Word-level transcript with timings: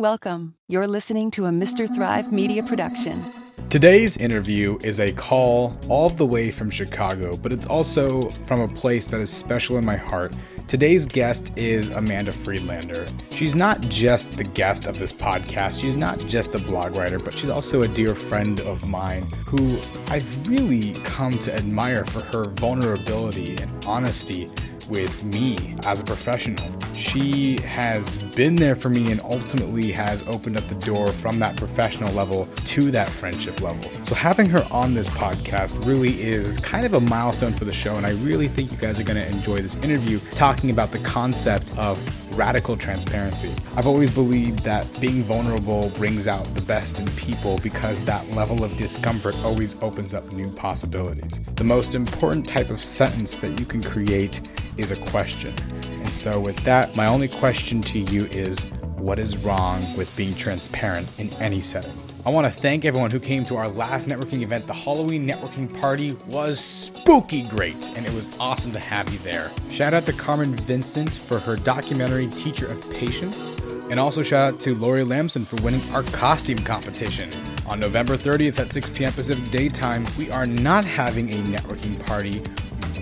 Welcome. 0.00 0.54
You're 0.66 0.86
listening 0.86 1.30
to 1.32 1.44
a 1.44 1.50
Mr. 1.50 1.86
Thrive 1.94 2.32
media 2.32 2.62
production. 2.62 3.22
Today's 3.68 4.16
interview 4.16 4.78
is 4.82 4.98
a 4.98 5.12
call 5.12 5.76
all 5.90 6.08
the 6.08 6.24
way 6.24 6.50
from 6.50 6.70
Chicago, 6.70 7.36
but 7.36 7.52
it's 7.52 7.66
also 7.66 8.30
from 8.46 8.60
a 8.60 8.68
place 8.68 9.04
that 9.08 9.20
is 9.20 9.28
special 9.28 9.76
in 9.76 9.84
my 9.84 9.96
heart. 9.96 10.34
Today's 10.68 11.04
guest 11.04 11.52
is 11.54 11.90
Amanda 11.90 12.32
Friedlander. 12.32 13.08
She's 13.30 13.54
not 13.54 13.82
just 13.90 14.38
the 14.38 14.44
guest 14.44 14.86
of 14.86 14.98
this 14.98 15.12
podcast, 15.12 15.82
she's 15.82 15.96
not 15.96 16.18
just 16.20 16.54
a 16.54 16.58
blog 16.58 16.94
writer, 16.94 17.18
but 17.18 17.34
she's 17.34 17.50
also 17.50 17.82
a 17.82 17.88
dear 17.88 18.14
friend 18.14 18.60
of 18.60 18.88
mine 18.88 19.24
who 19.44 19.78
I've 20.06 20.48
really 20.48 20.94
come 21.04 21.38
to 21.40 21.54
admire 21.54 22.06
for 22.06 22.20
her 22.20 22.46
vulnerability 22.46 23.54
and 23.60 23.84
honesty 23.84 24.50
with 24.90 25.22
me 25.24 25.76
as 25.84 26.00
a 26.00 26.04
professional. 26.04 26.70
She 26.94 27.58
has 27.62 28.18
been 28.34 28.56
there 28.56 28.76
for 28.76 28.90
me 28.90 29.10
and 29.10 29.20
ultimately 29.22 29.90
has 29.92 30.26
opened 30.28 30.58
up 30.58 30.68
the 30.68 30.74
door 30.74 31.12
from 31.12 31.38
that 31.38 31.56
professional 31.56 32.12
level 32.12 32.46
to 32.66 32.90
that 32.90 33.08
friendship 33.08 33.60
level. 33.60 33.88
So, 34.04 34.14
having 34.14 34.50
her 34.50 34.66
on 34.70 34.94
this 34.94 35.08
podcast 35.08 35.86
really 35.86 36.20
is 36.20 36.58
kind 36.58 36.84
of 36.84 36.94
a 36.94 37.00
milestone 37.00 37.52
for 37.52 37.64
the 37.64 37.72
show, 37.72 37.94
and 37.94 38.04
I 38.04 38.10
really 38.10 38.48
think 38.48 38.70
you 38.70 38.76
guys 38.76 38.98
are 38.98 39.04
going 39.04 39.16
to 39.16 39.26
enjoy 39.28 39.62
this 39.62 39.76
interview 39.76 40.20
talking 40.32 40.70
about 40.70 40.90
the 40.90 40.98
concept 40.98 41.76
of 41.78 41.98
radical 42.36 42.76
transparency. 42.76 43.52
I've 43.76 43.86
always 43.86 44.10
believed 44.10 44.60
that 44.60 44.86
being 45.00 45.22
vulnerable 45.22 45.90
brings 45.90 46.26
out 46.26 46.44
the 46.54 46.62
best 46.62 46.98
in 46.98 47.06
people 47.12 47.58
because 47.58 48.02
that 48.04 48.28
level 48.30 48.64
of 48.64 48.76
discomfort 48.76 49.36
always 49.44 49.80
opens 49.82 50.14
up 50.14 50.30
new 50.32 50.50
possibilities. 50.52 51.40
The 51.56 51.64
most 51.64 51.94
important 51.94 52.48
type 52.48 52.70
of 52.70 52.80
sentence 52.80 53.36
that 53.38 53.58
you 53.58 53.66
can 53.66 53.82
create 53.82 54.40
is 54.76 54.90
a 54.90 54.96
question. 55.06 55.54
And 55.84 56.12
so, 56.12 56.40
with 56.40 56.56
that, 56.64 56.96
my 56.96 57.06
only 57.06 57.28
question 57.28 57.82
to 57.82 57.98
you 57.98 58.24
is 58.26 58.64
what 58.96 59.18
is 59.18 59.36
wrong 59.38 59.80
with 59.96 60.14
being 60.16 60.34
transparent 60.34 61.08
in 61.18 61.30
any 61.34 61.62
setting? 61.62 61.92
I 62.26 62.28
want 62.28 62.46
to 62.46 62.52
thank 62.52 62.84
everyone 62.84 63.10
who 63.10 63.18
came 63.18 63.46
to 63.46 63.56
our 63.56 63.66
last 63.66 64.06
networking 64.06 64.42
event. 64.42 64.66
The 64.66 64.74
Halloween 64.74 65.26
networking 65.26 65.80
party 65.80 66.12
was 66.26 66.60
spooky 66.60 67.42
great, 67.42 67.90
and 67.96 68.04
it 68.04 68.12
was 68.12 68.28
awesome 68.38 68.72
to 68.72 68.78
have 68.78 69.10
you 69.10 69.18
there. 69.20 69.50
Shout 69.70 69.94
out 69.94 70.04
to 70.04 70.12
Carmen 70.12 70.54
Vincent 70.54 71.10
for 71.10 71.38
her 71.38 71.56
documentary 71.56 72.26
Teacher 72.28 72.66
of 72.66 72.90
Patience, 72.90 73.48
and 73.88 73.98
also 73.98 74.22
shout 74.22 74.52
out 74.52 74.60
to 74.60 74.74
Lori 74.74 75.02
Lamson 75.02 75.46
for 75.46 75.56
winning 75.62 75.80
our 75.94 76.02
costume 76.02 76.58
competition. 76.58 77.32
On 77.64 77.80
November 77.80 78.18
30th 78.18 78.58
at 78.58 78.70
6 78.70 78.90
p.m. 78.90 79.14
Pacific 79.14 79.50
Daytime, 79.50 80.06
we 80.18 80.30
are 80.30 80.44
not 80.44 80.84
having 80.84 81.32
a 81.32 81.36
networking 81.36 82.04
party, 82.04 82.42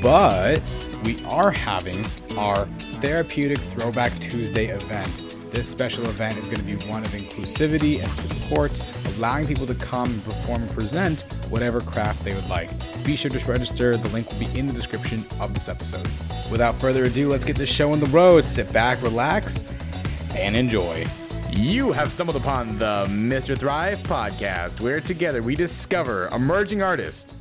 but 0.03 0.63
we 1.05 1.25
are 1.25 1.51
having 1.51 2.05
our 2.37 2.67
Therapeutic 3.01 3.59
Throwback 3.59 4.13
Tuesday 4.21 4.67
event. 4.67 5.23
This 5.51 5.69
special 5.69 6.05
event 6.05 6.39
is 6.39 6.45
going 6.45 6.59
to 6.59 6.63
be 6.63 6.77
one 6.89 7.05
of 7.05 7.11
inclusivity 7.11 8.03
and 8.03 8.15
support, 8.15 8.79
allowing 9.17 9.47
people 9.47 9.67
to 9.67 9.75
come 9.75 10.11
and 10.11 10.25
perform 10.25 10.63
and 10.63 10.71
present 10.73 11.23
whatever 11.49 11.81
craft 11.81 12.25
they 12.25 12.35
would 12.35 12.49
like. 12.49 12.71
Be 13.05 13.17
sure 13.17 13.31
to 13.31 13.39
register. 13.51 13.97
The 13.97 14.09
link 14.11 14.31
will 14.31 14.39
be 14.39 14.59
in 14.59 14.67
the 14.67 14.73
description 14.73 15.25
of 15.41 15.55
this 15.55 15.69
episode. 15.69 16.07
Without 16.51 16.75
further 16.77 17.05
ado, 17.05 17.29
let's 17.29 17.45
get 17.45 17.57
this 17.57 17.71
show 17.71 17.93
on 17.93 18.01
the 18.01 18.11
road. 18.11 18.45
Sit 18.45 18.73
back, 18.73 19.03
relax, 19.03 19.61
and 20.35 20.55
enjoy. 20.55 21.07
You 21.51 21.93
have 21.93 22.13
stumbled 22.13 22.37
upon 22.37 22.79
the 22.79 23.07
Mr. 23.09 23.59
Thrive 23.59 23.99
podcast, 24.01 24.81
where 24.81 25.01
together 25.01 25.43
we 25.43 25.57
discover 25.57 26.29
emerging 26.29 26.83
artists. 26.83 27.33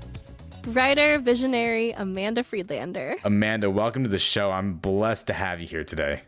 Writer, 0.67 1.17
visionary 1.17 1.91
Amanda 1.91 2.43
Friedlander. 2.43 3.15
Amanda, 3.23 3.71
welcome 3.71 4.03
to 4.03 4.09
the 4.09 4.19
show. 4.19 4.51
I'm 4.51 4.73
blessed 4.73 5.27
to 5.27 5.33
have 5.33 5.61
you 5.61 5.67
here 5.67 5.85
today. 5.85 6.23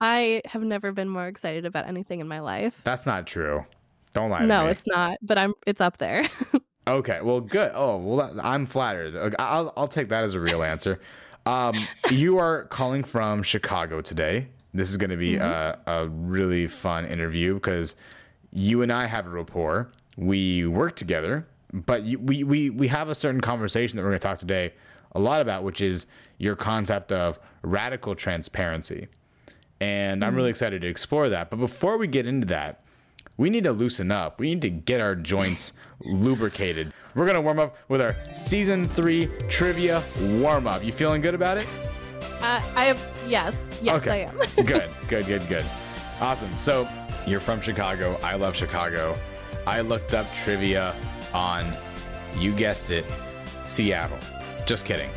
I 0.00 0.40
have 0.46 0.62
never 0.62 0.92
been 0.92 1.10
more 1.10 1.26
excited 1.26 1.66
about 1.66 1.86
anything 1.86 2.20
in 2.20 2.26
my 2.26 2.40
life. 2.40 2.80
That's 2.84 3.04
not 3.04 3.26
true. 3.26 3.66
Don't 4.12 4.30
lie. 4.30 4.46
No, 4.46 4.66
it's 4.66 4.86
not. 4.86 5.18
But 5.20 5.36
I'm. 5.36 5.52
It's 5.66 5.82
up 5.82 5.98
there. 5.98 6.26
okay. 6.88 7.20
Well, 7.22 7.40
good. 7.40 7.70
Oh, 7.74 7.98
well, 7.98 8.40
I'm 8.42 8.64
flattered. 8.64 9.36
I'll 9.38 9.74
I'll 9.76 9.88
take 9.88 10.08
that 10.08 10.24
as 10.24 10.32
a 10.32 10.40
real 10.40 10.62
answer. 10.62 10.98
Um, 11.44 11.74
you 12.10 12.38
are 12.38 12.64
calling 12.64 13.04
from 13.04 13.42
Chicago 13.42 14.00
today. 14.00 14.48
This 14.72 14.90
is 14.90 14.96
going 14.96 15.10
to 15.10 15.18
be 15.18 15.34
mm-hmm. 15.34 15.90
a, 15.90 16.04
a 16.04 16.08
really 16.08 16.66
fun 16.66 17.04
interview 17.04 17.54
because 17.54 17.96
you 18.52 18.80
and 18.80 18.90
I 18.90 19.06
have 19.06 19.26
a 19.26 19.30
rapport. 19.30 19.92
We 20.16 20.66
work 20.66 20.96
together, 20.96 21.46
but 21.84 22.04
you, 22.04 22.18
we 22.18 22.44
we 22.44 22.70
we 22.70 22.88
have 22.88 23.08
a 23.08 23.14
certain 23.14 23.40
conversation 23.40 23.96
that 23.96 24.02
we're 24.02 24.10
going 24.10 24.20
to 24.20 24.26
talk 24.26 24.38
today 24.38 24.72
a 25.12 25.20
lot 25.20 25.40
about, 25.40 25.62
which 25.62 25.80
is 25.80 26.06
your 26.38 26.56
concept 26.56 27.12
of 27.12 27.38
radical 27.62 28.14
transparency. 28.14 29.08
And 29.80 30.24
I'm 30.24 30.34
really 30.34 30.48
mm. 30.48 30.52
excited 30.52 30.80
to 30.82 30.88
explore 30.88 31.28
that. 31.28 31.50
But 31.50 31.56
before 31.56 31.98
we 31.98 32.06
get 32.06 32.26
into 32.26 32.46
that, 32.46 32.82
we 33.36 33.50
need 33.50 33.64
to 33.64 33.72
loosen 33.72 34.10
up. 34.10 34.40
We 34.40 34.48
need 34.48 34.62
to 34.62 34.70
get 34.70 35.00
our 35.00 35.14
joints 35.14 35.74
lubricated. 36.00 36.94
We're 37.14 37.26
gonna 37.26 37.42
warm 37.42 37.58
up 37.58 37.76
with 37.88 38.00
our 38.00 38.14
season 38.34 38.88
three 38.88 39.28
trivia 39.48 40.02
warm 40.20 40.66
up. 40.66 40.82
You 40.82 40.92
feeling 40.92 41.20
good 41.20 41.34
about 41.34 41.58
it? 41.58 41.66
Uh, 42.40 42.60
I 42.74 42.84
have 42.84 43.12
yes, 43.26 43.64
yes, 43.82 43.96
okay. 43.96 44.24
I 44.24 44.28
am. 44.28 44.36
good, 44.64 44.88
good, 45.08 45.26
good, 45.26 45.46
good. 45.48 45.64
Awesome. 46.20 46.50
So 46.58 46.88
you're 47.26 47.40
from 47.40 47.60
Chicago. 47.60 48.18
I 48.22 48.36
love 48.36 48.54
Chicago. 48.54 49.16
I 49.66 49.80
looked 49.80 50.14
up 50.14 50.26
trivia 50.32 50.94
on, 51.36 51.70
you 52.36 52.52
guessed 52.52 52.90
it, 52.90 53.04
Seattle. 53.66 54.18
Just 54.64 54.86
kidding. 54.86 55.10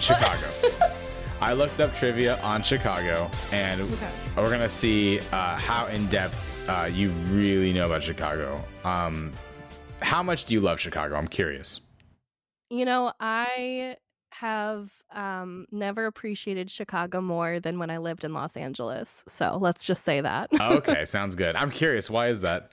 Chicago. 0.00 0.46
I 1.40 1.52
looked 1.52 1.80
up 1.80 1.94
trivia 1.94 2.40
on 2.40 2.62
Chicago, 2.62 3.30
and 3.52 3.80
okay. 3.80 4.10
we're 4.36 4.50
gonna 4.50 4.70
see 4.70 5.20
uh, 5.32 5.56
how 5.56 5.86
in 5.86 6.06
depth 6.06 6.68
uh, 6.68 6.86
you 6.86 7.10
really 7.30 7.72
know 7.72 7.86
about 7.86 8.02
Chicago. 8.02 8.62
Um, 8.84 9.32
how 10.00 10.22
much 10.22 10.46
do 10.46 10.54
you 10.54 10.60
love 10.60 10.80
Chicago? 10.80 11.14
I'm 11.16 11.28
curious. 11.28 11.80
You 12.70 12.84
know, 12.84 13.12
I 13.20 13.96
have 14.32 14.90
um, 15.12 15.66
never 15.70 16.06
appreciated 16.06 16.70
Chicago 16.70 17.20
more 17.20 17.60
than 17.60 17.78
when 17.78 17.90
I 17.90 17.98
lived 17.98 18.24
in 18.24 18.32
Los 18.32 18.56
Angeles. 18.56 19.24
So 19.28 19.58
let's 19.60 19.84
just 19.84 20.04
say 20.04 20.20
that. 20.20 20.50
okay, 20.58 21.04
sounds 21.06 21.36
good. 21.36 21.56
I'm 21.56 21.70
curious. 21.70 22.08
Why 22.08 22.28
is 22.28 22.40
that? 22.42 22.72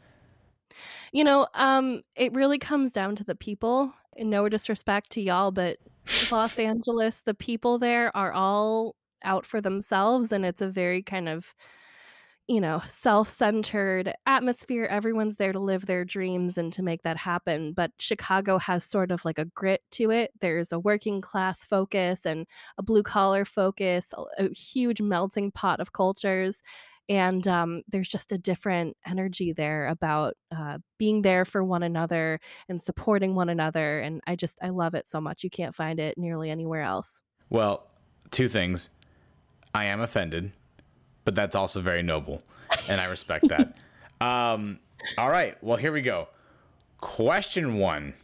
You 1.11 1.23
know, 1.23 1.47
um, 1.53 2.01
it 2.15 2.33
really 2.33 2.57
comes 2.59 2.91
down 2.91 3.15
to 3.17 3.23
the 3.23 3.35
people. 3.35 3.93
No 4.17 4.49
disrespect 4.49 5.11
to 5.11 5.21
y'all, 5.21 5.51
but 5.51 5.77
Los 6.31 6.57
Angeles, 6.59 7.21
the 7.23 7.33
people 7.33 7.77
there 7.79 8.15
are 8.15 8.31
all 8.33 8.95
out 9.23 9.45
for 9.45 9.61
themselves 9.61 10.31
and 10.31 10.45
it's 10.45 10.61
a 10.61 10.67
very 10.67 11.01
kind 11.01 11.27
of 11.27 11.53
you 12.47 12.61
know, 12.61 12.81
self-centered 12.87 14.13
atmosphere. 14.25 14.85
Everyone's 14.85 15.35
there 15.35 15.51
to 15.51 15.59
live 15.59 15.85
their 15.85 16.05
dreams 16.05 16.57
and 16.57 16.71
to 16.73 16.81
make 16.81 17.03
that 17.03 17.17
happen, 17.17 17.73
but 17.73 17.91
Chicago 17.99 18.57
has 18.57 18.85
sort 18.85 19.11
of 19.11 19.25
like 19.25 19.37
a 19.37 19.45
grit 19.45 19.81
to 19.91 20.11
it. 20.11 20.31
There's 20.39 20.71
a 20.71 20.79
working 20.79 21.19
class 21.19 21.65
focus 21.65 22.25
and 22.25 22.47
a 22.77 22.83
blue 22.83 23.03
collar 23.03 23.43
focus, 23.43 24.13
a 24.37 24.49
huge 24.53 25.01
melting 25.01 25.51
pot 25.51 25.81
of 25.81 25.91
cultures 25.91 26.61
and 27.09 27.47
um, 27.47 27.83
there's 27.87 28.07
just 28.07 28.31
a 28.31 28.37
different 28.37 28.97
energy 29.05 29.53
there 29.53 29.87
about 29.87 30.35
uh, 30.55 30.77
being 30.97 31.21
there 31.21 31.45
for 31.45 31.63
one 31.63 31.83
another 31.83 32.39
and 32.67 32.81
supporting 32.81 33.35
one 33.35 33.49
another 33.49 33.99
and 33.99 34.21
i 34.27 34.35
just 34.35 34.57
i 34.61 34.69
love 34.69 34.93
it 34.93 35.07
so 35.07 35.21
much 35.21 35.43
you 35.43 35.49
can't 35.49 35.75
find 35.75 35.99
it 35.99 36.17
nearly 36.17 36.49
anywhere 36.49 36.81
else. 36.81 37.21
Well 37.49 37.87
two 38.31 38.47
things. 38.47 38.89
I 39.73 39.85
am 39.85 40.01
offended 40.01 40.51
but 41.23 41.35
that's 41.35 41.55
also 41.55 41.81
very 41.81 42.03
noble 42.03 42.43
and 42.87 42.99
i 42.99 43.05
respect 43.05 43.47
that. 43.49 43.71
Um, 44.19 44.79
all 45.15 45.29
right 45.29 45.61
well 45.63 45.77
here 45.77 45.91
we 45.91 46.01
go. 46.01 46.27
Question 46.99 47.75
one. 47.75 48.15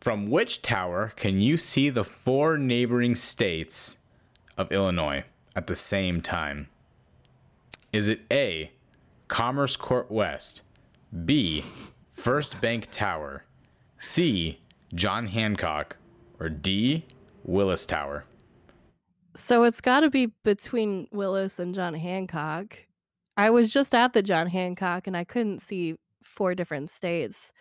From 0.00 0.30
which 0.30 0.62
tower 0.62 1.12
can 1.16 1.40
you 1.40 1.56
see 1.56 1.90
the 1.90 2.04
four 2.04 2.56
neighboring 2.56 3.16
states 3.16 3.96
of 4.56 4.70
illinois 4.70 5.24
at 5.56 5.66
the 5.66 5.74
same 5.74 6.20
time 6.20 6.68
is 7.94 8.08
it 8.08 8.22
A, 8.32 8.72
Commerce 9.28 9.76
Court 9.76 10.10
West, 10.10 10.62
B, 11.24 11.64
First 12.12 12.60
Bank 12.60 12.88
Tower, 12.90 13.44
C, 14.00 14.58
John 14.94 15.28
Hancock, 15.28 15.96
or 16.40 16.48
D, 16.48 17.04
Willis 17.44 17.86
Tower? 17.86 18.24
So 19.36 19.62
it's 19.62 19.80
got 19.80 20.00
to 20.00 20.10
be 20.10 20.26
between 20.42 21.06
Willis 21.12 21.60
and 21.60 21.72
John 21.72 21.94
Hancock. 21.94 22.78
I 23.36 23.50
was 23.50 23.72
just 23.72 23.94
at 23.94 24.12
the 24.12 24.22
John 24.22 24.48
Hancock 24.48 25.06
and 25.06 25.16
I 25.16 25.22
couldn't 25.22 25.60
see 25.60 25.94
four 26.24 26.56
different 26.56 26.90
states. 26.90 27.52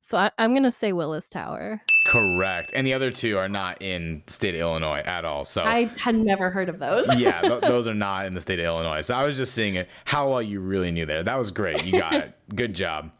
So 0.00 0.16
I, 0.16 0.30
am 0.38 0.52
going 0.52 0.62
to 0.62 0.72
say 0.72 0.92
Willis 0.92 1.28
Tower. 1.28 1.82
Correct. 2.06 2.72
And 2.74 2.86
the 2.86 2.94
other 2.94 3.10
two 3.10 3.36
are 3.36 3.48
not 3.48 3.82
in 3.82 4.22
the 4.26 4.32
state 4.32 4.54
of 4.54 4.60
Illinois 4.60 5.00
at 5.00 5.24
all. 5.24 5.44
So 5.44 5.62
I 5.62 5.84
had 5.98 6.16
never 6.16 6.50
heard 6.50 6.68
of 6.68 6.78
those. 6.78 7.06
yeah, 7.16 7.40
th- 7.40 7.60
those 7.62 7.88
are 7.88 7.94
not 7.94 8.26
in 8.26 8.34
the 8.34 8.40
state 8.40 8.58
of 8.60 8.64
Illinois. 8.64 9.02
So 9.02 9.14
I 9.14 9.24
was 9.24 9.36
just 9.36 9.54
seeing 9.54 9.74
it, 9.74 9.88
how 10.04 10.30
well 10.30 10.42
you 10.42 10.60
really 10.60 10.90
knew 10.90 11.04
there. 11.04 11.22
That 11.22 11.38
was 11.38 11.50
great. 11.50 11.84
You 11.84 11.98
got 11.98 12.14
it. 12.14 12.34
Good 12.54 12.74
job. 12.74 13.10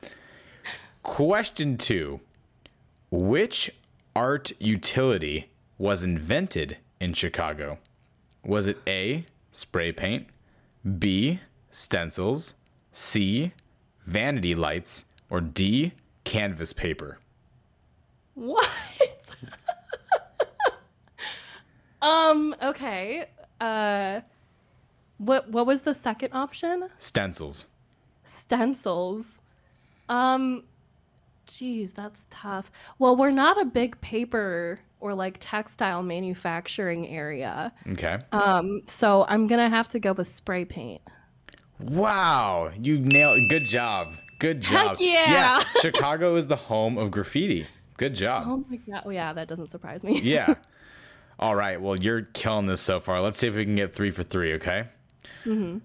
Question 1.03 1.77
two 1.77 2.21
Which 3.11 3.71
art 4.15 4.53
utility 4.61 5.51
was 5.77 6.03
invented 6.03 6.79
in 7.01 7.13
Chicago? 7.13 7.79
Was 8.45 8.67
it 8.67 8.79
A, 8.87 9.27
spray 9.51 9.93
paint, 9.93 10.27
B, 10.99 11.41
stencils, 11.71 12.55
C. 12.93 13.53
Vanity 14.07 14.55
lights, 14.55 15.05
or 15.29 15.41
D. 15.41 15.93
Canvas 16.29 16.75
paper. 16.75 17.19
What? 18.35 18.69
um, 22.03 22.55
okay. 22.63 23.25
Uh 23.59 24.21
what 25.17 25.49
what 25.51 25.67
was 25.67 25.83
the 25.83 25.95
second 25.95 26.35
option? 26.35 26.91
Stencils. 26.99 27.69
Stencils. 28.25 29.41
Um 30.11 30.65
geez, 31.47 31.95
that's 31.95 32.27
tough. 32.29 32.71
Well, 32.99 33.17
we're 33.17 33.31
not 33.31 33.59
a 33.59 33.65
big 33.65 33.99
paper 34.03 34.81
or 35.01 35.15
like 35.15 35.39
textile 35.41 36.03
manufacturing 36.03 37.09
area. 37.09 37.73
Okay. 37.93 38.19
Um 38.33 38.83
so 38.87 39.25
I'm 39.29 39.47
going 39.47 39.61
to 39.61 39.75
have 39.75 39.89
to 39.89 39.99
go 39.99 40.13
with 40.13 40.29
spray 40.29 40.67
paint. 40.67 41.01
Wow, 41.81 42.71
you 42.79 42.99
nailed. 42.99 43.49
Good 43.49 43.65
job. 43.65 44.15
Good 44.39 44.61
job. 44.61 44.97
Heck 44.97 45.01
yeah. 45.01 45.63
Chicago 45.81 46.37
is 46.37 46.47
the 46.47 46.57
home 46.57 46.97
of 46.97 47.11
graffiti. 47.11 47.67
Good 47.97 48.15
job. 48.15 48.45
Oh 48.47 48.65
my 48.69 48.77
god. 48.77 49.03
Well, 49.05 49.13
yeah, 49.13 49.33
that 49.33 49.49
doesn't 49.49 49.71
surprise 49.71 50.05
me. 50.05 50.21
Yeah. 50.21 50.55
All 51.41 51.55
right. 51.55 51.81
Well, 51.81 51.97
you're 51.97 52.23
killing 52.23 52.67
this 52.67 52.81
so 52.81 53.01
far. 53.01 53.21
Let's 53.21 53.39
see 53.39 53.49
if 53.49 53.55
we 53.55 53.65
can 53.65 53.77
get 53.77 53.95
three 53.95 54.11
for 54.11 54.23
three. 54.23 54.55
Okay. 54.55 54.87
Mm-hmm. 55.45 55.79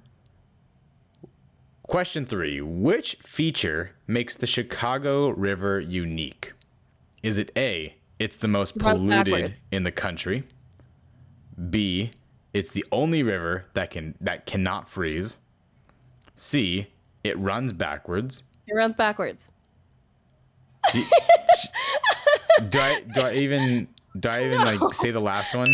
Question 1.83 2.25
three: 2.25 2.61
Which 2.61 3.15
feature 3.23 3.91
makes 4.07 4.37
the 4.37 4.47
Chicago 4.47 5.29
River 5.29 5.79
unique? 5.79 6.53
Is 7.23 7.37
it 7.37 7.51
A? 7.57 7.95
It's 8.19 8.37
the 8.37 8.47
most 8.47 8.77
polluted 8.77 9.57
in 9.71 9.83
the 9.83 9.91
country. 9.91 10.43
B. 11.69 12.11
It's 12.53 12.69
the 12.69 12.85
only 12.91 13.23
river 13.23 13.65
that 13.73 13.89
can 13.89 14.15
that 14.21 14.45
cannot 14.45 14.87
freeze. 14.87 15.37
C. 16.35 16.87
It 17.23 17.37
runs 17.39 17.73
backwards. 17.73 18.43
It 18.67 18.73
runs 18.75 18.95
backwards. 18.95 19.51
Do, 20.91 21.03
do 22.69 22.79
I 22.79 23.01
do 23.13 23.21
I 23.21 23.33
even 23.35 23.87
do 24.19 24.29
I 24.29 24.45
even 24.45 24.57
No. 24.59 24.65
like 24.65 24.93
say 24.93 25.11
the 25.11 25.19
last 25.19 25.53
one? 25.55 25.67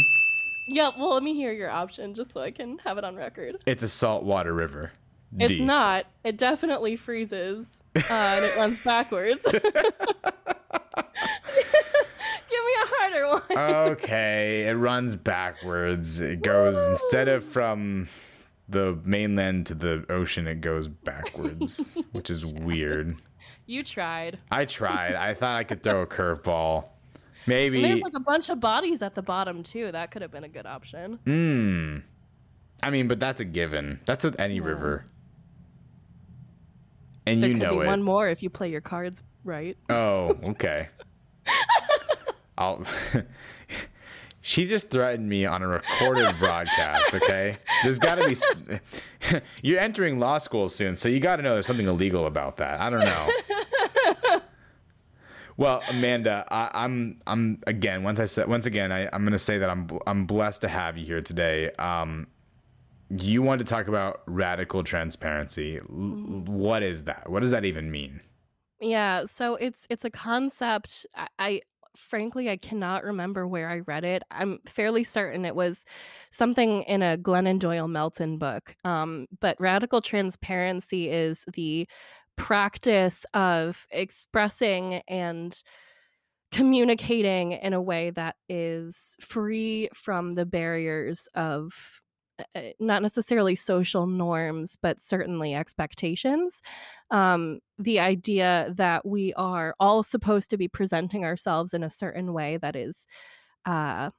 Yeah, 0.68 0.92
well, 0.98 1.14
let 1.14 1.24
me 1.24 1.34
hear 1.34 1.52
your 1.52 1.70
option 1.72 2.14
just 2.14 2.32
so 2.32 2.42
I 2.42 2.52
can 2.52 2.78
have 2.80 2.98
it 3.00 3.04
on 3.04 3.16
record. 3.16 3.58
It's 3.66 3.82
a 3.82 3.88
saltwater 3.88 4.54
river. 4.54 4.92
It's 5.40 5.60
not. 5.60 6.06
It 6.24 6.38
definitely 6.38 6.96
freezes 6.96 7.84
uh, 7.96 8.02
and 8.12 8.46
it 8.46 8.56
runs 8.56 8.84
backwards. 8.84 9.44
Give 9.52 9.64
me 12.66 12.74
a 12.76 12.88
harder 12.88 13.28
one. 13.30 13.42
okay, 13.92 14.68
it 14.68 14.74
runs 14.74 15.16
backwards. 15.16 16.20
It 16.20 16.42
goes 16.42 16.78
instead 16.88 17.28
of 17.28 17.44
from 17.44 18.08
the 18.70 19.00
mainland 19.04 19.66
to 19.68 19.74
the 19.76 20.06
ocean, 20.10 20.48
it 20.48 20.62
goes 20.62 20.88
backwards, 20.88 21.96
which 22.12 22.30
is 22.30 22.46
weird. 22.46 23.16
you 23.66 23.84
tried. 23.84 24.38
I 24.52 24.66
tried. 24.66 25.16
I 25.16 25.34
thought 25.34 25.58
I 25.58 25.64
could 25.64 25.84
throw 25.84 26.02
a 26.02 26.08
curveball. 26.08 26.86
And 27.48 27.74
there's 27.74 28.02
like 28.02 28.14
a 28.16 28.20
bunch 28.20 28.50
of 28.50 28.60
bodies 28.60 29.02
at 29.02 29.16
the 29.16 29.24
bottom 29.24 29.64
too. 29.64 29.92
That 29.92 30.12
could 30.12 30.22
have 30.22 30.30
been 30.32 30.44
a 30.44 30.50
good 30.50 30.68
option. 30.68 31.20
Hmm. 31.26 31.98
I 32.84 32.92
mean, 32.92 33.08
but 33.08 33.20
that's 33.20 33.40
a 33.40 33.46
given. 33.46 34.00
That's 34.06 34.24
with 34.24 34.40
any 34.40 34.60
river. 34.60 35.06
And 37.26 37.42
There 37.42 37.50
you 37.50 37.56
could 37.56 37.64
know 37.64 37.80
be 37.80 37.86
it. 37.86 37.88
one 37.88 38.04
more 38.04 38.30
if 38.30 38.44
you 38.44 38.50
play 38.52 38.70
your 38.70 38.82
cards 38.82 39.24
right. 39.44 39.78
Oh, 39.90 40.38
okay. 40.44 40.90
I'll. 42.58 42.84
she 44.50 44.66
just 44.66 44.90
threatened 44.90 45.30
me 45.30 45.46
on 45.46 45.62
a 45.62 45.68
recorded 45.68 46.34
broadcast. 46.40 47.14
Okay, 47.14 47.56
there's 47.84 48.00
got 48.00 48.16
to 48.16 48.28
be. 48.28 49.40
You're 49.62 49.80
entering 49.80 50.18
law 50.20 50.40
school 50.40 50.70
soon, 50.70 50.98
so 50.98 51.08
you 51.08 51.20
got 51.20 51.36
to 51.36 51.44
know 51.44 51.54
there's 51.54 51.68
something 51.68 51.86
illegal 51.88 52.26
about 52.26 52.58
that. 52.58 52.82
I 52.82 52.90
don't 52.90 53.06
know. 53.06 54.40
well, 55.58 55.84
Amanda, 55.90 56.46
I, 56.50 56.72
I'm 56.74 57.22
I'm 57.28 57.60
again 57.68 58.02
once 58.02 58.20
I 58.20 58.26
said 58.26 58.48
once 58.48 58.66
again 58.66 58.92
I, 58.92 59.08
I'm 59.14 59.24
gonna 59.24 59.38
say 59.38 59.60
that 59.60 59.70
I'm 59.70 59.88
I'm 60.08 60.26
blessed 60.26 60.62
to 60.62 60.68
have 60.68 60.98
you 60.98 61.06
here 61.06 61.22
today. 61.22 61.70
Um, 61.78 62.26
you 63.16 63.44
wanted 63.44 63.68
to 63.68 63.70
talk 63.72 63.88
about 63.88 64.22
radical 64.26 64.84
transparency. 64.84 65.78
L- 65.78 65.84
What 65.86 66.82
is 66.82 67.04
that? 67.04 67.30
What 67.30 67.42
does 67.42 67.52
that 67.52 67.66
even 67.66 67.92
mean? 67.92 68.22
Yeah, 68.82 69.26
so 69.26 69.56
it's 69.58 69.86
it's 69.92 70.06
a 70.06 70.10
concept 70.10 71.06
I, 71.16 71.28
I 71.38 71.62
frankly 72.00 72.50
I 72.50 72.58
cannot 72.58 73.04
remember 73.04 73.48
where 73.48 73.70
I 73.70 73.80
read 73.80 74.04
it. 74.04 74.24
I'm 74.32 74.60
fairly 74.66 75.04
certain 75.04 75.46
it 75.46 75.56
was 75.56 75.86
something 76.32 76.84
in 76.84 77.02
a 77.02 77.18
Glennon 77.18 77.60
Doyle 77.60 77.88
Melton 77.88 78.38
book. 78.38 78.76
Um, 78.84 79.28
but 79.40 79.60
radical 79.60 80.02
transparency 80.02 81.10
is 81.10 81.46
the 81.54 81.88
practice 82.38 83.26
of 83.34 83.86
expressing 83.92 85.02
and 85.08 85.62
communicating 86.52 87.52
in 87.52 87.74
a 87.74 87.82
way 87.82 88.10
that 88.12 88.36
is 88.48 89.16
free 89.20 89.90
from 89.94 90.32
the 90.32 90.46
barriers 90.46 91.28
of 91.36 92.02
not 92.80 93.02
necessarily 93.02 93.56
social 93.56 94.08
norms, 94.08 94.78
but 94.82 95.00
certainly 95.00 95.54
expectations. 95.54 96.62
Um, 97.12 97.60
the 97.78 98.00
idea 98.00 98.74
that 98.76 99.06
we 99.06 99.34
are 99.34 99.76
all 99.80 100.04
supposed 100.04 100.50
to 100.52 100.58
be 100.58 100.68
presenting 100.68 101.26
ourselves 101.26 101.74
in 101.74 101.84
a 101.84 101.90
certain 101.90 102.34
way 102.34 102.58
that 102.58 102.76
is 102.76 103.06
uh, 103.66 104.10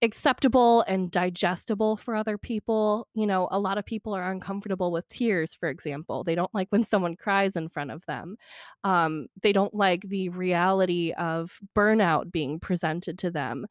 acceptable 0.00 0.82
and 0.86 1.10
digestible 1.10 1.96
for 1.96 2.14
other 2.14 2.38
people. 2.38 3.08
You 3.14 3.26
know, 3.26 3.48
a 3.50 3.58
lot 3.58 3.78
of 3.78 3.84
people 3.84 4.14
are 4.14 4.30
uncomfortable 4.30 4.90
with 4.90 5.08
tears, 5.08 5.54
for 5.54 5.68
example. 5.68 6.24
They 6.24 6.34
don't 6.34 6.54
like 6.54 6.68
when 6.70 6.82
someone 6.82 7.16
cries 7.16 7.56
in 7.56 7.68
front 7.68 7.90
of 7.90 8.04
them. 8.06 8.36
Um, 8.84 9.26
they 9.42 9.52
don't 9.52 9.74
like 9.74 10.02
the 10.02 10.28
reality 10.28 11.12
of 11.12 11.58
burnout 11.76 12.32
being 12.32 12.58
presented 12.58 13.18
to 13.18 13.30
them 13.30 13.66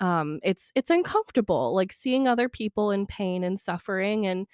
um 0.00 0.40
it's 0.42 0.72
it's 0.74 0.90
uncomfortable 0.90 1.74
like 1.74 1.92
seeing 1.92 2.26
other 2.26 2.48
people 2.48 2.90
in 2.90 3.06
pain 3.06 3.44
and 3.44 3.58
suffering 3.60 4.26
and 4.26 4.46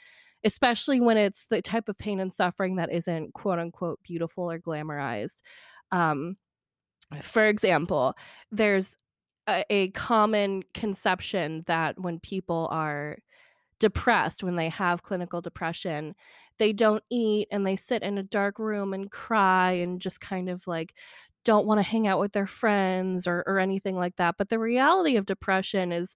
especially 0.44 1.00
when 1.00 1.16
it's 1.16 1.46
the 1.46 1.60
type 1.62 1.88
of 1.88 1.98
pain 1.98 2.20
and 2.20 2.32
suffering 2.32 2.76
that 2.76 2.92
isn't 2.92 3.34
quote 3.34 3.58
unquote 3.58 4.00
beautiful 4.02 4.50
or 4.50 4.58
glamorized. 4.58 5.40
Um 5.92 6.36
for 7.22 7.46
example 7.46 8.14
there's 8.52 8.96
a, 9.48 9.64
a 9.70 9.88
common 9.90 10.62
conception 10.74 11.64
that 11.66 11.98
when 11.98 12.20
people 12.20 12.68
are 12.70 13.18
depressed 13.80 14.44
when 14.44 14.56
they 14.56 14.68
have 14.68 15.02
clinical 15.02 15.40
depression 15.40 16.14
they 16.58 16.72
don't 16.72 17.02
eat 17.10 17.48
and 17.50 17.66
they 17.66 17.74
sit 17.74 18.02
in 18.02 18.18
a 18.18 18.22
dark 18.22 18.58
room 18.58 18.92
and 18.92 19.10
cry 19.10 19.72
and 19.72 20.00
just 20.00 20.20
kind 20.20 20.48
of 20.50 20.66
like 20.66 20.94
don't 21.44 21.66
want 21.66 21.78
to 21.78 21.82
hang 21.82 22.06
out 22.06 22.20
with 22.20 22.32
their 22.32 22.46
friends 22.46 23.26
or, 23.26 23.42
or 23.46 23.58
anything 23.58 23.96
like 23.96 24.16
that. 24.16 24.36
But 24.38 24.48
the 24.48 24.58
reality 24.58 25.16
of 25.16 25.26
depression 25.26 25.92
is 25.92 26.14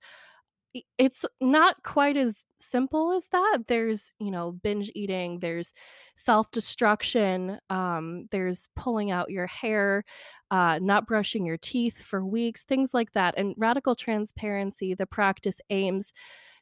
it's 0.99 1.25
not 1.41 1.83
quite 1.85 2.17
as 2.17 2.47
simple 2.59 3.13
as 3.13 3.29
that. 3.29 3.59
There's, 3.69 4.13
you 4.19 4.31
know, 4.31 4.53
binge 4.53 4.91
eating, 4.95 5.39
there's 5.39 5.73
self 6.17 6.51
destruction, 6.51 7.59
um, 7.71 8.27
there's 8.33 8.69
pulling 8.75 9.13
out 9.13 9.31
your 9.31 9.47
hair, 9.47 10.05
uh, 10.51 10.81
not 10.83 11.07
brushing 11.07 11.47
your 11.47 11.59
teeth 11.59 12.03
for 12.03 12.25
weeks, 12.27 12.65
things 12.65 12.93
like 12.93 13.13
that. 13.13 13.35
And 13.39 13.55
radical 13.57 13.95
transparency, 13.95 14.95
the 14.95 15.07
practice 15.07 15.61
aims 15.71 16.13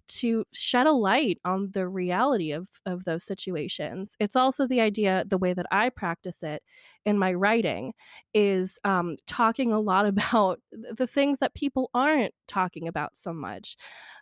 to 0.09 0.45
shed 0.53 0.87
a 0.87 0.93
light 0.93 1.39
on 1.45 1.71
the 1.73 1.89
reality 1.89 2.53
of 2.53 2.69
of 2.87 3.05
those 3.05 3.25
situations. 3.25 4.17
It's 4.21 4.37
also 4.37 4.67
the 4.67 4.81
idea, 4.81 5.25
the 5.27 5.39
way 5.39 5.55
that 5.55 5.67
I 5.71 5.91
practice 5.91 6.43
it 6.43 6.63
in 7.05 7.19
my 7.19 7.33
writing, 7.35 7.93
is 8.35 8.79
um, 8.85 9.17
talking 9.27 9.73
a 9.73 9.81
lot 9.81 10.07
about 10.13 10.61
the 10.73 11.07
things 11.07 11.39
that 11.41 11.55
people 11.55 11.91
aren't 11.95 12.35
talking 12.49 12.89
about 12.89 13.17
so 13.17 13.33
much. 13.33 13.77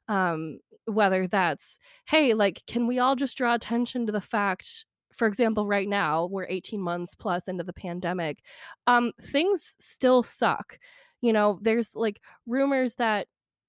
Um, 0.08 0.58
whether 0.87 1.26
that's, 1.26 1.78
hey, 2.08 2.34
like, 2.34 2.62
can 2.66 2.87
we 2.87 2.99
all 2.99 3.16
just 3.16 3.37
draw 3.37 3.54
attention 3.54 4.06
to 4.06 4.12
the 4.12 4.20
fact? 4.20 4.84
For 5.12 5.26
example, 5.26 5.66
right 5.66 5.88
now 5.88 6.26
we're 6.26 6.46
18 6.49 6.80
months 6.80 7.14
plus 7.14 7.49
into 7.49 7.64
the 7.64 7.72
pandemic. 7.72 8.40
Um, 8.87 9.12
things 9.20 9.76
still 9.78 10.22
suck. 10.22 10.78
You 11.20 11.32
know, 11.32 11.58
there's 11.62 11.94
like 11.94 12.20
rumors 12.46 12.94
that 12.96 13.28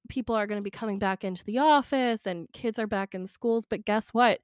people 0.09 0.35
are 0.35 0.47
going 0.47 0.57
to 0.59 0.63
be 0.63 0.71
coming 0.71 0.99
back 0.99 1.23
into 1.23 1.43
the 1.45 1.59
office 1.59 2.25
and 2.25 2.47
kids 2.53 2.79
are 2.79 2.87
back 2.87 3.13
in 3.13 3.25
schools 3.27 3.65
but 3.69 3.85
guess 3.85 4.09
what? 4.09 4.39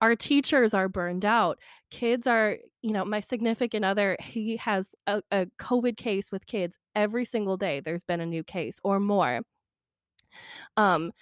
Our 0.00 0.16
teachers 0.16 0.72
are 0.72 0.88
burned 0.88 1.24
out. 1.26 1.58
Kids 1.90 2.26
are 2.26 2.58
you 2.82 2.92
know 2.92 3.04
my 3.04 3.20
significant 3.20 3.84
other 3.84 4.16
he 4.20 4.56
has 4.56 4.94
a, 5.06 5.22
a 5.30 5.46
covid 5.60 5.96
case 5.96 6.32
with 6.32 6.46
kids 6.46 6.78
every 6.94 7.26
single 7.26 7.58
day 7.58 7.80
there's 7.80 8.04
been 8.04 8.20
a 8.20 8.26
new 8.26 8.42
case 8.44 8.78
or 8.84 9.00
more. 9.00 9.40
Um 10.76 11.12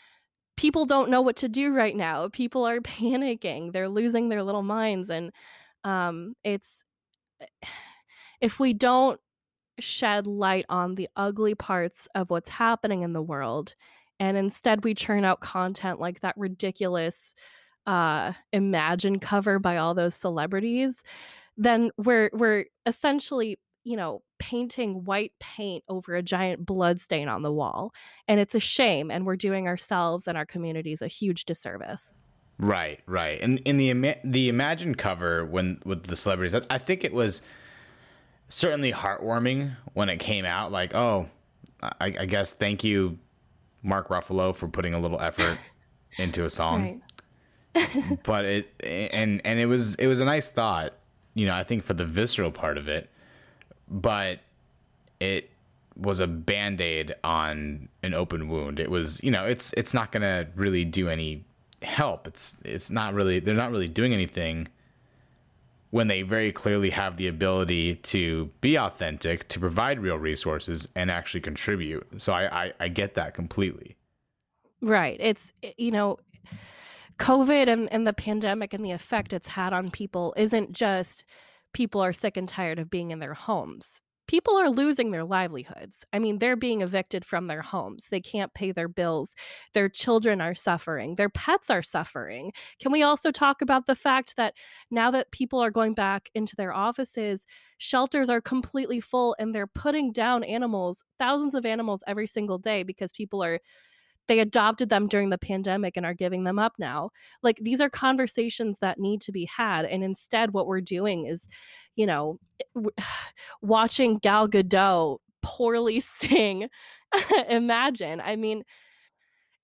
people 0.57 0.85
don't 0.87 1.09
know 1.09 1.23
what 1.23 1.37
to 1.37 1.49
do 1.49 1.73
right 1.73 1.97
now 1.97 2.29
people 2.29 2.67
are 2.67 2.81
panicking 2.81 3.73
they're 3.73 3.89
losing 3.89 4.29
their 4.29 4.43
little 4.43 4.63
minds 4.63 5.09
and 5.11 5.31
um 5.85 6.35
it's 6.45 6.85
if 8.41 8.61
we 8.61 8.73
don't 8.73 9.21
shed 9.79 10.27
light 10.27 10.65
on 10.69 10.95
the 10.95 11.09
ugly 11.17 11.55
parts 11.55 12.09
of 12.15 12.31
what's 12.31 12.49
happening 12.49 13.03
in 13.03 13.13
the 13.13 13.23
world 13.23 13.75
and 14.21 14.37
instead 14.37 14.85
we 14.85 14.95
churn 14.95 15.25
out 15.25 15.41
content 15.41 16.01
like 16.01 16.21
that 16.21 16.37
ridiculous 16.37 17.35
uh, 17.89 18.35
Imagine 18.53 19.19
cover 19.19 19.59
by 19.59 19.79
all 19.79 19.95
those 19.95 20.15
celebrities, 20.15 21.03
then 21.57 21.91
we're 21.97 22.31
we're 22.35 22.67
essentially 22.85 23.59
you 23.83 23.97
know 23.97 24.23
painting 24.39 25.05
white 25.05 25.33
paint 25.41 25.85
over 25.89 26.15
a 26.15 26.23
giant 26.23 26.67
blood 26.67 27.01
stain 27.01 27.29
on 27.29 27.41
the 27.41 27.53
wall, 27.53 27.93
and 28.29 28.41
it's 28.41 28.55
a 28.55 28.61
shame, 28.61 29.11
and 29.11 29.25
we're 29.25 29.37
doing 29.37 29.67
ourselves 29.67 30.29
and 30.29 30.37
our 30.37 30.45
communities 30.45 31.01
a 31.01 31.09
huge 31.09 31.47
disservice. 31.47 32.37
Right, 32.59 33.01
right. 33.07 33.41
And 33.41 33.59
in 33.61 33.79
the 33.79 34.17
the 34.23 34.51
Imagine 34.51 34.95
cover 34.95 35.47
when 35.47 35.81
with 35.87 36.05
the 36.05 36.17
celebrities, 36.17 36.55
I, 36.55 36.61
I 36.69 36.77
think 36.77 37.05
it 37.05 37.15
was 37.15 37.41
certainly 38.49 38.93
heartwarming 38.93 39.77
when 39.95 40.09
it 40.09 40.19
came 40.19 40.45
out. 40.45 40.73
Like, 40.73 40.95
oh, 40.95 41.29
I, 41.83 42.15
I 42.19 42.27
guess 42.27 42.53
thank 42.53 42.83
you, 42.85 43.19
Mark 43.83 44.09
Ruffalo, 44.09 44.55
for 44.55 44.69
putting 44.69 44.95
a 44.95 44.99
little 44.99 45.21
effort 45.21 45.59
into 46.19 46.45
a 46.45 46.51
song. 46.51 47.03
Right. 47.75 48.23
but 48.25 48.45
it 48.45 48.75
and 48.83 49.41
and 49.45 49.61
it 49.61 49.67
was 49.67 49.95
it 49.97 50.07
was 50.07 50.21
a 50.21 50.25
nice 50.25 50.51
thought, 50.51 50.95
you 51.35 51.47
know. 51.47 51.55
I 51.55 51.63
think 51.63 51.85
for 51.85 51.95
the 51.95 52.05
visceral 52.05 52.51
part 52.51 52.77
of 52.77 52.89
it, 52.89 53.09
but 53.89 54.41
it 55.21 55.51
was 55.95 56.19
a 56.19 56.27
band-aid 56.27 57.15
on 57.23 57.89
an 58.03 58.15
open 58.15 58.49
wound. 58.49 58.81
It 58.81 58.91
was, 58.91 59.23
you 59.23 59.31
know, 59.31 59.45
it's 59.45 59.73
it's 59.75 59.93
not 59.93 60.13
to 60.13 60.49
really 60.57 60.85
do 60.85 61.09
any 61.09 61.45
help. 61.83 62.27
It's 62.27 62.57
it's 62.65 62.91
not 62.91 63.15
really 63.15 63.39
they're 63.39 63.55
not 63.55 63.71
really 63.71 63.89
doing 63.89 64.13
anything 64.13 64.69
when 65.91 66.09
they 66.09 66.23
very 66.23 66.53
clearly 66.53 66.91
have 66.91 67.17
the 67.17 67.29
ability 67.29 67.97
to 67.97 68.51
be 68.61 68.77
authentic, 68.77 69.49
to 69.49 69.59
provide 69.61 70.01
real 70.01 70.19
resources 70.19 70.87
and 70.95 71.11
actually 71.11 71.41
contribute. 71.41 72.07
So 72.19 72.33
I, 72.33 72.65
I, 72.65 72.73
I 72.81 72.89
get 72.89 73.15
that 73.15 73.35
completely. 73.35 73.97
Right. 74.81 75.17
It's 75.19 75.53
you 75.77 75.91
know, 75.91 76.19
COVID 77.19 77.69
and, 77.69 77.93
and 77.93 78.07
the 78.07 78.13
pandemic 78.13 78.73
and 78.73 78.85
the 78.85 78.93
effect 78.93 79.33
it's 79.33 79.49
had 79.49 79.73
on 79.73 79.91
people 79.91 80.35
isn't 80.37 80.73
just 80.73 81.25
people 81.73 82.01
are 82.03 82.13
sick 82.13 82.37
and 82.37 82.49
tired 82.49 82.79
of 82.79 82.91
being 82.91 83.11
in 83.11 83.19
their 83.19 83.35
homes 83.35 84.01
people 84.29 84.57
are 84.57 84.71
losing 84.71 85.11
their 85.11 85.25
livelihoods. 85.25 86.05
I 86.13 86.21
mean, 86.21 86.39
they're 86.39 86.55
being 86.57 86.83
evicted 86.83 87.25
from 87.25 87.47
their 87.47 87.63
homes. 87.63 88.09
They 88.11 88.21
can't 88.21 88.55
pay 88.55 88.71
their 88.71 88.87
bills. 88.89 89.35
Their 89.75 89.89
children 89.89 90.41
are 90.41 90.55
suffering. 90.55 91.17
Their 91.17 91.31
pets 91.31 91.71
are 91.71 91.83
suffering. 91.83 92.53
Can 92.81 92.93
we 92.93 93.03
also 93.03 93.33
talk 93.33 93.63
about 93.63 93.87
the 93.87 93.97
fact 93.97 94.37
that 94.37 94.55
now 94.91 95.11
that 95.11 95.33
people 95.33 95.59
are 95.59 95.71
going 95.71 95.95
back 95.95 96.31
into 96.35 96.55
their 96.55 96.73
offices, 96.73 97.47
shelters 97.79 98.29
are 98.29 98.41
completely 98.41 99.01
full 99.01 99.35
and 99.39 99.55
they're 99.55 99.67
putting 99.67 100.13
down 100.13 100.45
animals, 100.45 101.05
thousands 101.19 101.55
of 101.55 101.67
animals 101.67 102.05
every 102.07 102.27
single 102.27 102.59
day 102.59 102.83
because 102.83 103.11
people 103.11 103.43
are 103.43 103.59
they 104.29 104.41
adopted 104.41 104.91
them 104.91 105.09
during 105.09 105.31
the 105.31 105.39
pandemic 105.39 105.97
and 105.97 106.07
are 106.07 106.15
giving 106.15 106.45
them 106.45 106.59
up 106.59 106.75
now. 106.79 107.11
Like 107.43 107.59
these 107.61 107.81
are 107.81 107.91
conversations 107.91 108.79
that 108.81 109.01
need 109.01 109.21
to 109.23 109.33
be 109.33 109.47
had. 109.47 109.85
And 109.85 110.05
instead, 110.05 110.53
what 110.53 110.67
we're 110.67 110.81
doing 110.81 111.27
is, 111.27 111.49
you 111.97 112.07
know, 112.07 112.39
watching 113.63 114.19
Gal 114.19 114.49
Gadot 114.49 115.19
poorly 115.43 116.01
sing 116.01 116.69
Imagine. 117.49 118.21
I 118.25 118.37
mean, 118.37 118.65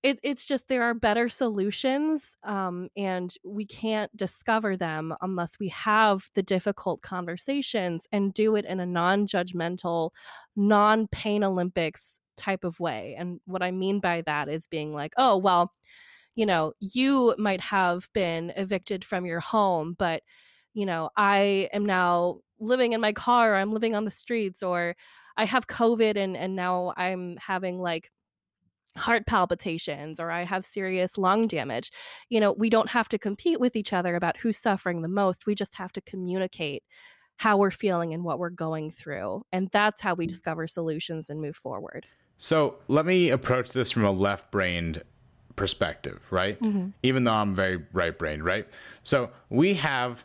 it, 0.03 0.19
it's 0.21 0.45
just 0.45 0.67
there 0.67 0.83
are 0.83 0.93
better 0.93 1.29
solutions 1.29 2.35
um, 2.43 2.89
and 2.95 3.33
we 3.43 3.65
can't 3.65 4.15
discover 4.15 4.77
them 4.77 5.15
unless 5.21 5.57
we 5.59 5.69
have 5.69 6.29
the 6.35 6.43
difficult 6.43 7.01
conversations 7.01 8.07
and 8.11 8.33
do 8.33 8.55
it 8.55 8.65
in 8.65 8.79
a 8.79 8.85
non-judgmental 8.85 10.11
non-pain 10.55 11.43
olympics 11.43 12.19
type 12.35 12.63
of 12.63 12.79
way. 12.79 13.15
And 13.17 13.39
what 13.45 13.63
I 13.63 13.71
mean 13.71 13.99
by 13.99 14.21
that 14.21 14.49
is 14.49 14.67
being 14.67 14.93
like, 14.93 15.13
oh, 15.17 15.37
well, 15.37 15.71
you 16.35 16.45
know, 16.45 16.73
you 16.79 17.35
might 17.37 17.61
have 17.61 18.09
been 18.13 18.51
evicted 18.57 19.05
from 19.05 19.25
your 19.25 19.39
home, 19.39 19.95
but, 19.97 20.21
you 20.73 20.85
know, 20.85 21.09
I 21.15 21.69
am 21.73 21.85
now 21.85 22.39
living 22.59 22.93
in 22.93 23.01
my 23.01 23.13
car, 23.13 23.55
I'm 23.55 23.71
living 23.71 23.95
on 23.95 24.05
the 24.05 24.11
streets, 24.11 24.61
or 24.61 24.95
I 25.37 25.45
have 25.45 25.67
COVID 25.67 26.17
and, 26.17 26.35
and 26.35 26.55
now 26.55 26.93
I'm 26.97 27.37
having 27.37 27.79
like 27.79 28.11
heart 28.97 29.25
palpitations 29.25 30.19
or 30.19 30.31
I 30.31 30.43
have 30.43 30.65
serious 30.65 31.17
lung 31.17 31.47
damage. 31.47 31.91
You 32.29 32.39
know, 32.39 32.53
we 32.53 32.69
don't 32.69 32.89
have 32.89 33.09
to 33.09 33.17
compete 33.19 33.59
with 33.59 33.75
each 33.75 33.93
other 33.93 34.15
about 34.15 34.37
who's 34.37 34.57
suffering 34.57 35.01
the 35.01 35.09
most. 35.09 35.45
We 35.45 35.55
just 35.55 35.75
have 35.75 35.91
to 35.93 36.01
communicate 36.01 36.83
how 37.37 37.57
we're 37.57 37.71
feeling 37.71 38.13
and 38.13 38.23
what 38.23 38.39
we're 38.39 38.49
going 38.49 38.91
through. 38.91 39.43
And 39.51 39.69
that's 39.71 40.01
how 40.01 40.13
we 40.13 40.25
mm. 40.25 40.29
discover 40.29 40.67
solutions 40.67 41.29
and 41.29 41.41
move 41.41 41.55
forward. 41.55 42.05
So 42.37 42.75
let 42.87 43.05
me 43.05 43.29
approach 43.29 43.71
this 43.71 43.91
from 43.91 44.05
a 44.05 44.11
left 44.11 44.51
brained 44.51 45.03
perspective, 45.55 46.21
right? 46.31 46.59
Mm-hmm. 46.59 46.89
Even 47.03 47.23
though 47.23 47.33
I'm 47.33 47.55
very 47.55 47.83
right 47.93 48.17
brained, 48.17 48.43
right? 48.43 48.67
So 49.03 49.29
we 49.49 49.73
have 49.75 50.23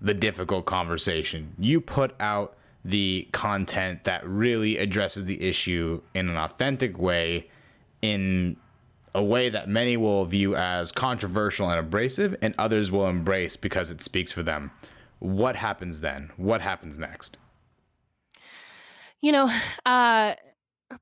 the 0.00 0.14
difficult 0.14 0.66
conversation. 0.66 1.54
You 1.58 1.80
put 1.80 2.14
out 2.20 2.56
the 2.84 3.28
content 3.32 4.04
that 4.04 4.26
really 4.28 4.76
addresses 4.78 5.24
the 5.24 5.40
issue 5.40 6.02
in 6.12 6.28
an 6.28 6.36
authentic 6.36 6.98
way, 6.98 7.48
in 8.02 8.56
a 9.14 9.22
way 9.22 9.48
that 9.48 9.68
many 9.68 9.96
will 9.96 10.24
view 10.24 10.56
as 10.56 10.92
controversial 10.92 11.70
and 11.70 11.78
abrasive, 11.78 12.36
and 12.42 12.54
others 12.58 12.90
will 12.90 13.08
embrace 13.08 13.56
because 13.56 13.90
it 13.90 14.02
speaks 14.02 14.32
for 14.32 14.42
them. 14.42 14.70
What 15.20 15.56
happens 15.56 16.00
then? 16.00 16.30
What 16.36 16.60
happens 16.60 16.98
next? 16.98 17.36
You 19.22 19.32
know, 19.32 19.60
uh, 19.86 20.34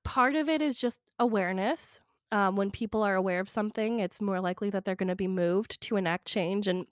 part 0.05 0.35
of 0.35 0.49
it 0.49 0.63
is 0.63 0.77
just 0.77 1.01
awareness. 1.19 2.01
Um, 2.31 2.57
when 2.57 2.71
people 2.71 3.03
are 3.03 3.15
aware 3.15 3.41
of 3.41 3.49
something, 3.49 4.01
it's 4.01 4.21
more 4.21 4.41
likely 4.41 4.71
that 4.71 4.85
they're 4.85 4.97
going 4.97 5.09
to 5.09 5.17
be 5.17 5.29
moved 5.29 5.81
to 5.83 5.97
enact 5.97 6.27
change. 6.27 6.67
And 6.67 6.87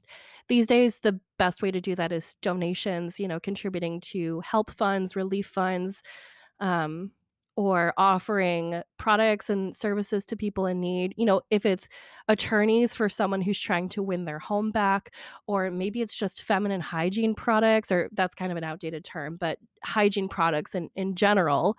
these 0.48 0.66
days, 0.66 1.00
the 1.00 1.18
best 1.38 1.62
way 1.62 1.70
to 1.70 1.80
do 1.80 1.94
that 1.94 2.12
is 2.12 2.34
donations, 2.42 3.18
you 3.18 3.26
know, 3.26 3.40
contributing 3.40 4.00
to 4.02 4.40
help 4.40 4.70
funds, 4.70 5.16
relief 5.16 5.46
funds, 5.46 6.02
um, 6.60 7.12
or 7.60 7.92
offering 7.98 8.82
products 8.96 9.50
and 9.50 9.76
services 9.76 10.24
to 10.24 10.34
people 10.34 10.64
in 10.64 10.80
need. 10.80 11.12
You 11.18 11.26
know, 11.26 11.42
if 11.50 11.66
it's 11.66 11.88
attorneys 12.26 12.94
for 12.94 13.10
someone 13.10 13.42
who's 13.42 13.60
trying 13.60 13.90
to 13.90 14.02
win 14.02 14.24
their 14.24 14.38
home 14.38 14.70
back, 14.70 15.12
or 15.46 15.70
maybe 15.70 16.00
it's 16.00 16.14
just 16.14 16.42
feminine 16.42 16.80
hygiene 16.80 17.34
products, 17.34 17.92
or 17.92 18.08
that's 18.12 18.34
kind 18.34 18.50
of 18.50 18.56
an 18.56 18.64
outdated 18.64 19.04
term, 19.04 19.36
but 19.36 19.58
hygiene 19.84 20.28
products 20.28 20.74
in, 20.74 20.88
in 20.96 21.14
general 21.14 21.76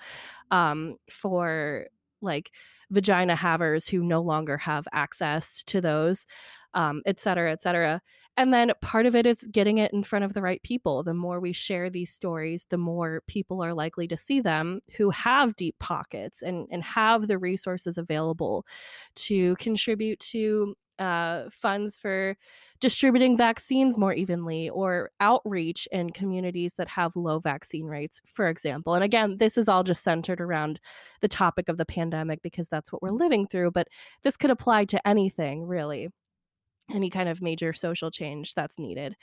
um, 0.51 0.97
for 1.09 1.87
like 2.21 2.51
vagina 2.91 3.35
havers 3.35 3.87
who 3.87 4.03
no 4.03 4.21
longer 4.21 4.57
have 4.57 4.87
access 4.91 5.63
to 5.63 5.81
those, 5.81 6.27
um, 6.75 7.01
et 7.07 7.19
cetera, 7.19 7.51
et 7.51 7.61
cetera. 7.61 8.01
And 8.37 8.53
then 8.53 8.71
part 8.81 9.05
of 9.05 9.13
it 9.13 9.25
is 9.25 9.43
getting 9.51 9.77
it 9.77 9.91
in 9.91 10.03
front 10.03 10.23
of 10.25 10.33
the 10.33 10.41
right 10.41 10.63
people. 10.63 11.03
The 11.03 11.13
more 11.13 11.39
we 11.39 11.53
share 11.53 11.89
these 11.89 12.13
stories, 12.13 12.65
the 12.69 12.77
more 12.77 13.23
people 13.27 13.61
are 13.61 13.73
likely 13.73 14.07
to 14.07 14.17
see 14.17 14.39
them 14.39 14.79
who 14.97 15.09
have 15.09 15.55
deep 15.55 15.77
pockets 15.79 16.41
and, 16.41 16.67
and 16.71 16.83
have 16.83 17.27
the 17.27 17.37
resources 17.37 17.97
available 17.97 18.65
to 19.15 19.55
contribute 19.57 20.19
to 20.19 20.75
uh, 20.97 21.49
funds 21.49 21.97
for 21.97 22.37
distributing 22.79 23.35
vaccines 23.35 23.97
more 23.97 24.13
evenly 24.13 24.69
or 24.69 25.09
outreach 25.19 25.87
in 25.91 26.11
communities 26.11 26.75
that 26.75 26.87
have 26.87 27.15
low 27.15 27.39
vaccine 27.39 27.85
rates, 27.85 28.21
for 28.25 28.47
example. 28.47 28.93
And 28.93 29.03
again, 29.03 29.37
this 29.37 29.57
is 29.57 29.67
all 29.67 29.83
just 29.83 30.03
centered 30.03 30.39
around 30.39 30.79
the 31.21 31.27
topic 31.27 31.69
of 31.69 31.77
the 31.77 31.85
pandemic 31.85 32.41
because 32.43 32.69
that's 32.69 32.91
what 32.91 33.01
we're 33.01 33.11
living 33.11 33.47
through, 33.47 33.71
but 33.71 33.87
this 34.23 34.37
could 34.37 34.51
apply 34.51 34.85
to 34.85 35.07
anything 35.07 35.65
really 35.65 36.09
any 36.93 37.09
kind 37.09 37.29
of 37.29 37.41
major 37.41 37.73
social 37.73 38.11
change 38.11 38.53
that's 38.53 38.79
needed. 38.79 39.15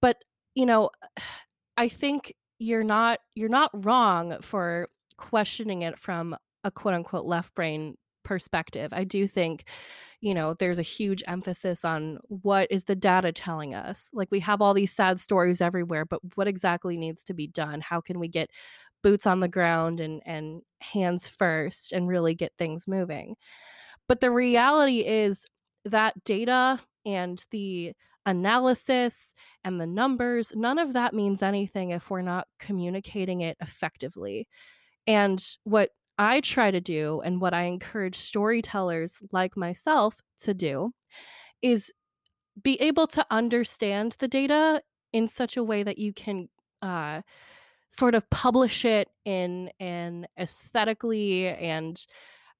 But, 0.00 0.18
you 0.54 0.66
know, 0.66 0.90
I 1.76 1.88
think 1.88 2.34
you're 2.58 2.82
not 2.84 3.20
you're 3.36 3.48
not 3.48 3.70
wrong 3.84 4.38
for 4.42 4.88
questioning 5.16 5.82
it 5.82 5.96
from 5.98 6.36
a 6.64 6.70
quote 6.72 6.94
unquote 6.94 7.24
left 7.24 7.54
brain 7.54 7.96
perspective. 8.24 8.92
I 8.92 9.04
do 9.04 9.26
think, 9.26 9.64
you 10.20 10.34
know, 10.34 10.54
there's 10.54 10.78
a 10.78 10.82
huge 10.82 11.22
emphasis 11.26 11.84
on 11.84 12.18
what 12.28 12.66
is 12.70 12.84
the 12.84 12.96
data 12.96 13.32
telling 13.32 13.74
us? 13.74 14.10
Like 14.12 14.28
we 14.30 14.40
have 14.40 14.60
all 14.60 14.74
these 14.74 14.92
sad 14.92 15.20
stories 15.20 15.60
everywhere, 15.60 16.04
but 16.04 16.20
what 16.34 16.48
exactly 16.48 16.96
needs 16.98 17.24
to 17.24 17.34
be 17.34 17.46
done? 17.46 17.80
How 17.80 18.00
can 18.00 18.18
we 18.18 18.28
get 18.28 18.50
boots 19.02 19.26
on 19.26 19.40
the 19.40 19.48
ground 19.48 20.00
and 20.00 20.20
and 20.26 20.62
hands 20.80 21.28
first 21.28 21.92
and 21.92 22.08
really 22.08 22.34
get 22.34 22.52
things 22.58 22.88
moving? 22.88 23.36
But 24.08 24.20
the 24.20 24.30
reality 24.30 25.06
is 25.06 25.46
that 25.84 26.22
data 26.24 26.80
and 27.08 27.42
the 27.50 27.92
analysis 28.26 29.32
and 29.64 29.80
the 29.80 29.86
numbers, 29.86 30.52
none 30.54 30.78
of 30.78 30.92
that 30.92 31.14
means 31.14 31.42
anything 31.42 31.90
if 31.90 32.10
we're 32.10 32.20
not 32.20 32.46
communicating 32.60 33.40
it 33.40 33.56
effectively. 33.60 34.46
And 35.06 35.42
what 35.64 35.90
I 36.18 36.40
try 36.40 36.70
to 36.70 36.80
do, 36.80 37.22
and 37.24 37.40
what 37.40 37.54
I 37.54 37.62
encourage 37.62 38.16
storytellers 38.16 39.22
like 39.32 39.56
myself 39.56 40.16
to 40.40 40.52
do, 40.52 40.92
is 41.62 41.92
be 42.62 42.74
able 42.82 43.06
to 43.06 43.24
understand 43.30 44.16
the 44.18 44.28
data 44.28 44.82
in 45.12 45.26
such 45.26 45.56
a 45.56 45.64
way 45.64 45.82
that 45.82 45.96
you 45.96 46.12
can 46.12 46.48
uh, 46.82 47.22
sort 47.88 48.14
of 48.14 48.28
publish 48.28 48.84
it 48.84 49.08
in 49.24 49.70
an 49.80 50.26
aesthetically 50.38 51.48
and 51.48 52.04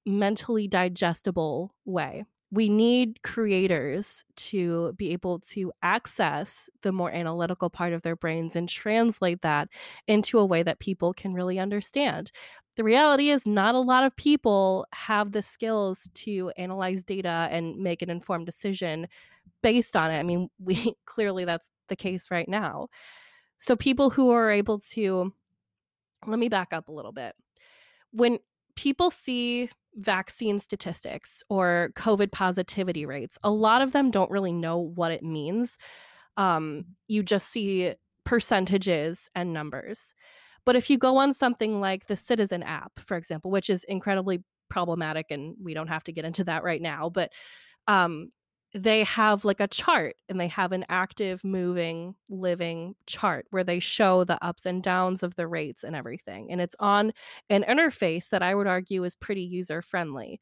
mentally 0.05 0.67
digestible 0.67 1.75
way 1.85 2.23
we 2.51 2.69
need 2.69 3.21
creators 3.21 4.23
to 4.35 4.93
be 4.93 5.11
able 5.11 5.39
to 5.39 5.71
access 5.83 6.69
the 6.81 6.91
more 6.91 7.11
analytical 7.11 7.69
part 7.69 7.93
of 7.93 8.01
their 8.01 8.15
brains 8.15 8.55
and 8.55 8.67
translate 8.67 9.41
that 9.41 9.69
into 10.07 10.39
a 10.39 10.45
way 10.45 10.63
that 10.63 10.79
people 10.79 11.13
can 11.13 11.33
really 11.33 11.59
understand. 11.59 12.31
The 12.75 12.83
reality 12.83 13.29
is, 13.29 13.45
not 13.45 13.75
a 13.75 13.79
lot 13.79 14.03
of 14.03 14.15
people 14.15 14.87
have 14.93 15.31
the 15.31 15.41
skills 15.41 16.09
to 16.15 16.51
analyze 16.57 17.03
data 17.03 17.47
and 17.51 17.77
make 17.77 18.01
an 18.01 18.09
informed 18.09 18.45
decision 18.45 19.07
based 19.63 19.95
on 19.95 20.11
it. 20.11 20.19
I 20.19 20.23
mean, 20.23 20.49
we 20.59 20.95
clearly 21.05 21.45
that's 21.45 21.69
the 21.89 21.95
case 21.95 22.31
right 22.31 22.49
now. 22.49 22.87
So, 23.57 23.75
people 23.75 24.09
who 24.11 24.31
are 24.31 24.51
able 24.51 24.79
to, 24.91 25.33
let 26.27 26.39
me 26.39 26.49
back 26.49 26.73
up 26.73 26.87
a 26.87 26.91
little 26.91 27.11
bit. 27.11 27.35
When 28.11 28.39
people 28.79 29.11
see 29.11 29.69
vaccine 29.95 30.57
statistics 30.57 31.43
or 31.49 31.89
COVID 31.95 32.31
positivity 32.31 33.05
rates, 33.05 33.37
a 33.43 33.49
lot 33.49 33.81
of 33.81 33.91
them 33.91 34.09
don't 34.09 34.31
really 34.31 34.53
know 34.53 34.77
what 34.77 35.11
it 35.11 35.21
means. 35.21 35.77
Um, 36.37 36.85
you 37.09 37.21
just 37.21 37.49
see 37.49 37.93
percentages 38.23 39.29
and 39.35 39.51
numbers. 39.51 40.15
But 40.65 40.77
if 40.77 40.89
you 40.89 40.97
go 40.97 41.17
on 41.17 41.33
something 41.33 41.81
like 41.81 42.05
the 42.05 42.15
Citizen 42.15 42.63
app, 42.63 42.93
for 43.05 43.17
example, 43.17 43.51
which 43.51 43.69
is 43.69 43.83
incredibly 43.83 44.45
problematic, 44.69 45.25
and 45.29 45.57
we 45.61 45.73
don't 45.73 45.87
have 45.87 46.05
to 46.05 46.13
get 46.13 46.23
into 46.23 46.45
that 46.45 46.63
right 46.63 46.81
now, 46.81 47.09
but 47.09 47.33
um, 47.85 48.31
they 48.73 49.03
have 49.03 49.45
like 49.45 49.59
a 49.59 49.67
chart 49.67 50.15
and 50.29 50.39
they 50.39 50.47
have 50.47 50.71
an 50.71 50.85
active, 50.89 51.43
moving, 51.43 52.15
living 52.29 52.95
chart 53.07 53.47
where 53.49 53.63
they 53.63 53.79
show 53.79 54.23
the 54.23 54.43
ups 54.45 54.65
and 54.65 54.83
downs 54.83 55.23
of 55.23 55.35
the 55.35 55.47
rates 55.47 55.83
and 55.83 55.95
everything. 55.95 56.51
And 56.51 56.61
it's 56.61 56.75
on 56.79 57.11
an 57.49 57.63
interface 57.63 58.29
that 58.29 58.43
I 58.43 58.53
would 58.53 58.67
argue 58.67 59.03
is 59.03 59.15
pretty 59.15 59.41
user 59.43 59.81
friendly. 59.81 60.39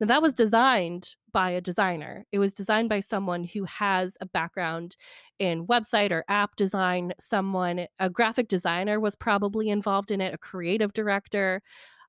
Now, 0.00 0.06
that 0.08 0.22
was 0.22 0.34
designed 0.34 1.16
by 1.32 1.50
a 1.50 1.60
designer. 1.60 2.24
It 2.30 2.38
was 2.38 2.52
designed 2.52 2.88
by 2.88 3.00
someone 3.00 3.44
who 3.44 3.64
has 3.64 4.16
a 4.20 4.26
background 4.26 4.96
in 5.40 5.66
website 5.66 6.12
or 6.12 6.24
app 6.28 6.54
design. 6.56 7.12
Someone, 7.18 7.86
a 7.98 8.08
graphic 8.08 8.48
designer, 8.48 9.00
was 9.00 9.16
probably 9.16 9.68
involved 9.68 10.10
in 10.12 10.20
it, 10.20 10.34
a 10.34 10.38
creative 10.38 10.92
director. 10.92 11.62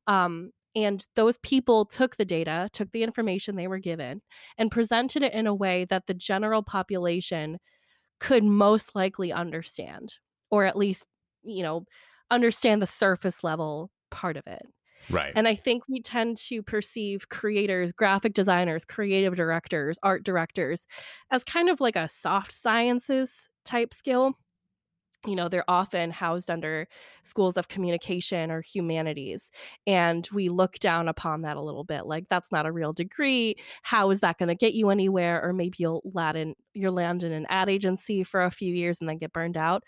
Um, 0.07 0.51
and 0.75 1.05
those 1.15 1.38
people 1.39 1.85
took 1.85 2.17
the 2.17 2.25
data, 2.25 2.69
took 2.73 2.91
the 2.91 3.03
information 3.03 3.55
they 3.55 3.67
were 3.67 3.79
given, 3.79 4.21
and 4.57 4.71
presented 4.71 5.23
it 5.23 5.33
in 5.33 5.47
a 5.47 5.53
way 5.53 5.85
that 5.85 6.07
the 6.07 6.13
general 6.13 6.63
population 6.63 7.57
could 8.19 8.43
most 8.43 8.95
likely 8.95 9.31
understand, 9.31 10.15
or 10.51 10.65
at 10.65 10.77
least, 10.77 11.05
you 11.43 11.63
know, 11.63 11.85
understand 12.31 12.81
the 12.81 12.88
surface 12.88 13.43
level 13.43 13.91
part 14.11 14.38
of 14.38 14.45
it. 14.45 14.61
Right. 15.09 15.31
And 15.35 15.47
I 15.47 15.55
think 15.55 15.83
we 15.88 16.01
tend 16.01 16.38
to 16.49 16.61
perceive 16.61 17.29
creators, 17.29 17.91
graphic 17.91 18.33
designers, 18.33 18.85
creative 18.85 19.35
directors, 19.35 19.97
art 20.03 20.23
directors 20.23 20.85
as 21.31 21.43
kind 21.43 21.69
of 21.69 21.79
like 21.79 21.95
a 21.95 22.09
soft 22.09 22.53
sciences 22.53 23.49
type 23.65 23.93
skill 23.93 24.33
you 25.27 25.35
know 25.35 25.49
they're 25.49 25.69
often 25.69 26.11
housed 26.11 26.49
under 26.49 26.88
schools 27.23 27.57
of 27.57 27.67
communication 27.67 28.49
or 28.51 28.61
humanities 28.61 29.51
and 29.85 30.27
we 30.31 30.47
look 30.49 30.79
down 30.79 31.07
upon 31.09 31.41
that 31.41 31.57
a 31.57 31.61
little 31.61 31.83
bit 31.83 32.05
like 32.05 32.25
that's 32.29 32.51
not 32.51 32.65
a 32.65 32.71
real 32.71 32.93
degree. 32.93 33.55
How 33.83 34.09
is 34.11 34.21
that 34.21 34.38
going 34.38 34.47
to 34.49 34.55
get 34.55 34.73
you 34.73 34.89
anywhere? 34.89 35.41
Or 35.43 35.51
maybe 35.53 35.75
you'll 35.79 36.01
land 36.13 36.38
in 36.38 36.55
you'll 36.73 36.93
land 36.93 37.23
in 37.23 37.31
an 37.33 37.45
ad 37.49 37.69
agency 37.69 38.23
for 38.23 38.43
a 38.43 38.51
few 38.51 38.73
years 38.73 38.99
and 38.99 39.09
then 39.09 39.17
get 39.17 39.33
burned 39.33 39.57
out. 39.57 39.83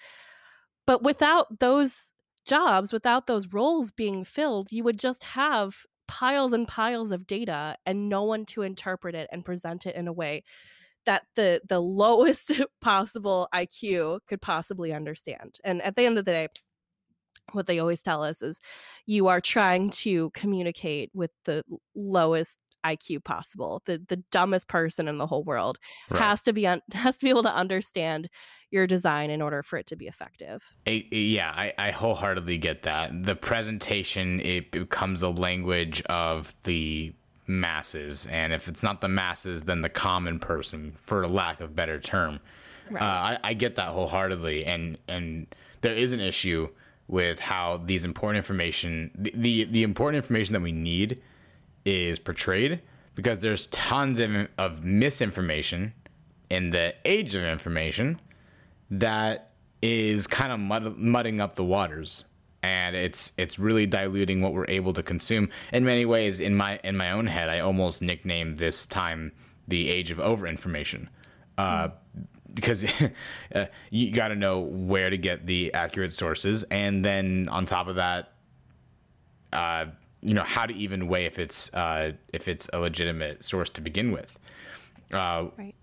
But 0.88 1.03
without 1.03 1.59
those 1.59 2.09
jobs 2.45 2.91
without 2.91 3.27
those 3.27 3.47
roles 3.53 3.91
being 3.91 4.23
filled 4.25 4.71
you 4.71 4.83
would 4.83 4.97
just 5.00 5.21
have 5.23 5.85
piles 6.07 6.53
and 6.53 6.67
piles 6.67 7.11
of 7.11 7.27
data 7.27 7.77
and 7.85 8.09
no 8.09 8.23
one 8.23 8.45
to 8.47 8.63
interpret 8.63 9.13
it 9.13 9.29
and 9.31 9.45
present 9.45 9.85
it 9.85 9.95
in 9.95 10.07
a 10.07 10.13
way 10.13 10.43
that 11.05 11.24
the 11.36 11.62
the 11.67 11.79
lowest 11.79 12.51
possible 12.81 13.48
IQ 13.53 14.20
could 14.27 14.41
possibly 14.41 14.93
understand. 14.93 15.60
And 15.63 15.81
at 15.81 15.96
the 15.96 16.05
end 16.05 16.17
of 16.17 16.25
the 16.25 16.31
day, 16.31 16.48
what 17.53 17.67
they 17.67 17.79
always 17.79 18.01
tell 18.01 18.24
us 18.24 18.41
is 18.41 18.60
you 19.05 19.27
are 19.27 19.41
trying 19.41 19.89
to 19.89 20.29
communicate 20.31 21.11
with 21.14 21.31
the 21.46 21.64
lowest 21.96 22.57
IQ 22.85 23.24
possible. 23.24 23.81
The 23.85 24.01
the 24.07 24.24
dumbest 24.31 24.68
person 24.68 25.07
in 25.07 25.18
the 25.18 25.27
whole 25.27 25.44
world 25.44 25.77
right. 26.09 26.20
has 26.20 26.42
to 26.44 26.53
be 26.53 26.68
un- 26.68 26.81
has 26.94 27.18
to 27.18 27.25
be 27.25 27.29
able 27.29 27.44
to 27.44 27.53
understand 27.53 28.29
your 28.72 28.87
design 28.87 29.29
in 29.29 29.42
order 29.42 29.61
for 29.61 29.77
it 29.77 29.85
to 29.87 29.98
be 29.98 30.07
effective. 30.07 30.64
yeah, 30.85 31.51
I, 31.53 31.74
I 31.77 31.92
wholeheartedly 31.92 32.57
get 32.57 32.83
that. 32.83 33.24
The 33.24 33.35
presentation 33.35 34.40
it 34.40 34.72
becomes 34.72 35.22
a 35.22 35.29
language 35.29 36.01
of 36.03 36.55
the 36.64 37.14
masses, 37.48 38.27
and 38.27 38.54
if 38.54 38.68
it's 38.68 38.84
not 38.84 39.01
the 39.01 39.10
masses, 39.10 39.64
then 39.64 39.82
the 39.82 39.90
common 39.90 40.40
person, 40.40 40.96
for 41.04 41.27
lack 41.27 41.62
of 41.62 41.75
better 41.75 42.00
term. 42.00 42.40
Right. 42.90 43.01
Uh, 43.01 43.06
I, 43.06 43.40
I 43.44 43.54
get 43.54 43.75
that 43.75 43.90
wholeheartedly, 43.90 44.66
and 44.66 44.98
and 45.08 45.48
there 45.82 45.96
is 45.96 46.12
an 46.12 46.20
issue 46.20 46.70
with 47.08 47.40
how 47.40 47.77
these 47.86 48.06
important 48.06 48.38
information, 48.38 49.12
the, 49.16 49.34
the, 49.36 49.64
the 49.66 49.84
important 49.84 50.24
information 50.24 50.54
that 50.54 50.62
we 50.62 50.72
need, 50.72 51.22
is 51.84 52.18
portrayed 52.18 52.80
because 53.16 53.40
there's 53.40 53.66
tons 53.68 54.20
of, 54.20 54.48
of 54.58 54.84
misinformation 54.84 55.94
in 56.50 56.70
the 56.70 56.94
age 57.04 57.36
of 57.36 57.44
information 57.44 58.20
that 58.90 59.51
is 59.82 60.25
kind 60.27 60.54
of 60.54 60.60
mud, 60.60 60.98
mudding 60.98 61.42
up 61.42 61.56
the 61.56 61.64
waters 61.64 62.25
and 62.63 62.95
it's 62.95 63.31
it's 63.37 63.57
really 63.57 63.85
diluting 63.85 64.41
what 64.41 64.53
we're 64.53 64.65
able 64.67 64.93
to 64.93 65.01
consume 65.01 65.50
in 65.74 65.83
many 65.83 66.05
ways 66.05 66.39
in 66.39 66.55
my 66.55 66.79
in 66.83 66.95
my 66.95 67.11
own 67.11 67.25
head 67.25 67.50
i 67.50 67.59
almost 67.59 68.01
nicknamed 68.01 68.57
this 68.57 68.85
time 68.85 69.31
the 69.67 69.89
age 69.89 70.11
of 70.11 70.19
over 70.19 70.47
information 70.47 71.09
uh, 71.57 71.89
because 72.53 72.83
uh, 73.55 73.65
you 73.89 74.11
got 74.11 74.29
to 74.29 74.35
know 74.35 74.59
where 74.59 75.09
to 75.09 75.17
get 75.17 75.45
the 75.45 75.74
accurate 75.74 76.13
sources 76.13 76.63
and 76.63 77.03
then 77.03 77.47
on 77.50 77.65
top 77.65 77.87
of 77.87 77.95
that 77.95 78.33
uh, 79.53 79.85
you 80.21 80.33
know 80.33 80.43
how 80.43 80.65
to 80.65 80.74
even 80.74 81.07
weigh 81.07 81.25
if 81.25 81.39
it's 81.39 81.74
uh, 81.74 82.11
if 82.33 82.47
it's 82.47 82.69
a 82.74 82.79
legitimate 82.79 83.43
source 83.43 83.69
to 83.69 83.81
begin 83.81 84.11
with 84.11 84.37
uh, 85.13 85.45
right. 85.57 85.75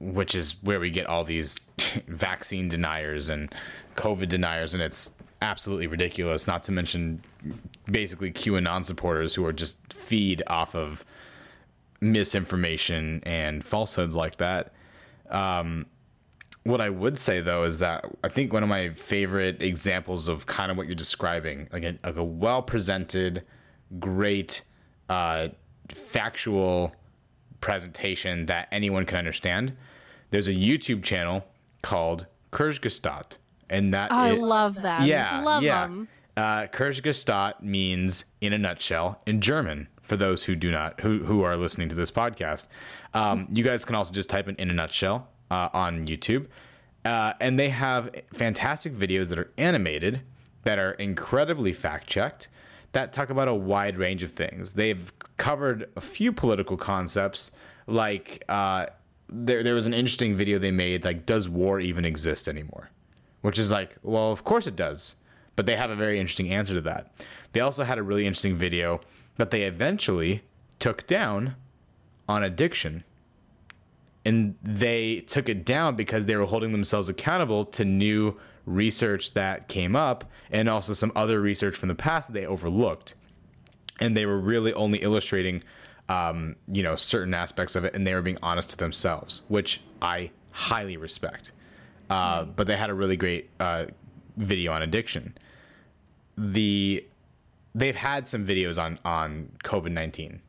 which 0.00 0.34
is 0.34 0.56
where 0.62 0.80
we 0.80 0.90
get 0.90 1.06
all 1.06 1.24
these 1.24 1.56
vaccine 2.08 2.68
deniers 2.68 3.30
and 3.30 3.54
covid 3.96 4.28
deniers 4.28 4.74
and 4.74 4.82
it's 4.82 5.12
absolutely 5.46 5.86
ridiculous. 5.86 6.46
Not 6.46 6.64
to 6.64 6.72
mention 6.72 7.22
basically 7.90 8.32
QAnon 8.32 8.84
supporters 8.84 9.34
who 9.34 9.44
are 9.46 9.52
just 9.52 9.92
feed 9.92 10.42
off 10.48 10.74
of 10.74 11.04
misinformation 12.00 13.22
and 13.24 13.64
falsehoods 13.64 14.16
like 14.16 14.36
that. 14.36 14.72
Um, 15.30 15.86
what 16.64 16.80
I 16.80 16.90
would 16.90 17.16
say 17.16 17.40
though 17.40 17.62
is 17.62 17.78
that 17.78 18.04
I 18.24 18.28
think 18.28 18.52
one 18.52 18.64
of 18.64 18.68
my 18.68 18.90
favorite 18.90 19.62
examples 19.62 20.28
of 20.28 20.46
kind 20.46 20.70
of 20.70 20.76
what 20.76 20.86
you're 20.86 20.96
describing, 20.96 21.68
like 21.72 21.84
a, 21.84 21.96
like 22.02 22.16
a 22.16 22.24
well 22.24 22.62
presented, 22.62 23.44
great, 24.00 24.62
uh, 25.08 25.48
factual 25.88 26.92
presentation 27.60 28.46
that 28.46 28.66
anyone 28.72 29.06
can 29.06 29.16
understand. 29.16 29.76
There's 30.30 30.48
a 30.48 30.54
YouTube 30.54 31.04
channel 31.04 31.44
called 31.82 32.26
Kurzgesagt 32.50 33.38
and 33.70 33.94
that 33.94 34.12
I 34.12 34.32
love 34.32 34.82
that. 34.82 35.06
Yeah, 35.06 35.42
love 35.42 35.62
yeah. 35.62 35.82
Them. 35.82 36.08
Uh, 36.36 36.66
Kurzgesagt 36.66 37.62
means 37.62 38.26
in 38.40 38.52
a 38.52 38.58
nutshell 38.58 39.20
in 39.26 39.40
German. 39.40 39.88
For 40.02 40.16
those 40.16 40.44
who 40.44 40.54
do 40.54 40.70
not 40.70 41.00
who 41.00 41.24
who 41.24 41.42
are 41.42 41.56
listening 41.56 41.88
to 41.88 41.96
this 41.96 42.12
podcast, 42.12 42.68
um, 43.12 43.48
you 43.50 43.64
guys 43.64 43.84
can 43.84 43.96
also 43.96 44.14
just 44.14 44.28
type 44.28 44.48
in 44.48 44.54
"in 44.56 44.70
a 44.70 44.72
nutshell" 44.72 45.28
uh, 45.50 45.68
on 45.72 46.06
YouTube, 46.06 46.46
uh, 47.04 47.32
and 47.40 47.58
they 47.58 47.70
have 47.70 48.14
fantastic 48.32 48.92
videos 48.94 49.28
that 49.30 49.38
are 49.38 49.50
animated, 49.58 50.20
that 50.62 50.78
are 50.78 50.92
incredibly 50.92 51.72
fact 51.72 52.06
checked, 52.06 52.48
that 52.92 53.12
talk 53.12 53.30
about 53.30 53.48
a 53.48 53.54
wide 53.54 53.96
range 53.96 54.22
of 54.22 54.30
things. 54.30 54.74
They've 54.74 55.12
covered 55.38 55.88
a 55.96 56.00
few 56.00 56.32
political 56.32 56.76
concepts, 56.76 57.50
like 57.88 58.44
uh, 58.48 58.86
there 59.28 59.64
there 59.64 59.74
was 59.74 59.88
an 59.88 59.94
interesting 59.94 60.36
video 60.36 60.60
they 60.60 60.70
made, 60.70 61.04
like 61.04 61.26
"Does 61.26 61.48
war 61.48 61.80
even 61.80 62.04
exist 62.04 62.46
anymore?" 62.46 62.90
Which 63.46 63.60
is 63.60 63.70
like, 63.70 63.94
well, 64.02 64.32
of 64.32 64.42
course 64.42 64.66
it 64.66 64.74
does. 64.74 65.14
But 65.54 65.66
they 65.66 65.76
have 65.76 65.88
a 65.88 65.94
very 65.94 66.18
interesting 66.18 66.50
answer 66.50 66.74
to 66.74 66.80
that. 66.80 67.12
They 67.52 67.60
also 67.60 67.84
had 67.84 67.96
a 67.96 68.02
really 68.02 68.26
interesting 68.26 68.56
video 68.56 69.00
that 69.36 69.52
they 69.52 69.62
eventually 69.62 70.42
took 70.80 71.06
down 71.06 71.54
on 72.28 72.42
addiction. 72.42 73.04
And 74.24 74.56
they 74.64 75.20
took 75.28 75.48
it 75.48 75.64
down 75.64 75.94
because 75.94 76.26
they 76.26 76.34
were 76.34 76.46
holding 76.46 76.72
themselves 76.72 77.08
accountable 77.08 77.64
to 77.66 77.84
new 77.84 78.36
research 78.64 79.32
that 79.34 79.68
came 79.68 79.94
up 79.94 80.24
and 80.50 80.68
also 80.68 80.92
some 80.92 81.12
other 81.14 81.40
research 81.40 81.76
from 81.76 81.88
the 81.88 81.94
past 81.94 82.26
that 82.26 82.32
they 82.32 82.46
overlooked. 82.46 83.14
And 84.00 84.16
they 84.16 84.26
were 84.26 84.40
really 84.40 84.72
only 84.72 84.98
illustrating, 84.98 85.62
um, 86.08 86.56
you 86.66 86.82
know, 86.82 86.96
certain 86.96 87.32
aspects 87.32 87.76
of 87.76 87.84
it, 87.84 87.94
and 87.94 88.04
they 88.04 88.14
were 88.14 88.22
being 88.22 88.38
honest 88.42 88.70
to 88.70 88.76
themselves, 88.76 89.42
which 89.46 89.82
I 90.02 90.32
highly 90.50 90.96
respect. 90.96 91.52
Uh, 92.08 92.44
but 92.44 92.66
they 92.66 92.76
had 92.76 92.90
a 92.90 92.94
really 92.94 93.16
great 93.16 93.50
uh, 93.60 93.86
video 94.36 94.72
on 94.72 94.82
addiction. 94.82 95.36
The 96.38 97.04
they've 97.74 97.96
had 97.96 98.28
some 98.28 98.46
videos 98.46 98.78
on 98.78 98.98
on 99.04 99.50
COVID 99.64 99.92
nineteen. 99.92 100.40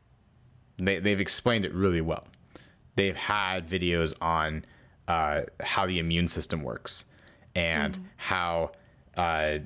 They 0.76 1.00
they've 1.00 1.20
explained 1.20 1.64
it 1.64 1.74
really 1.74 2.00
well. 2.00 2.26
they've 2.98 3.16
had 3.16 3.68
videos 3.68 4.12
on 4.20 4.64
uh, 5.06 5.42
how 5.60 5.86
the 5.86 6.00
immune 6.00 6.26
system 6.26 6.64
works 6.64 7.04
and 7.54 7.96
mm. 7.96 8.02
how 8.16 8.72
uh, 9.16 9.58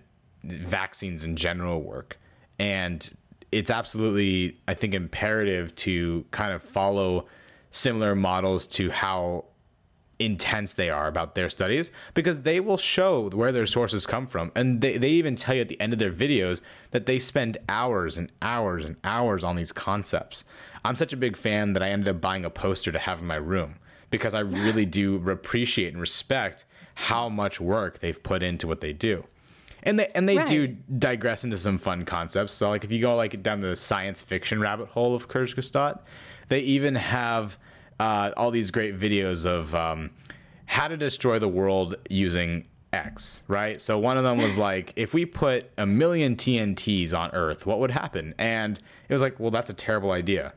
vaccines 0.45 1.25
in 1.25 1.35
general 1.35 1.83
work. 1.83 2.19
And 2.59 3.11
it's 3.51 3.71
absolutely, 3.71 4.59
I 4.69 4.75
think, 4.75 4.93
imperative 4.93 5.75
to 5.77 6.27
kind 6.31 6.53
of 6.53 6.63
follow 6.63 7.27
similar 7.71 8.15
models 8.15 8.67
to 8.67 8.91
how 8.91 9.47
intense 10.25 10.75
they 10.75 10.91
are 10.91 11.09
about 11.09 11.35
their 11.35 11.51
studies 11.51 11.91
because 12.15 12.41
they 12.41 12.61
will 12.61 12.77
show 12.77 13.31
where 13.31 13.53
their 13.53 13.67
sources 13.67 14.07
come 14.07 14.27
from. 14.27 14.53
And 14.55 14.81
they, 14.81 14.99
they 14.99 15.11
even 15.11 15.37
tell 15.37 15.55
you 15.55 15.61
at 15.61 15.69
the 15.69 15.81
end 15.81 15.93
of 15.93 15.99
their 15.99 16.13
videos 16.13 16.61
that 16.91 17.07
they 17.07 17.19
spend 17.19 17.59
hours 17.69 18.19
and 18.19 18.31
hours 18.41 18.85
and 18.85 18.97
hours 19.05 19.45
on 19.45 19.57
these 19.57 19.73
concepts. 19.73 20.45
I'm 20.85 20.97
such 20.97 21.13
a 21.13 21.17
big 21.17 21.37
fan 21.37 21.73
that 21.75 21.83
I 21.83 21.89
ended 21.89 22.09
up 22.09 22.21
buying 22.21 22.45
a 22.45 22.51
poster 22.51 22.93
to 22.93 22.99
have 22.99 23.21
in 23.21 23.27
my 23.27 23.37
room 23.37 23.77
because 24.11 24.35
I 24.35 24.41
really 24.41 24.87
do 24.87 25.29
appreciate 25.31 25.93
and 25.93 26.01
respect 26.01 26.65
how 26.95 27.29
much 27.29 27.61
work 27.61 28.01
they've 28.01 28.23
put 28.23 28.43
into 28.43 28.67
what 28.67 28.81
they 28.81 28.93
do. 28.93 29.25
And 29.85 29.99
they 29.99 30.09
and 30.15 30.29
they 30.29 30.37
right. 30.37 30.47
do 30.47 30.69
digress 30.99 31.43
into 31.43 31.57
some 31.57 31.79
fun 31.79 32.05
concepts. 32.05 32.53
So 32.53 32.69
like 32.69 32.85
if 32.85 32.93
you 32.93 33.01
go 33.01 33.17
like 33.17 33.43
down 33.43 33.61
the 33.61 33.75
science 33.75 34.23
fiction 34.23 34.61
rabbit 34.61 34.89
hole 34.89 35.15
of 35.15 35.29
Kurzgesagt, 35.29 36.01
they 36.49 36.61
even 36.61 36.95
have 36.95 37.59
uh, 38.03 38.33
all 38.37 38.51
these 38.51 38.73
great 38.73 38.99
videos 38.99 39.47
of 39.47 39.73
um, 39.77 40.11
how 40.67 40.89
to 40.89 40.97
destroy 40.97 41.39
the 41.39 41.47
world 41.47 41.95
using 42.11 42.67
X, 42.93 43.45
right? 43.47 43.81
So 43.81 43.97
one 43.97 44.19
of 44.19 44.25
them 44.25 44.39
was 44.39 44.59
like, 44.69 44.93
if 44.97 45.15
we 45.15 45.25
put 45.25 45.71
a 45.79 45.87
million 45.87 46.35
TNTs 46.35 47.17
on 47.17 47.31
Earth, 47.31 47.65
what 47.65 47.79
would 47.79 47.93
happen? 47.93 48.35
And 48.39 48.77
it 49.09 49.13
was 49.13 49.23
like, 49.23 49.39
well, 49.39 49.53
that's 49.53 49.71
a 49.71 49.75
terrible 49.75 50.11
idea. 50.11 50.53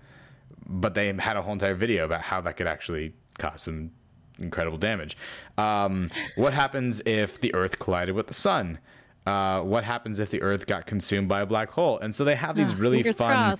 But 0.65 0.95
they 0.95 1.13
had 1.13 1.37
a 1.37 1.43
whole 1.43 1.53
entire 1.53 1.75
video 1.75 2.05
about 2.05 2.23
how 2.23 2.41
that 2.41 2.57
could 2.57 2.65
actually 2.65 3.13
cause 3.37 3.61
some 3.61 3.91
incredible 4.39 4.79
damage. 4.79 5.15
Um, 5.59 6.09
what 6.37 6.51
happens 6.51 6.99
if 7.05 7.39
the 7.41 7.53
Earth 7.53 7.77
collided 7.77 8.15
with 8.15 8.25
the 8.25 8.33
sun? 8.33 8.79
Uh, 9.27 9.61
what 9.61 9.83
happens 9.83 10.19
if 10.19 10.31
the 10.31 10.41
Earth 10.41 10.65
got 10.65 10.87
consumed 10.87 11.27
by 11.27 11.41
a 11.41 11.45
black 11.45 11.69
hole? 11.69 11.99
And 11.99 12.15
so 12.15 12.23
they 12.23 12.35
have 12.35 12.55
these 12.55 12.73
really 12.73 13.03
fun, 13.03 13.55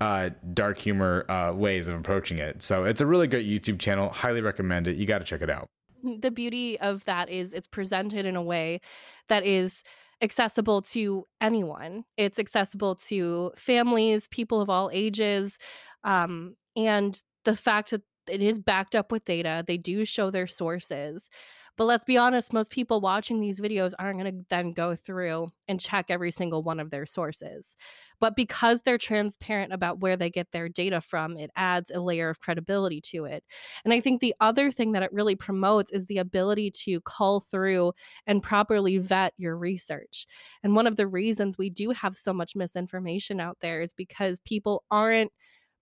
uh, 0.00 0.30
dark 0.54 0.78
humor 0.78 1.30
uh, 1.30 1.52
ways 1.52 1.88
of 1.88 1.98
approaching 1.98 2.38
it. 2.38 2.62
So 2.62 2.84
it's 2.84 3.00
a 3.00 3.06
really 3.06 3.26
great 3.26 3.46
YouTube 3.46 3.78
channel. 3.78 4.10
Highly 4.10 4.40
recommend 4.40 4.88
it. 4.88 4.96
You 4.96 5.06
got 5.06 5.18
to 5.18 5.24
check 5.24 5.42
it 5.42 5.50
out. 5.50 5.66
The 6.02 6.30
beauty 6.30 6.78
of 6.78 7.04
that 7.06 7.28
is 7.28 7.52
it's 7.52 7.66
presented 7.66 8.24
in 8.24 8.36
a 8.36 8.42
way 8.42 8.80
that 9.28 9.44
is 9.44 9.82
accessible 10.22 10.82
to 10.82 11.26
anyone. 11.40 12.04
It's 12.16 12.38
accessible 12.38 12.96
to 13.08 13.52
families, 13.56 14.28
people 14.28 14.60
of 14.60 14.70
all 14.70 14.90
ages, 14.92 15.58
um, 16.04 16.54
and 16.76 17.20
the 17.44 17.56
fact 17.56 17.90
that 17.90 18.02
it 18.28 18.42
is 18.42 18.60
backed 18.60 18.94
up 18.94 19.10
with 19.10 19.24
data. 19.24 19.64
They 19.66 19.76
do 19.76 20.04
show 20.04 20.30
their 20.30 20.46
sources. 20.46 21.30
But 21.78 21.84
let's 21.84 22.04
be 22.04 22.18
honest, 22.18 22.52
most 22.52 22.72
people 22.72 23.00
watching 23.00 23.40
these 23.40 23.60
videos 23.60 23.92
aren't 23.98 24.20
going 24.20 24.32
to 24.40 24.44
then 24.50 24.72
go 24.72 24.96
through 24.96 25.52
and 25.68 25.80
check 25.80 26.06
every 26.08 26.32
single 26.32 26.62
one 26.64 26.80
of 26.80 26.90
their 26.90 27.06
sources. 27.06 27.76
But 28.20 28.34
because 28.34 28.82
they're 28.82 28.98
transparent 28.98 29.72
about 29.72 30.00
where 30.00 30.16
they 30.16 30.28
get 30.28 30.48
their 30.52 30.68
data 30.68 31.00
from, 31.00 31.36
it 31.38 31.52
adds 31.54 31.92
a 31.92 32.00
layer 32.00 32.28
of 32.28 32.40
credibility 32.40 33.00
to 33.02 33.26
it. 33.26 33.44
And 33.84 33.94
I 33.94 34.00
think 34.00 34.20
the 34.20 34.34
other 34.40 34.72
thing 34.72 34.92
that 34.92 35.04
it 35.04 35.12
really 35.12 35.36
promotes 35.36 35.92
is 35.92 36.06
the 36.06 36.18
ability 36.18 36.72
to 36.72 37.00
call 37.02 37.38
through 37.40 37.92
and 38.26 38.42
properly 38.42 38.98
vet 38.98 39.32
your 39.36 39.56
research. 39.56 40.26
And 40.64 40.74
one 40.74 40.88
of 40.88 40.96
the 40.96 41.06
reasons 41.06 41.56
we 41.56 41.70
do 41.70 41.90
have 41.92 42.16
so 42.16 42.32
much 42.32 42.56
misinformation 42.56 43.40
out 43.40 43.58
there 43.60 43.80
is 43.82 43.94
because 43.94 44.40
people 44.40 44.82
aren't 44.90 45.32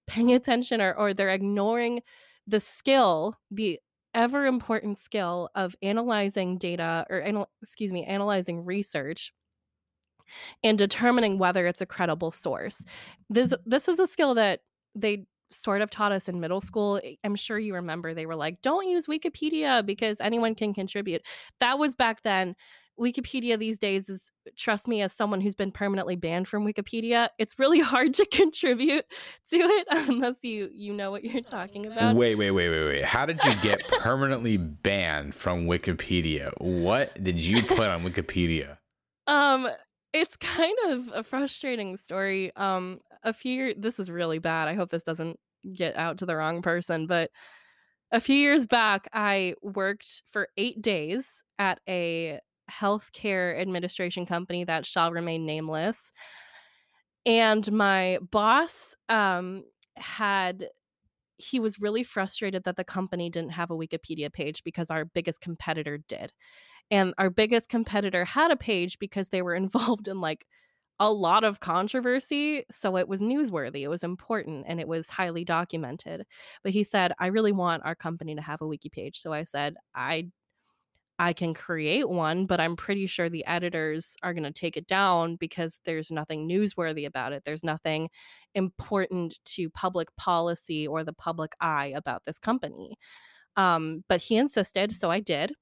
paying 0.06 0.32
attention 0.32 0.80
or, 0.80 0.94
or 0.94 1.14
they're 1.14 1.30
ignoring 1.30 2.02
the 2.46 2.60
skill, 2.60 3.34
the 3.50 3.80
ever 4.16 4.46
important 4.46 4.98
skill 4.98 5.50
of 5.54 5.76
analyzing 5.82 6.58
data 6.58 7.06
or 7.10 7.20
anal- 7.20 7.50
excuse 7.62 7.92
me, 7.92 8.04
analyzing 8.04 8.64
research 8.64 9.32
and 10.64 10.78
determining 10.78 11.38
whether 11.38 11.66
it's 11.66 11.80
a 11.80 11.86
credible 11.86 12.30
source. 12.30 12.84
This 13.30 13.54
this 13.64 13.88
is 13.88 13.98
a 13.98 14.06
skill 14.06 14.34
that 14.34 14.60
they 14.94 15.26
sort 15.52 15.80
of 15.80 15.90
taught 15.90 16.12
us 16.12 16.28
in 16.28 16.40
middle 16.40 16.60
school. 16.60 17.00
I'm 17.22 17.36
sure 17.36 17.58
you 17.58 17.74
remember 17.74 18.14
they 18.14 18.26
were 18.26 18.36
like, 18.36 18.62
"Don't 18.62 18.88
use 18.88 19.06
Wikipedia 19.06 19.84
because 19.84 20.20
anyone 20.20 20.54
can 20.54 20.74
contribute." 20.74 21.22
That 21.60 21.78
was 21.78 21.94
back 21.94 22.22
then. 22.22 22.56
Wikipedia 22.98 23.58
these 23.58 23.78
days 23.78 24.08
is 24.08 24.30
trust 24.56 24.88
me 24.88 25.02
as 25.02 25.12
someone 25.12 25.40
who's 25.40 25.54
been 25.54 25.70
permanently 25.70 26.16
banned 26.16 26.48
from 26.48 26.64
Wikipedia, 26.64 27.28
it's 27.38 27.58
really 27.58 27.80
hard 27.92 28.14
to 28.14 28.26
contribute 28.26 29.04
to 29.50 29.56
it 29.56 29.86
unless 30.08 30.42
you 30.42 30.70
you 30.72 30.92
know 30.92 31.10
what 31.10 31.24
you're 31.24 31.42
talking 31.42 31.86
about. 31.86 32.16
Wait, 32.16 32.36
wait, 32.36 32.50
wait, 32.52 32.70
wait, 32.70 32.84
wait. 32.84 33.04
How 33.04 33.26
did 33.26 33.42
you 33.44 33.54
get 33.62 33.86
permanently 33.88 34.56
banned 34.56 35.34
from 35.34 35.66
Wikipedia? 35.66 36.52
What 36.60 37.22
did 37.22 37.40
you 37.40 37.62
put 37.62 37.88
on 37.88 38.02
Wikipedia? 38.02 38.78
Um 39.26 39.68
it's 40.12 40.36
kind 40.36 40.76
of 40.86 41.10
a 41.14 41.22
frustrating 41.22 41.96
story. 41.96 42.54
Um 42.56 43.00
a 43.22 43.32
few 43.32 43.74
this 43.76 43.98
is 43.98 44.10
really 44.10 44.38
bad. 44.38 44.68
I 44.68 44.74
hope 44.74 44.90
this 44.90 45.02
doesn't 45.02 45.38
get 45.74 45.96
out 45.96 46.18
to 46.18 46.26
the 46.26 46.36
wrong 46.36 46.62
person, 46.62 47.06
but 47.06 47.30
a 48.12 48.20
few 48.20 48.36
years 48.36 48.66
back 48.66 49.08
I 49.12 49.54
worked 49.62 50.22
for 50.30 50.48
8 50.56 50.80
days 50.80 51.42
at 51.58 51.80
a 51.88 52.40
healthcare 52.70 53.60
administration 53.60 54.26
company 54.26 54.64
that 54.64 54.86
shall 54.86 55.12
remain 55.12 55.46
nameless. 55.46 56.12
And 57.24 57.70
my 57.72 58.18
boss 58.30 58.94
um, 59.08 59.64
had 59.96 60.68
he 61.38 61.60
was 61.60 61.78
really 61.78 62.02
frustrated 62.02 62.64
that 62.64 62.76
the 62.76 62.84
company 62.84 63.28
didn't 63.28 63.50
have 63.50 63.70
a 63.70 63.76
Wikipedia 63.76 64.32
page 64.32 64.64
because 64.64 64.90
our 64.90 65.04
biggest 65.04 65.40
competitor 65.40 65.98
did. 66.08 66.32
And 66.90 67.14
our 67.18 67.30
biggest 67.30 67.68
competitor 67.68 68.24
had 68.24 68.50
a 68.50 68.56
page 68.56 68.98
because 68.98 69.28
they 69.28 69.42
were 69.42 69.54
involved 69.64 70.08
in 70.08 70.20
like 70.20 70.46
a 70.98 71.10
lot 71.12 71.44
of 71.44 71.60
controversy. 71.60 72.64
So 72.70 72.96
it 72.96 73.06
was 73.06 73.20
newsworthy, 73.20 73.82
it 73.82 73.88
was 73.88 74.02
important, 74.02 74.64
and 74.66 74.80
it 74.80 74.88
was 74.88 75.08
highly 75.08 75.44
documented. 75.44 76.24
But 76.62 76.72
he 76.72 76.84
said, 76.84 77.12
I 77.18 77.26
really 77.26 77.52
want 77.52 77.84
our 77.84 77.94
company 77.94 78.34
to 78.34 78.40
have 78.40 78.62
a 78.62 78.66
wiki 78.66 78.88
page. 78.88 79.18
So 79.18 79.32
I 79.32 79.42
said, 79.42 79.74
I 79.94 80.28
I 81.18 81.32
can 81.32 81.54
create 81.54 82.08
one, 82.08 82.44
but 82.44 82.60
I'm 82.60 82.76
pretty 82.76 83.06
sure 83.06 83.28
the 83.28 83.46
editors 83.46 84.16
are 84.22 84.34
going 84.34 84.44
to 84.44 84.52
take 84.52 84.76
it 84.76 84.86
down 84.86 85.36
because 85.36 85.80
there's 85.84 86.10
nothing 86.10 86.48
newsworthy 86.48 87.06
about 87.06 87.32
it. 87.32 87.42
There's 87.44 87.64
nothing 87.64 88.10
important 88.54 89.38
to 89.46 89.70
public 89.70 90.14
policy 90.16 90.86
or 90.86 91.04
the 91.04 91.14
public 91.14 91.54
eye 91.60 91.92
about 91.96 92.22
this 92.26 92.38
company. 92.38 92.96
Um, 93.56 94.04
but 94.08 94.20
he 94.20 94.36
insisted, 94.36 94.92
so 94.92 95.10
I 95.10 95.20
did. 95.20 95.52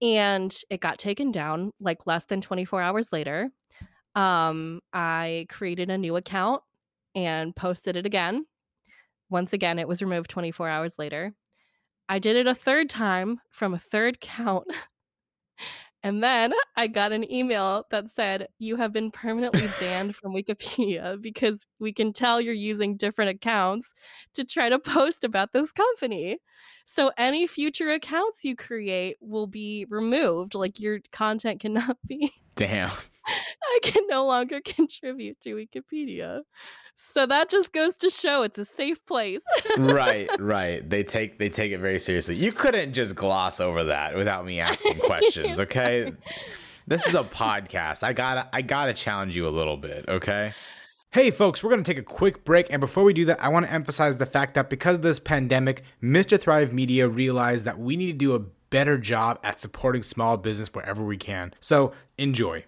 And 0.00 0.54
it 0.70 0.80
got 0.80 0.98
taken 0.98 1.30
down 1.30 1.70
like 1.80 2.06
less 2.06 2.26
than 2.26 2.40
24 2.40 2.82
hours 2.82 3.12
later. 3.12 3.50
Um, 4.16 4.80
I 4.92 5.46
created 5.48 5.90
a 5.90 5.98
new 5.98 6.16
account 6.16 6.62
and 7.14 7.54
posted 7.54 7.96
it 7.96 8.06
again. 8.06 8.46
Once 9.30 9.52
again, 9.52 9.78
it 9.78 9.88
was 9.88 10.02
removed 10.02 10.28
24 10.30 10.68
hours 10.68 10.98
later. 10.98 11.34
I 12.12 12.18
did 12.18 12.36
it 12.36 12.46
a 12.46 12.54
third 12.54 12.90
time 12.90 13.40
from 13.48 13.72
a 13.72 13.78
third 13.78 14.20
count. 14.20 14.66
and 16.02 16.22
then 16.22 16.52
I 16.76 16.86
got 16.86 17.10
an 17.10 17.32
email 17.32 17.86
that 17.90 18.10
said, 18.10 18.48
You 18.58 18.76
have 18.76 18.92
been 18.92 19.10
permanently 19.10 19.66
banned 19.80 20.14
from 20.14 20.34
Wikipedia 20.34 21.18
because 21.22 21.64
we 21.80 21.90
can 21.90 22.12
tell 22.12 22.38
you're 22.38 22.52
using 22.52 22.98
different 22.98 23.30
accounts 23.30 23.94
to 24.34 24.44
try 24.44 24.68
to 24.68 24.78
post 24.78 25.24
about 25.24 25.54
this 25.54 25.72
company. 25.72 26.36
So 26.84 27.12
any 27.16 27.46
future 27.46 27.90
accounts 27.90 28.44
you 28.44 28.56
create 28.56 29.16
will 29.22 29.46
be 29.46 29.86
removed. 29.88 30.54
Like 30.54 30.78
your 30.80 30.98
content 31.12 31.60
cannot 31.62 31.96
be. 32.06 32.30
Damn. 32.56 32.90
I 33.26 33.78
can 33.82 34.04
no 34.08 34.26
longer 34.26 34.60
contribute 34.64 35.40
to 35.42 35.54
Wikipedia. 35.54 36.40
So 36.94 37.26
that 37.26 37.48
just 37.48 37.72
goes 37.72 37.96
to 37.96 38.10
show 38.10 38.42
it's 38.42 38.58
a 38.58 38.64
safe 38.64 39.04
place. 39.06 39.42
right, 39.78 40.28
right. 40.38 40.88
They 40.88 41.02
take 41.02 41.38
they 41.38 41.48
take 41.48 41.72
it 41.72 41.78
very 41.78 41.98
seriously. 41.98 42.36
You 42.36 42.52
couldn't 42.52 42.92
just 42.92 43.14
gloss 43.14 43.60
over 43.60 43.84
that 43.84 44.14
without 44.14 44.44
me 44.44 44.60
asking 44.60 44.98
questions, 44.98 45.58
okay? 45.60 46.12
this 46.86 47.06
is 47.06 47.14
a 47.14 47.24
podcast. 47.24 48.02
I 48.02 48.12
got 48.12 48.34
to 48.34 48.48
I 48.52 48.62
got 48.62 48.86
to 48.86 48.94
challenge 48.94 49.36
you 49.36 49.46
a 49.46 49.50
little 49.50 49.76
bit, 49.76 50.04
okay? 50.08 50.52
Hey, 51.10 51.30
folks, 51.30 51.62
we're 51.62 51.68
going 51.68 51.82
to 51.82 51.90
take 51.90 51.98
a 51.98 52.02
quick 52.02 52.42
break. 52.42 52.68
And 52.70 52.80
before 52.80 53.04
we 53.04 53.12
do 53.12 53.26
that, 53.26 53.42
I 53.42 53.48
want 53.48 53.66
to 53.66 53.72
emphasize 53.72 54.16
the 54.16 54.24
fact 54.24 54.54
that 54.54 54.70
because 54.70 54.96
of 54.96 55.02
this 55.02 55.18
pandemic, 55.18 55.82
Mr. 56.02 56.40
Thrive 56.40 56.72
Media 56.72 57.06
realized 57.06 57.66
that 57.66 57.78
we 57.78 57.98
need 57.98 58.12
to 58.12 58.18
do 58.18 58.34
a 58.34 58.38
better 58.38 58.96
job 58.96 59.38
at 59.44 59.60
supporting 59.60 60.02
small 60.02 60.38
business 60.38 60.72
wherever 60.72 61.04
we 61.04 61.18
can. 61.18 61.52
So 61.60 61.92
enjoy. 62.16 62.64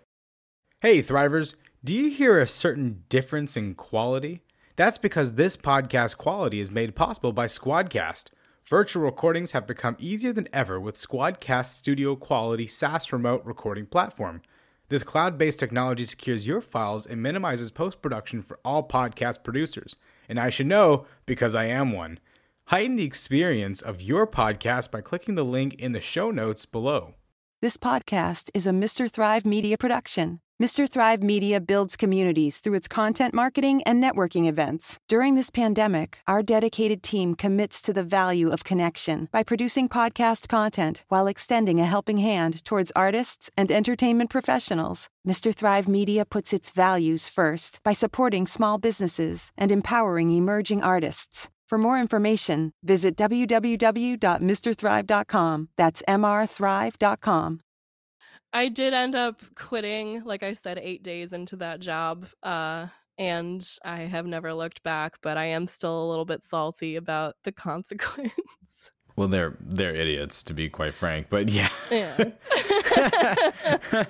Hey, 0.85 1.03
Thrivers. 1.03 1.55
Do 1.83 1.95
you 1.95 2.11
hear 2.11 2.39
a 2.39 2.47
certain 2.47 3.05
difference 3.09 3.57
in 3.57 3.75
quality? 3.75 4.43
That's 4.77 4.99
because 4.99 5.33
this 5.33 5.57
podcast 5.57 6.19
quality 6.19 6.61
is 6.61 6.71
made 6.71 6.95
possible 6.95 7.33
by 7.33 7.47
Squadcast. 7.47 8.25
Virtual 8.67 9.03
recordings 9.03 9.53
have 9.53 9.67
become 9.67 9.97
easier 9.99 10.35
than 10.35 10.47
ever 10.53 10.79
with 10.79 10.97
Squadcast 10.97 11.73
Studio 11.73 12.17
Quality 12.17 12.67
SaaS 12.67 13.15
remote 13.15 13.43
recording 13.47 13.87
platform. 13.87 14.43
This 14.91 15.03
cloud 15.03 15.39
based 15.39 15.59
technology 15.59 16.05
secures 16.05 16.47
your 16.47 16.61
files 16.61 17.07
and 17.07 17.23
minimizes 17.23 17.71
post 17.71 18.03
production 18.03 18.43
for 18.43 18.61
all 18.63 18.87
podcast 18.87 19.43
producers. 19.43 19.97
And 20.29 20.39
I 20.39 20.51
should 20.51 20.67
know 20.67 21.07
because 21.25 21.55
I 21.55 21.65
am 21.65 21.93
one. 21.93 22.21
Heighten 22.67 22.97
the 22.97 23.07
experience 23.07 23.81
of 23.81 24.03
your 24.03 24.27
podcast 24.27 24.91
by 24.91 25.01
clicking 25.01 25.35
the 25.35 25.47
link 25.47 25.77
in 25.77 25.93
the 25.93 26.03
show 26.03 26.31
notes 26.31 26.67
below. 26.67 27.15
This 27.63 27.79
podcast 27.79 28.51
is 28.53 28.67
a 28.67 28.71
Mr. 28.73 29.11
Thrive 29.11 29.47
Media 29.47 29.79
production. 29.79 30.41
Mr. 30.63 30.89
Thrive 30.89 31.21
Media 31.21 31.61
builds 31.61 31.97
communities 31.97 32.61
through 32.61 32.75
its 32.75 32.87
content 32.87 33.35
marketing 33.35 33.83
and 33.83 34.01
networking 34.01 34.49
events. 34.49 35.01
During 35.09 35.35
this 35.35 35.51
pandemic, 35.51 36.21
our 36.29 36.45
dedicated 36.45 37.03
team 37.03 37.35
commits 37.35 37.83
to 37.83 37.93
the 37.93 38.05
value 38.05 38.51
of 38.51 38.63
connection 38.63 39.29
by 39.33 39.43
producing 39.43 39.89
podcast 39.89 40.47
content 40.47 41.05
while 41.09 41.27
extending 41.27 41.81
a 41.81 41.87
helping 41.87 42.19
hand 42.19 42.65
towards 42.65 42.93
artists 42.95 43.51
and 43.57 43.73
entertainment 43.73 44.31
professionals. 44.31 45.09
Mr. 45.27 45.53
Thrive 45.53 45.89
Media 45.89 46.25
puts 46.25 46.53
its 46.53 46.71
values 46.71 47.29
first 47.29 47.81
by 47.83 47.93
supporting 47.93 48.47
small 48.47 48.79
businesses 48.79 49.51
and 49.59 49.73
empowering 49.73 50.31
emerging 50.31 50.83
artists. 50.83 51.49
For 51.67 51.79
more 51.79 51.99
information, 51.99 52.75
visit 52.85 53.17
www.mrthrive.com. 53.17 55.69
That's 55.77 56.03
mrthrive.com. 56.07 57.64
I 58.55 58.69
did 58.69 58.95
end 58.95 59.17
up 59.17 59.43
quitting, 59.57 60.23
like 60.25 60.45
I 60.45 60.55
said, 60.55 60.79
eight 60.79 61.03
days 61.03 61.33
into 61.33 61.57
that 61.57 61.81
job. 61.81 62.27
Uh, 62.43 62.87
and 63.19 63.69
I 63.85 64.03
have 64.03 64.27
never 64.27 64.55
looked 64.55 64.85
back, 64.85 65.17
but 65.23 65.37
I 65.37 65.47
am 65.47 65.67
still 65.67 66.05
a 66.05 66.09
little 66.09 66.25
bit 66.25 66.43
salty 66.43 66.95
about 66.97 67.35
the 67.43 67.53
consequence. 67.53 68.91
Well, 69.17 69.29
they're 69.29 69.57
they're 69.61 69.95
idiots 69.95 70.43
to 70.45 70.55
be 70.55 70.69
quite 70.69 70.95
frank, 70.95 71.29
but 71.31 71.49
yeah. 71.49 71.69
Yeah. 71.89 72.17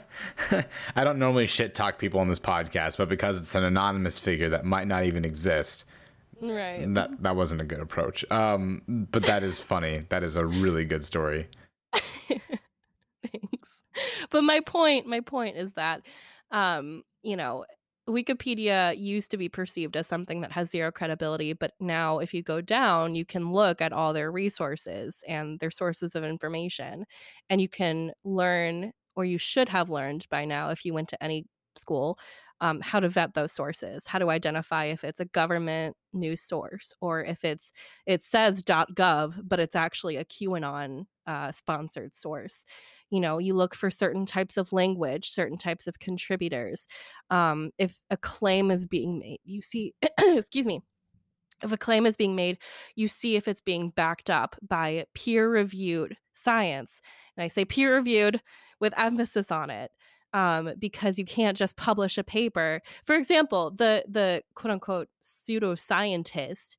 I 0.97 1.05
don't 1.05 1.19
normally 1.19 1.47
shit 1.47 1.75
talk 1.75 1.99
people 1.99 2.21
on 2.21 2.29
this 2.29 2.39
podcast, 2.39 2.97
but 2.97 3.11
because 3.11 3.39
it's 3.39 3.55
an 3.55 3.65
anonymous 3.65 4.19
figure 4.19 4.49
that 4.49 4.65
might 4.65 4.87
not 4.87 5.05
even 5.05 5.27
exist, 5.27 5.85
right. 6.41 6.87
that 6.95 7.23
that 7.23 7.37
wasn't 7.37 7.61
a 7.61 7.65
good 7.65 7.81
approach. 7.81 8.25
Um, 8.31 8.81
but 8.89 9.25
that 9.25 9.43
is 9.43 9.59
funny. 9.59 10.07
That 10.09 10.23
is 10.23 10.37
a 10.37 10.47
really 10.47 10.87
good 10.87 11.05
story. 11.05 11.49
But 14.35 14.43
my 14.43 14.59
point, 14.61 15.07
my 15.07 15.21
point 15.21 15.57
is 15.57 15.75
that, 15.75 16.03
um, 16.51 17.05
you 17.23 17.37
know, 17.37 17.67
Wikipedia 18.09 18.99
used 18.99 19.31
to 19.31 19.37
be 19.37 19.49
perceived 19.49 19.97
as 19.97 20.09
something 20.09 20.41
that 20.41 20.51
has 20.53 20.71
zero 20.73 20.91
credibility, 20.91 21.53
but 21.53 21.75
now 21.81 22.19
if 22.19 22.35
you 22.35 22.43
go 22.43 22.61
down, 22.61 23.15
you 23.15 23.25
can 23.25 23.53
look 23.53 23.81
at 23.81 23.93
all 23.93 24.13
their 24.13 24.33
resources 24.33 25.23
and 25.29 25.61
their 25.61 25.71
sources 25.71 26.17
of 26.17 26.25
information, 26.25 27.07
and 27.49 27.61
you 27.61 27.69
can 27.69 28.13
learn, 28.25 28.93
or 29.15 29.25
you 29.25 29.39
should 29.39 29.69
have 29.69 29.89
learned 29.89 30.27
by 30.31 30.45
now 30.45 30.71
if 30.71 30.85
you 30.85 30.93
went 30.95 31.09
to 31.11 31.23
any 31.23 31.47
school, 31.77 32.19
um, 32.61 32.81
how 32.81 32.99
to 33.01 33.09
vet 33.09 33.35
those 33.35 33.53
sources, 33.53 34.07
how 34.09 34.19
to 34.19 34.31
identify 34.31 34.87
if 34.87 35.05
it's 35.05 35.21
a 35.21 35.27
government 35.27 35.97
news 36.13 36.41
source 36.43 36.93
or 37.01 37.25
if 37.25 37.45
it's 37.45 37.73
it 38.07 38.21
says 38.23 38.63
.gov, 38.65 39.41
but 39.49 39.61
it's 39.61 39.77
actually 39.77 40.17
a 40.17 40.25
QAnon 40.25 41.07
uh, 41.27 41.53
sponsored 41.53 42.15
source. 42.15 42.65
You 43.11 43.21
know 43.21 43.39
you 43.39 43.55
look 43.55 43.75
for 43.75 43.91
certain 43.91 44.27
types 44.27 44.57
of 44.57 44.73
language 44.73 45.31
certain 45.31 45.57
types 45.57 45.87
of 45.87 46.01
contributors 46.01 46.89
um, 47.31 47.71
if 47.79 48.01
a 48.11 48.17
claim 48.17 48.71
is 48.71 48.87
being 48.87 49.19
made 49.21 49.39
you 49.45 49.63
see 49.63 49.95
excuse 50.21 50.67
me 50.67 50.81
if 51.63 51.71
a 51.71 51.77
claim 51.77 52.07
is 52.07 52.17
being 52.17 52.35
made 52.35 52.59
you 52.97 53.07
see 53.07 53.37
if 53.37 53.47
it's 53.47 53.61
being 53.61 53.91
backed 53.91 54.31
up 54.31 54.57
by 54.69 55.05
peer 55.15 55.49
reviewed 55.49 56.17
science 56.33 57.01
and 57.37 57.45
i 57.45 57.47
say 57.47 57.65
peer 57.65 57.95
reviewed 57.95 58.41
with 58.81 58.99
emphasis 58.99 59.53
on 59.53 59.71
it 59.71 59.93
um, 60.35 60.73
because 60.81 61.17
you 61.17 61.25
can't 61.25 61.57
just 61.57 61.77
publish 61.77 62.19
a 62.19 62.25
paper. 62.25 62.83
For 63.07 63.15
example 63.15 63.71
the 63.71 64.05
the 64.09 64.43
quote 64.55 64.73
unquote 64.73 65.09
pseudoscientist 65.23 66.77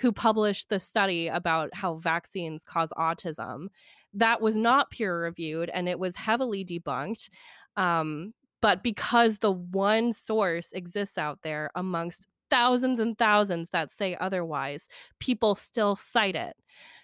who 0.00 0.12
published 0.12 0.68
the 0.68 0.80
study 0.80 1.28
about 1.28 1.74
how 1.74 1.94
vaccines 1.94 2.64
cause 2.64 2.92
autism 2.98 3.68
that 4.14 4.40
was 4.40 4.56
not 4.56 4.90
peer 4.90 5.22
reviewed 5.22 5.70
and 5.72 5.88
it 5.88 5.98
was 5.98 6.16
heavily 6.16 6.64
debunked. 6.64 7.28
Um, 7.76 8.34
but 8.60 8.82
because 8.82 9.38
the 9.38 9.52
one 9.52 10.12
source 10.12 10.72
exists 10.72 11.16
out 11.16 11.40
there 11.42 11.70
amongst 11.74 12.26
thousands 12.50 13.00
and 13.00 13.16
thousands 13.16 13.70
that 13.70 13.90
say 13.90 14.16
otherwise, 14.20 14.88
people 15.18 15.54
still 15.54 15.96
cite 15.96 16.36
it. 16.36 16.56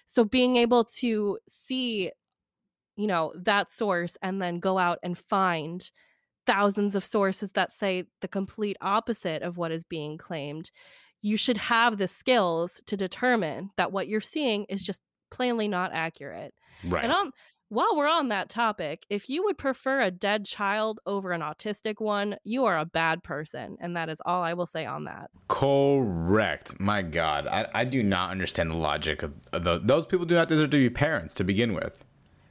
So 0.05 0.23
being 0.23 0.57
able 0.57 0.83
to 0.99 1.39
see, 1.47 2.11
you 2.95 3.07
know, 3.07 3.33
that 3.35 3.69
source 3.69 4.17
and 4.21 4.41
then 4.41 4.59
go 4.59 4.77
out 4.77 4.99
and 5.03 5.17
find 5.17 5.89
thousands 6.45 6.95
of 6.95 7.03
sources 7.03 7.53
that 7.53 7.73
say 7.73 8.05
the 8.21 8.27
complete 8.27 8.77
opposite 8.81 9.41
of 9.41 9.57
what 9.57 9.71
is 9.71 9.83
being 9.83 10.17
claimed, 10.17 10.71
you 11.27 11.37
should 11.37 11.57
have 11.57 11.97
the 11.97 12.07
skills 12.07 12.81
to 12.85 12.95
determine 12.95 13.69
that 13.75 13.91
what 13.91 14.07
you're 14.07 14.21
seeing 14.21 14.65
is 14.69 14.81
just 14.81 15.01
plainly 15.29 15.67
not 15.67 15.91
accurate. 15.93 16.53
Right. 16.85 17.03
And 17.03 17.11
um, 17.11 17.31
while 17.69 17.97
we're 17.97 18.07
on 18.07 18.29
that 18.29 18.49
topic, 18.49 19.05
if 19.09 19.29
you 19.29 19.43
would 19.43 19.57
prefer 19.57 19.99
a 19.99 20.09
dead 20.09 20.45
child 20.45 21.01
over 21.05 21.33
an 21.33 21.41
autistic 21.41 21.99
one, 21.99 22.37
you 22.45 22.63
are 22.63 22.77
a 22.77 22.85
bad 22.85 23.23
person. 23.23 23.75
And 23.81 23.97
that 23.97 24.07
is 24.07 24.21
all 24.25 24.41
I 24.41 24.53
will 24.53 24.65
say 24.65 24.85
on 24.85 25.03
that. 25.03 25.29
Correct. 25.49 26.79
My 26.79 27.01
God, 27.01 27.45
I, 27.47 27.67
I 27.73 27.83
do 27.83 28.01
not 28.03 28.31
understand 28.31 28.71
the 28.71 28.77
logic 28.77 29.21
of, 29.21 29.33
of 29.51 29.65
the, 29.65 29.79
those 29.79 30.05
people. 30.05 30.25
Do 30.25 30.35
not 30.35 30.47
deserve 30.47 30.69
to 30.69 30.77
be 30.77 30.89
parents 30.89 31.35
to 31.35 31.43
begin 31.43 31.73
with. 31.73 32.05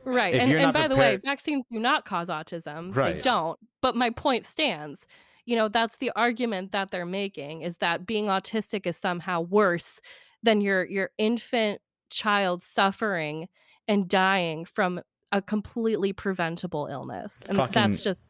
Right. 0.04 0.34
If 0.34 0.42
and, 0.42 0.52
and 0.52 0.72
by 0.72 0.86
the 0.86 0.96
way, 0.96 1.16
vaccines 1.24 1.64
do 1.72 1.80
not 1.80 2.04
cause 2.04 2.28
autism. 2.28 2.94
Right. 2.94 3.16
They 3.16 3.22
don't. 3.22 3.58
But 3.80 3.96
my 3.96 4.10
point 4.10 4.44
stands. 4.44 5.06
You 5.46 5.56
know, 5.56 5.68
that's 5.68 5.96
the 5.96 6.12
argument 6.14 6.72
that 6.72 6.90
they're 6.90 7.06
making 7.06 7.62
is 7.62 7.78
that 7.78 8.06
being 8.06 8.26
autistic 8.26 8.86
is 8.86 8.96
somehow 8.96 9.40
worse 9.40 10.00
than 10.42 10.60
your 10.60 10.84
your 10.84 11.10
infant 11.18 11.80
child 12.10 12.62
suffering 12.62 13.48
and 13.88 14.08
dying 14.08 14.64
from 14.64 15.00
a 15.32 15.40
completely 15.40 16.12
preventable 16.12 16.86
illness. 16.86 17.42
And 17.48 17.56
Fucking- 17.56 17.72
that's 17.72 18.02
just 18.02 18.22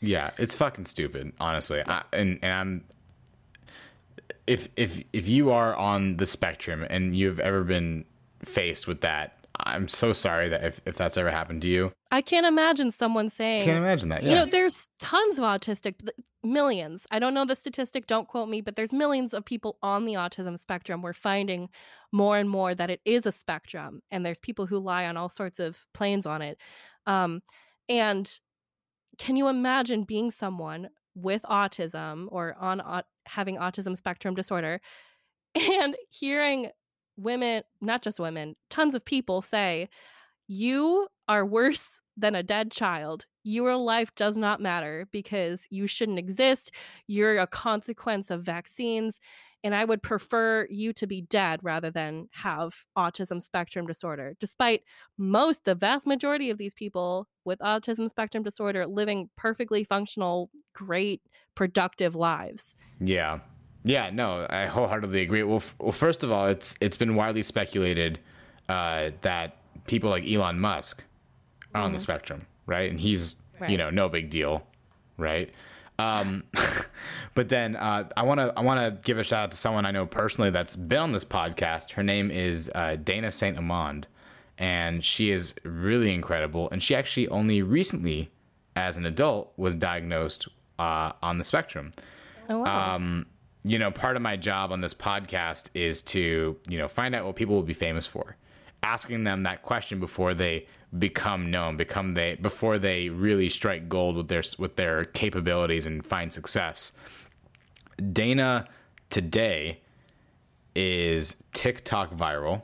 Yeah, 0.00 0.30
it's 0.38 0.56
fucking 0.56 0.86
stupid, 0.86 1.32
honestly. 1.38 1.82
I, 1.86 2.02
and 2.12 2.38
and 2.42 2.52
I'm 2.52 2.84
if 4.46 4.68
if 4.76 5.02
if 5.12 5.28
you 5.28 5.50
are 5.50 5.76
on 5.76 6.16
the 6.16 6.26
spectrum 6.26 6.84
and 6.88 7.16
you've 7.16 7.40
ever 7.40 7.62
been 7.64 8.04
faced 8.44 8.88
with 8.88 9.02
that, 9.02 9.41
I'm 9.60 9.88
so 9.88 10.12
sorry 10.12 10.48
that 10.48 10.64
if, 10.64 10.80
if 10.86 10.96
that's 10.96 11.16
ever 11.16 11.30
happened 11.30 11.62
to 11.62 11.68
you. 11.68 11.92
I 12.10 12.22
can't 12.22 12.46
imagine 12.46 12.90
someone 12.90 13.28
saying 13.28 13.64
Can't 13.64 13.78
imagine 13.78 14.08
that. 14.10 14.22
Yeah. 14.22 14.30
You 14.30 14.34
know, 14.36 14.46
there's 14.46 14.88
tons 14.98 15.38
of 15.38 15.44
autistic, 15.44 15.94
millions. 16.42 17.06
I 17.10 17.18
don't 17.18 17.34
know 17.34 17.44
the 17.44 17.56
statistic, 17.56 18.06
don't 18.06 18.28
quote 18.28 18.48
me, 18.48 18.60
but 18.60 18.76
there's 18.76 18.92
millions 18.92 19.34
of 19.34 19.44
people 19.44 19.78
on 19.82 20.04
the 20.04 20.14
autism 20.14 20.58
spectrum. 20.58 21.02
We're 21.02 21.12
finding 21.12 21.68
more 22.12 22.38
and 22.38 22.48
more 22.48 22.74
that 22.74 22.90
it 22.90 23.00
is 23.04 23.26
a 23.26 23.32
spectrum, 23.32 24.02
and 24.10 24.24
there's 24.24 24.40
people 24.40 24.66
who 24.66 24.78
lie 24.78 25.06
on 25.06 25.16
all 25.16 25.28
sorts 25.28 25.60
of 25.60 25.84
planes 25.94 26.26
on 26.26 26.42
it. 26.42 26.58
Um, 27.06 27.42
and 27.88 28.30
can 29.18 29.36
you 29.36 29.48
imagine 29.48 30.04
being 30.04 30.30
someone 30.30 30.88
with 31.14 31.42
autism 31.42 32.26
or 32.30 32.56
on 32.58 32.82
having 33.26 33.56
autism 33.56 33.96
spectrum 33.96 34.34
disorder 34.34 34.80
and 35.54 35.96
hearing 36.08 36.70
women, 37.16 37.62
not 37.80 38.02
just 38.02 38.20
women, 38.20 38.56
tons 38.70 38.94
of 38.94 39.04
people 39.04 39.42
say, 39.42 39.88
you 40.46 41.08
are 41.28 41.46
worse 41.46 42.00
than 42.16 42.34
a 42.34 42.42
dead 42.42 42.70
child. 42.70 43.26
Your 43.42 43.74
life 43.76 44.14
does 44.14 44.36
not 44.36 44.60
matter 44.60 45.08
because 45.12 45.66
you 45.70 45.86
shouldn't 45.86 46.18
exist. 46.18 46.70
You're 47.06 47.38
a 47.38 47.46
consequence 47.46 48.30
of 48.30 48.42
vaccines. 48.42 49.18
And 49.64 49.74
I 49.74 49.84
would 49.84 50.02
prefer 50.02 50.66
you 50.68 50.92
to 50.94 51.06
be 51.06 51.22
dead 51.22 51.60
rather 51.62 51.90
than 51.90 52.28
have 52.32 52.84
autism 52.98 53.40
spectrum 53.40 53.86
disorder, 53.86 54.34
despite 54.38 54.82
most, 55.16 55.64
the 55.64 55.74
vast 55.74 56.06
majority 56.06 56.50
of 56.50 56.58
these 56.58 56.74
people 56.74 57.28
with 57.44 57.60
autism 57.60 58.10
spectrum 58.10 58.42
disorder 58.42 58.86
living 58.86 59.30
perfectly 59.36 59.84
functional, 59.84 60.50
great, 60.74 61.22
productive 61.54 62.14
lives. 62.14 62.76
Yeah, 63.00 63.38
yeah. 63.84 64.10
No, 64.10 64.46
I 64.48 64.66
wholeheartedly 64.66 65.20
agree. 65.22 65.42
Well, 65.42 65.56
f- 65.58 65.74
well, 65.78 65.92
first 65.92 66.22
of 66.24 66.32
all, 66.32 66.46
it's 66.48 66.74
it's 66.80 66.96
been 66.96 67.14
widely 67.14 67.42
speculated 67.42 68.18
uh, 68.68 69.10
that 69.22 69.56
people 69.86 70.10
like 70.10 70.24
Elon 70.26 70.58
Musk 70.58 71.04
are 71.74 71.82
on 71.82 71.92
the 71.92 72.00
spectrum, 72.00 72.46
right? 72.66 72.90
And 72.90 73.00
he's 73.00 73.36
you 73.68 73.76
know 73.78 73.90
no 73.90 74.08
big 74.08 74.30
deal, 74.30 74.66
right? 75.18 75.50
Um, 75.98 76.42
but 77.34 77.48
then 77.48 77.76
uh, 77.76 78.08
I 78.16 78.22
want 78.22 78.40
to 78.40 78.52
I 78.56 78.60
want 78.62 78.80
to 78.80 79.00
give 79.06 79.18
a 79.18 79.24
shout 79.24 79.44
out 79.44 79.50
to 79.52 79.56
someone 79.56 79.84
I 79.86 79.90
know 79.90 80.06
personally 80.06 80.50
that's 80.50 80.74
been 80.76 80.98
on 80.98 81.12
this 81.12 81.24
podcast. 81.24 81.92
Her 81.92 82.02
name 82.02 82.30
is 82.30 82.70
uh, 82.74 82.96
Dana 83.02 83.30
Saint 83.30 83.56
Amand, 83.58 84.06
and 84.58 85.04
she 85.04 85.30
is 85.30 85.54
really 85.64 86.12
incredible. 86.12 86.68
And 86.70 86.82
she 86.82 86.94
actually 86.94 87.28
only 87.28 87.62
recently, 87.62 88.30
as 88.76 88.96
an 88.96 89.06
adult, 89.06 89.52
was 89.56 89.74
diagnosed 89.74 90.48
uh, 90.78 91.12
on 91.22 91.38
the 91.38 91.44
spectrum 91.44 91.92
Oh, 92.48 92.60
wow. 92.60 92.96
um, 92.96 93.26
you 93.64 93.78
know, 93.78 93.90
part 93.90 94.16
of 94.16 94.22
my 94.22 94.36
job 94.36 94.72
on 94.72 94.80
this 94.80 94.94
podcast 94.94 95.70
is 95.74 96.02
to, 96.02 96.56
you 96.68 96.76
know, 96.76 96.88
find 96.88 97.14
out 97.14 97.24
what 97.24 97.36
people 97.36 97.54
will 97.54 97.62
be 97.62 97.72
famous 97.74 98.06
for, 98.06 98.36
asking 98.82 99.24
them 99.24 99.44
that 99.44 99.62
question 99.62 100.00
before 100.00 100.34
they 100.34 100.66
become 100.98 101.50
known, 101.50 101.76
become 101.76 102.12
they 102.12 102.34
before 102.34 102.78
they 102.78 103.08
really 103.08 103.48
strike 103.48 103.88
gold 103.88 104.16
with 104.16 104.28
their 104.28 104.42
with 104.58 104.76
their 104.76 105.04
capabilities 105.06 105.86
and 105.86 106.04
find 106.04 106.32
success. 106.32 106.92
Dana 108.12 108.66
today 109.10 109.80
is 110.74 111.36
TikTok 111.52 112.14
viral. 112.14 112.62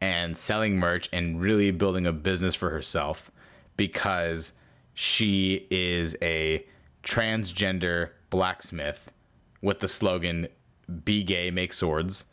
and 0.00 0.36
selling 0.36 0.76
merch 0.76 1.08
and 1.12 1.40
really 1.40 1.70
building 1.70 2.06
a 2.06 2.12
business 2.12 2.54
for 2.54 2.68
herself 2.70 3.30
because 3.76 4.52
she 4.94 5.66
is 5.70 6.14
a 6.20 6.64
transgender 7.02 8.10
blacksmith 8.30 9.10
with 9.66 9.80
the 9.80 9.88
slogan 9.88 10.46
"Be 11.04 11.24
gay, 11.24 11.50
make 11.50 11.74
swords." 11.74 12.24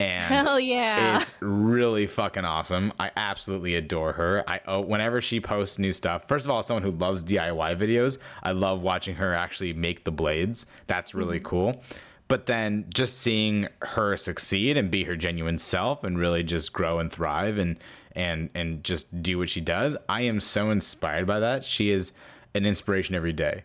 And 0.00 0.22
Hell 0.22 0.60
yeah. 0.60 1.18
it's 1.18 1.34
really 1.40 2.06
fucking 2.06 2.44
awesome. 2.44 2.92
I 3.00 3.10
absolutely 3.16 3.74
adore 3.74 4.12
her. 4.12 4.44
I 4.46 4.60
oh, 4.66 4.80
whenever 4.80 5.20
she 5.20 5.40
posts 5.40 5.78
new 5.78 5.92
stuff. 5.92 6.26
First 6.28 6.46
of 6.46 6.50
all, 6.50 6.60
as 6.60 6.66
someone 6.66 6.84
who 6.84 6.92
loves 6.92 7.22
DIY 7.24 7.76
videos, 7.78 8.18
I 8.42 8.52
love 8.52 8.80
watching 8.80 9.14
her 9.16 9.34
actually 9.34 9.72
make 9.72 10.04
the 10.04 10.12
blades. 10.12 10.66
That's 10.86 11.14
really 11.14 11.38
mm-hmm. 11.38 11.46
cool. 11.46 11.82
But 12.28 12.46
then 12.46 12.86
just 12.94 13.18
seeing 13.18 13.68
her 13.82 14.16
succeed 14.16 14.76
and 14.76 14.90
be 14.90 15.04
her 15.04 15.16
genuine 15.16 15.58
self 15.58 16.04
and 16.04 16.18
really 16.18 16.42
just 16.42 16.72
grow 16.72 17.00
and 17.00 17.12
thrive 17.12 17.58
and 17.58 17.78
and 18.12 18.50
and 18.54 18.82
just 18.82 19.22
do 19.22 19.38
what 19.38 19.50
she 19.50 19.60
does, 19.60 19.96
I 20.08 20.22
am 20.22 20.40
so 20.40 20.70
inspired 20.70 21.26
by 21.26 21.40
that. 21.40 21.64
She 21.64 21.90
is 21.90 22.12
an 22.54 22.64
inspiration 22.64 23.14
every 23.14 23.32
day 23.32 23.64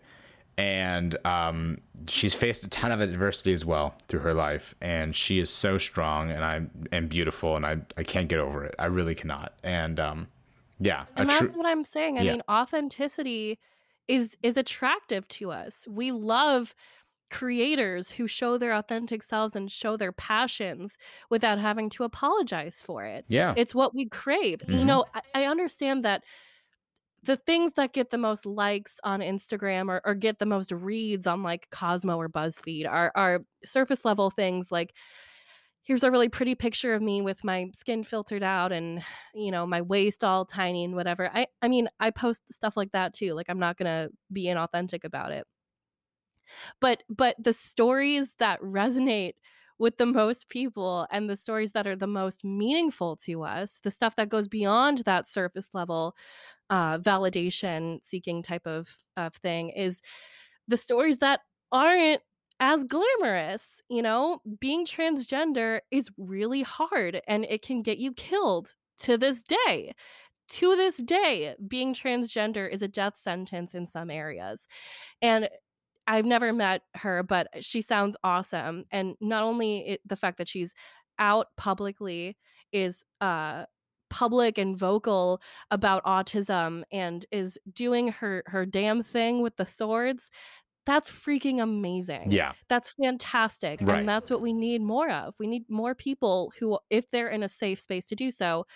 and 0.56 1.16
um, 1.26 1.78
she's 2.06 2.34
faced 2.34 2.64
a 2.64 2.68
ton 2.68 2.92
of 2.92 3.00
adversity 3.00 3.52
as 3.52 3.64
well 3.64 3.94
through 4.08 4.20
her 4.20 4.34
life. 4.34 4.74
And 4.80 5.14
she 5.14 5.38
is 5.38 5.50
so 5.50 5.78
strong 5.78 6.30
and 6.30 6.44
i 6.44 6.62
and 6.92 7.08
beautiful 7.08 7.56
and 7.56 7.64
i 7.66 7.78
i 7.96 8.02
can't 8.02 8.28
get 8.28 8.38
over 8.38 8.64
it. 8.64 8.74
I 8.78 8.86
really 8.86 9.14
cannot. 9.14 9.54
And 9.62 9.98
um 10.00 10.28
yeah 10.80 11.06
and 11.16 11.28
that's 11.30 11.38
tru- 11.48 11.56
what 11.58 11.66
i'm 11.66 11.84
saying. 11.84 12.18
I 12.18 12.22
Yeah. 12.22 12.32
mean 12.32 12.42
authenticity 12.50 13.58
is 14.08 14.36
is 14.42 14.56
attractive 14.56 15.26
to 15.28 15.50
us. 15.50 15.86
We 15.90 16.12
love 16.12 16.74
creators 17.30 18.10
who 18.12 18.26
show 18.28 18.58
their 18.58 18.72
authentic 18.74 19.22
selves 19.22 19.56
and 19.56 19.70
show 19.72 19.96
their 19.96 20.12
passions 20.12 20.96
without 21.30 21.58
having 21.58 21.88
to 21.90 22.04
apologize 22.04 22.80
for 22.84 23.04
it. 23.04 23.24
Yeah. 23.28 23.54
It's 23.56 23.74
what 23.74 23.94
we 23.94 24.06
crave. 24.06 24.62
You 24.68 24.80
Mhm. 24.80 24.86
know 24.86 25.04
I, 25.14 25.22
I 25.34 25.44
understand 25.46 26.04
that 26.04 26.22
the 27.24 27.36
things 27.36 27.72
that 27.74 27.92
get 27.92 28.10
the 28.10 28.18
most 28.18 28.46
likes 28.46 28.98
on 29.04 29.20
instagram 29.20 29.88
or, 29.88 30.00
or 30.04 30.14
get 30.14 30.38
the 30.38 30.46
most 30.46 30.70
reads 30.72 31.26
on 31.26 31.42
like 31.42 31.68
cosmo 31.70 32.16
or 32.16 32.28
buzzfeed 32.28 32.88
are, 32.88 33.10
are 33.14 33.40
surface 33.64 34.04
level 34.04 34.30
things 34.30 34.70
like 34.70 34.92
here's 35.84 36.02
a 36.02 36.10
really 36.10 36.28
pretty 36.28 36.54
picture 36.54 36.94
of 36.94 37.02
me 37.02 37.22
with 37.22 37.44
my 37.44 37.68
skin 37.72 38.02
filtered 38.02 38.42
out 38.42 38.72
and 38.72 39.02
you 39.34 39.50
know 39.50 39.66
my 39.66 39.82
waist 39.82 40.24
all 40.24 40.44
tiny 40.44 40.84
and 40.84 40.94
whatever. 40.94 41.30
I 41.32 41.46
i 41.62 41.68
mean 41.68 41.88
i 42.00 42.10
post 42.10 42.42
stuff 42.52 42.76
like 42.76 42.92
that 42.92 43.14
too 43.14 43.34
like 43.34 43.46
i'm 43.48 43.58
not 43.58 43.76
gonna 43.76 44.08
be 44.32 44.46
inauthentic 44.46 45.04
about 45.04 45.30
it. 45.32 45.46
But 46.80 47.02
but 47.08 47.36
the 47.38 47.52
stories 47.52 48.34
that 48.38 48.60
resonate 48.60 49.34
with 49.78 49.96
the 49.98 50.06
most 50.06 50.48
people 50.48 51.06
and 51.10 51.28
the 51.28 51.36
stories 51.36 51.72
that 51.72 51.86
are 51.86 51.96
the 51.96 52.06
most 52.06 52.44
meaningful 52.44 53.16
to 53.16 53.42
us 53.42 53.80
the 53.82 53.90
stuff 53.90 54.16
that 54.16 54.28
goes 54.28 54.48
beyond 54.48 54.98
that 54.98 55.26
surface 55.26 55.74
level 55.74 56.14
uh, 56.70 56.98
validation 56.98 58.02
seeking 58.04 58.42
type 58.42 58.66
of, 58.66 58.96
of 59.16 59.34
thing 59.36 59.70
is 59.70 60.02
the 60.68 60.76
stories 60.76 61.18
that 61.18 61.40
aren't 61.72 62.22
as 62.60 62.84
glamorous 62.84 63.82
you 63.88 64.02
know? 64.02 64.40
Being 64.60 64.86
transgender 64.86 65.80
is 65.90 66.10
really 66.16 66.62
hard 66.62 67.20
and 67.26 67.44
it 67.48 67.62
can 67.62 67.82
get 67.82 67.98
you 67.98 68.12
killed 68.12 68.74
to 69.00 69.18
this 69.18 69.42
day. 69.42 69.92
To 70.50 70.76
this 70.76 70.98
day 70.98 71.56
being 71.68 71.94
transgender 71.94 72.70
is 72.70 72.82
a 72.82 72.88
death 72.88 73.16
sentence 73.16 73.74
in 73.74 73.86
some 73.86 74.10
areas. 74.10 74.68
And 75.22 75.48
I've 76.06 76.24
never 76.26 76.52
met 76.52 76.82
her, 76.94 77.22
but 77.22 77.48
she 77.60 77.82
sounds 77.82 78.16
awesome. 78.22 78.84
And 78.90 79.14
not 79.20 79.42
only 79.42 79.88
it, 79.88 80.00
the 80.06 80.16
fact 80.16 80.38
that 80.38 80.48
she's 80.48 80.74
out 81.18 81.48
publicly 81.56 82.36
is 82.72 83.04
uh 83.20 83.64
public 84.10 84.58
and 84.58 84.76
vocal 84.76 85.40
about 85.70 86.04
autism 86.04 86.82
and 86.92 87.26
is 87.32 87.58
doing 87.72 88.08
her 88.08 88.42
her 88.46 88.66
damn 88.66 89.02
thing 89.02 89.42
with 89.42 89.56
the 89.56 89.66
swords. 89.66 90.30
That's 90.86 91.10
freaking 91.10 91.62
amazing. 91.62 92.30
yeah 92.30 92.52
That's 92.68 92.90
fantastic. 92.90 93.80
Right. 93.82 93.98
And 93.98 94.08
that's 94.08 94.30
what 94.30 94.42
we 94.42 94.52
need 94.52 94.82
more 94.82 95.10
of. 95.10 95.34
We 95.40 95.46
need 95.46 95.64
more 95.68 95.94
people 95.94 96.52
who 96.58 96.78
if 96.90 97.10
they're 97.10 97.28
in 97.28 97.42
a 97.42 97.48
safe 97.48 97.80
space 97.80 98.06
to 98.08 98.14
do 98.14 98.30
so 98.30 98.66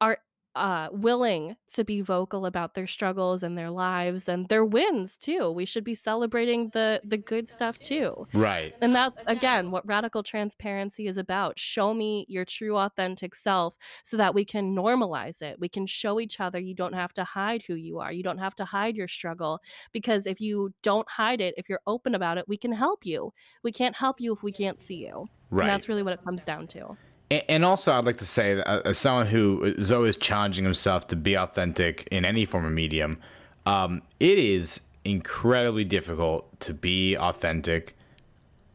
are 0.00 0.18
uh, 0.54 0.88
willing 0.90 1.56
to 1.74 1.84
be 1.84 2.00
vocal 2.00 2.46
about 2.46 2.74
their 2.74 2.86
struggles 2.86 3.42
and 3.42 3.56
their 3.56 3.70
lives 3.70 4.28
and 4.28 4.48
their 4.48 4.64
wins 4.64 5.16
too. 5.16 5.50
We 5.50 5.64
should 5.64 5.84
be 5.84 5.94
celebrating 5.94 6.70
the 6.70 7.00
the 7.04 7.16
good 7.16 7.48
stuff 7.48 7.78
too. 7.78 8.26
right 8.34 8.74
And 8.80 8.94
that's 8.94 9.18
again 9.26 9.70
what 9.70 9.86
radical 9.86 10.22
transparency 10.22 11.06
is 11.06 11.16
about. 11.16 11.58
Show 11.58 11.94
me 11.94 12.26
your 12.28 12.44
true 12.44 12.76
authentic 12.76 13.34
self 13.34 13.76
so 14.02 14.16
that 14.16 14.34
we 14.34 14.44
can 14.44 14.74
normalize 14.74 15.42
it. 15.42 15.60
We 15.60 15.68
can 15.68 15.86
show 15.86 16.18
each 16.20 16.40
other 16.40 16.58
you 16.58 16.74
don't 16.74 16.94
have 16.94 17.12
to 17.14 17.24
hide 17.24 17.62
who 17.62 17.74
you 17.74 17.98
are. 18.00 18.12
You 18.12 18.22
don't 18.22 18.38
have 18.38 18.56
to 18.56 18.64
hide 18.64 18.96
your 18.96 19.08
struggle 19.08 19.60
because 19.92 20.26
if 20.26 20.40
you 20.40 20.72
don't 20.82 21.08
hide 21.08 21.40
it, 21.40 21.54
if 21.56 21.68
you're 21.68 21.80
open 21.86 22.14
about 22.14 22.38
it, 22.38 22.48
we 22.48 22.56
can 22.56 22.72
help 22.72 23.06
you. 23.06 23.32
We 23.62 23.72
can't 23.72 23.96
help 23.96 24.20
you 24.20 24.34
if 24.34 24.42
we 24.42 24.52
can't 24.52 24.80
see 24.80 25.06
you. 25.06 25.26
right 25.50 25.62
And 25.62 25.70
that's 25.70 25.88
really 25.88 26.02
what 26.02 26.14
it 26.14 26.24
comes 26.24 26.44
down 26.44 26.66
to. 26.68 26.96
And 27.30 27.62
also, 27.64 27.92
I'd 27.92 28.06
like 28.06 28.16
to 28.18 28.26
say 28.26 28.54
that 28.54 28.66
uh, 28.66 28.82
as 28.86 28.96
someone 28.96 29.26
who 29.26 29.62
is 29.62 29.92
always 29.92 30.16
challenging 30.16 30.64
himself 30.64 31.06
to 31.08 31.16
be 31.16 31.36
authentic 31.36 32.08
in 32.10 32.24
any 32.24 32.46
form 32.46 32.64
of 32.64 32.72
medium, 32.72 33.18
um, 33.66 34.00
it 34.18 34.38
is 34.38 34.80
incredibly 35.04 35.84
difficult 35.84 36.58
to 36.60 36.72
be 36.72 37.16
authentic 37.16 37.94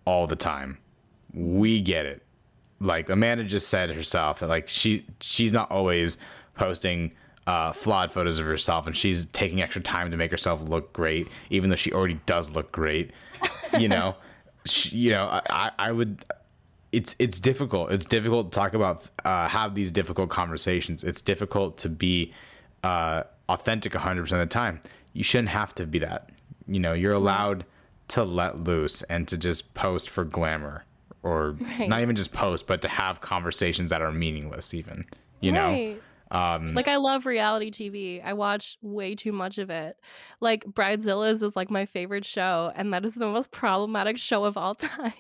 all 0.06 0.28
the 0.28 0.36
time. 0.36 0.78
We 1.34 1.82
get 1.82 2.06
it. 2.06 2.22
Like 2.80 3.10
Amanda 3.10 3.44
just 3.44 3.70
said 3.70 3.89
herself 3.89 4.42
that 4.42 4.50
like 4.50 4.70
she 4.70 5.06
she's 5.20 5.52
not 5.52 5.72
always 5.72 6.18
posting 6.56 7.12
uh, 7.48 7.72
flawed 7.72 8.12
photos 8.12 8.39
of 8.39 8.46
herself, 8.46 8.86
and 8.86 8.96
she's 8.96 9.26
taking 9.28 9.62
extra 9.62 9.82
time 9.82 10.12
to 10.12 10.18
make 10.18 10.32
herself 10.32 10.62
look 10.68 10.94
great, 10.94 11.28
even 11.50 11.70
though 11.70 11.76
she 11.76 11.92
already 11.92 12.20
does 12.26 12.52
look 12.52 12.72
great. 12.72 13.12
You 13.80 13.88
know, 13.88 14.16
she, 14.66 14.96
you 14.96 15.12
know, 15.12 15.42
I 15.50 15.72
I 15.80 15.92
would 15.92 16.24
it's 16.94 17.16
it's 17.20 17.40
difficult. 17.40 17.92
It's 17.92 18.06
difficult 18.06 18.52
to 18.52 18.56
talk 18.60 18.74
about 18.74 19.04
uh, 19.26 19.48
have 19.50 19.76
these 19.76 19.92
difficult 19.92 20.30
conversations. 20.30 21.04
It's 21.04 21.22
difficult 21.22 21.78
to 21.80 21.90
be 21.90 22.32
uh, 22.84 23.24
authentic 23.50 23.94
100% 23.94 24.20
of 24.22 24.30
the 24.30 24.46
time. 24.46 24.80
You 25.14 25.24
shouldn't 25.24 25.50
have 25.50 25.76
to 25.76 25.86
be 25.86 26.00
that. 26.00 26.30
You 26.68 26.80
know, 26.80 26.94
you're 26.94 27.14
allowed 27.14 27.66
to 28.10 28.24
let 28.24 28.64
loose 28.64 29.02
and 29.04 29.28
to 29.28 29.38
just 29.38 29.74
post 29.74 30.10
for 30.10 30.24
glamour 30.24 30.86
or 31.24 31.52
Right. 31.60 31.88
not 31.90 32.02
even 32.02 32.16
just 32.16 32.34
post, 32.34 32.68
but 32.68 32.82
to 32.82 32.88
have 32.88 33.22
conversations 33.22 33.90
that 33.90 34.02
are 34.02 34.12
meaningless 34.12 34.74
even, 34.74 35.06
you 35.42 35.52
know. 35.52 35.96
Um 36.32 36.74
Like 36.74 36.88
I 36.88 36.96
love 36.98 37.26
reality 37.26 37.70
TV. 37.72 38.22
I 38.24 38.34
watch 38.34 38.78
way 38.82 39.14
too 39.16 39.32
much 39.32 39.58
of 39.58 39.70
it. 39.70 39.98
Like 40.42 40.66
Bridezillas 40.66 41.44
is 41.44 41.56
like 41.56 41.70
my 41.70 41.86
favorite 41.86 42.26
show, 42.26 42.72
and 42.76 42.94
that 42.94 43.06
is 43.06 43.16
the 43.16 43.28
most 43.28 43.52
problematic 43.52 44.18
show 44.18 44.44
of 44.46 44.58
all 44.58 44.76
time. 44.94 45.14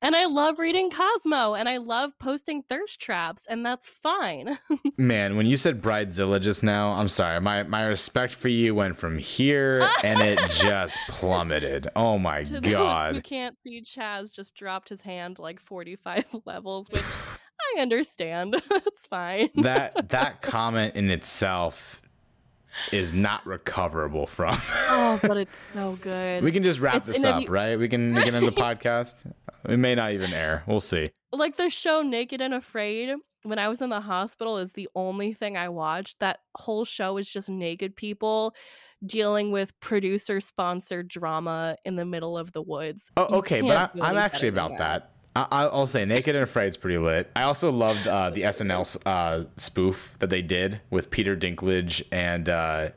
And 0.00 0.16
I 0.16 0.26
love 0.26 0.58
reading 0.58 0.90
Cosmo, 0.90 1.54
and 1.54 1.68
I 1.68 1.78
love 1.78 2.12
posting 2.18 2.62
thirst 2.62 3.00
traps, 3.00 3.46
and 3.48 3.64
that's 3.64 3.88
fine. 3.88 4.58
man, 4.96 5.36
when 5.36 5.46
you 5.46 5.56
said 5.56 5.80
Bridezilla 5.80 6.40
just 6.40 6.62
now, 6.62 6.92
I'm 6.92 7.08
sorry. 7.08 7.40
My 7.40 7.62
my 7.62 7.84
respect 7.84 8.34
for 8.34 8.48
you 8.48 8.74
went 8.74 8.96
from 8.96 9.18
here 9.18 9.88
and 10.02 10.20
it 10.20 10.38
just 10.50 10.96
plummeted. 11.08 11.88
Oh 11.96 12.18
my 12.18 12.44
to 12.44 12.60
god. 12.60 13.22
can't 13.24 13.56
see, 13.64 13.82
Chaz 13.82 14.32
just 14.32 14.54
dropped 14.54 14.88
his 14.88 15.00
hand 15.00 15.38
like 15.38 15.60
45 15.60 16.24
levels, 16.44 16.88
which 16.90 17.04
I 17.76 17.80
understand. 17.80 18.60
it's 18.70 19.06
fine. 19.06 19.48
that 19.56 20.08
that 20.10 20.42
comment 20.42 20.96
in 20.96 21.10
itself 21.10 22.01
is 22.92 23.14
not 23.14 23.46
recoverable 23.46 24.26
from. 24.26 24.56
oh, 24.88 25.18
but 25.22 25.36
it's 25.36 25.52
so 25.74 25.80
oh, 25.90 25.96
good. 26.00 26.42
we 26.42 26.52
can 26.52 26.62
just 26.62 26.80
wrap 26.80 26.96
It's- 26.96 27.06
this 27.16 27.24
up, 27.24 27.42
you- 27.42 27.48
right? 27.48 27.78
We 27.78 27.88
can 27.88 28.14
we 28.14 28.22
can 28.22 28.34
end 28.34 28.46
the 28.46 28.52
podcast. 28.66 29.14
It 29.68 29.76
may 29.78 29.94
not 29.94 30.12
even 30.12 30.32
air. 30.32 30.62
We'll 30.66 30.80
see. 30.80 31.10
like 31.32 31.56
the 31.56 31.70
show 31.70 32.02
Naked 32.02 32.40
and 32.40 32.54
Afraid 32.54 33.14
when 33.44 33.58
I 33.58 33.68
was 33.68 33.80
in 33.82 33.90
the 33.90 34.00
hospital 34.00 34.58
is 34.58 34.72
the 34.72 34.88
only 34.94 35.32
thing 35.32 35.56
I 35.56 35.68
watched. 35.68 36.18
That 36.20 36.40
whole 36.56 36.84
show 36.84 37.16
is 37.16 37.28
just 37.28 37.48
naked 37.48 37.94
people 37.96 38.54
dealing 39.04 39.50
with 39.50 39.78
producer 39.80 40.40
sponsored 40.40 41.08
drama 41.08 41.76
in 41.84 41.96
the 41.96 42.04
middle 42.04 42.38
of 42.38 42.52
the 42.52 42.62
woods. 42.62 43.10
Oh, 43.16 43.26
You 43.30 43.36
okay, 43.38 43.60
but 43.60 43.90
I, 44.00 44.10
I'm 44.10 44.16
actually 44.16 44.48
about 44.48 44.78
that. 44.78 45.02
I, 45.02 45.21
I- 45.34 45.46
I'll 45.66 45.86
say 45.86 46.04
Naked 46.04 46.34
and 46.36 46.44
Afraid 46.44 46.68
is 46.68 46.76
pretty 46.76 46.98
lit. 46.98 47.30
I 47.34 47.44
also 47.44 47.72
loved 47.72 48.06
uh, 48.06 48.30
the 48.30 48.42
SNL 48.42 48.96
uh, 49.06 49.44
spoof 49.56 50.14
that 50.18 50.28
they 50.30 50.42
did 50.42 50.80
with 50.90 51.10
Peter 51.10 51.34
Dinklage 51.36 52.02
and 52.12 52.48
uh, 52.48 52.88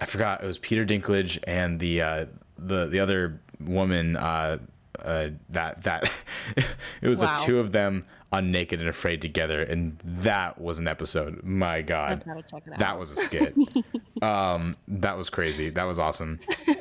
I 0.00 0.04
forgot 0.06 0.42
it 0.42 0.46
was 0.46 0.58
Peter 0.58 0.84
Dinklage 0.86 1.38
and 1.46 1.80
the 1.80 2.02
uh, 2.02 2.26
the 2.58 2.86
the 2.86 3.00
other 3.00 3.40
woman 3.60 4.16
uh, 4.16 4.58
uh, 5.02 5.28
that 5.50 5.82
that 5.82 6.10
it 7.02 7.08
was 7.08 7.18
Wow. 7.18 7.34
the 7.34 7.40
two 7.40 7.58
of 7.58 7.72
them 7.72 8.04
on 8.32 8.50
Naked 8.50 8.80
and 8.80 8.88
Afraid 8.88 9.22
together, 9.22 9.62
and 9.62 9.96
that 10.04 10.60
was 10.60 10.80
an 10.80 10.88
episode. 10.88 11.42
My 11.44 11.82
God, 11.82 12.24
I've 12.28 12.48
check 12.48 12.62
it 12.66 12.72
out. 12.72 12.78
that 12.80 12.98
was 12.98 13.12
a 13.12 13.16
skit. 13.16 13.54
um, 14.22 14.76
that 14.88 15.16
was 15.16 15.30
crazy. 15.30 15.70
That 15.70 15.84
was 15.84 15.98
awesome. 16.00 16.40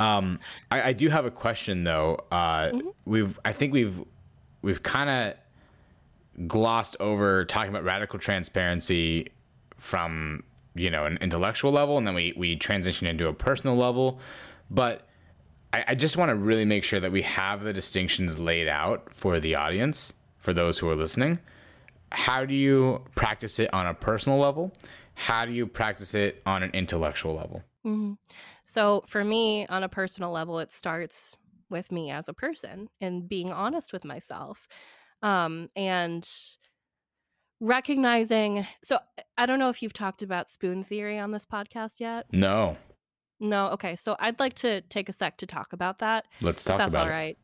Um, 0.00 0.40
I, 0.70 0.82
I 0.88 0.92
do 0.92 1.08
have 1.08 1.24
a 1.24 1.30
question 1.30 1.84
though. 1.84 2.18
Uh, 2.30 2.70
Mm-hmm. 2.72 2.88
We've, 3.04 3.38
I 3.44 3.52
think 3.52 3.72
we've, 3.72 4.00
we've 4.62 4.82
kind 4.82 5.10
of 5.10 6.48
glossed 6.48 6.96
over 7.00 7.44
talking 7.44 7.70
about 7.70 7.84
radical 7.84 8.18
transparency 8.18 9.28
from 9.76 10.44
you 10.74 10.90
know 10.90 11.04
an 11.04 11.18
intellectual 11.20 11.72
level, 11.72 11.98
and 11.98 12.06
then 12.06 12.14
we 12.14 12.32
we 12.36 12.56
transition 12.56 13.06
into 13.06 13.28
a 13.28 13.32
personal 13.32 13.76
level. 13.76 14.20
But 14.70 15.06
I, 15.72 15.84
I 15.88 15.94
just 15.94 16.16
want 16.16 16.30
to 16.30 16.34
really 16.34 16.64
make 16.64 16.84
sure 16.84 17.00
that 17.00 17.12
we 17.12 17.22
have 17.22 17.62
the 17.62 17.72
distinctions 17.72 18.38
laid 18.38 18.68
out 18.68 19.12
for 19.12 19.40
the 19.40 19.54
audience, 19.56 20.14
for 20.38 20.52
those 20.52 20.78
who 20.78 20.88
are 20.88 20.96
listening. 20.96 21.38
How 22.10 22.44
do 22.44 22.54
you 22.54 23.02
practice 23.14 23.58
it 23.58 23.72
on 23.72 23.86
a 23.86 23.94
personal 23.94 24.38
level? 24.38 24.72
How 25.14 25.44
do 25.44 25.52
you 25.52 25.66
practice 25.66 26.14
it 26.14 26.42
on 26.46 26.62
an 26.62 26.70
intellectual 26.72 27.34
level? 27.34 27.62
Mm-hmm. 27.84 28.12
So 28.64 29.02
for 29.06 29.24
me, 29.24 29.66
on 29.66 29.82
a 29.82 29.88
personal 29.88 30.30
level, 30.30 30.58
it 30.58 30.70
starts 30.72 31.36
with 31.72 31.90
me 31.90 32.10
as 32.10 32.28
a 32.28 32.34
person 32.34 32.88
and 33.00 33.28
being 33.28 33.50
honest 33.50 33.92
with 33.92 34.04
myself 34.04 34.68
um, 35.22 35.68
and 35.74 36.28
recognizing 37.60 38.66
so 38.82 38.98
i 39.38 39.46
don't 39.46 39.60
know 39.60 39.68
if 39.68 39.82
you've 39.82 39.92
talked 39.92 40.20
about 40.20 40.48
spoon 40.48 40.82
theory 40.82 41.18
on 41.18 41.30
this 41.30 41.46
podcast 41.46 42.00
yet? 42.00 42.26
No. 42.32 42.76
No? 43.38 43.68
Okay 43.70 43.94
so 43.96 44.16
i'd 44.18 44.40
like 44.40 44.54
to 44.54 44.80
take 44.82 45.08
a 45.08 45.12
sec 45.12 45.38
to 45.38 45.46
talk 45.46 45.72
about 45.72 46.00
that 46.00 46.26
let's 46.40 46.64
talk 46.64 46.78
that's 46.78 46.94
about 46.94 47.04
all 47.04 47.10
right. 47.10 47.38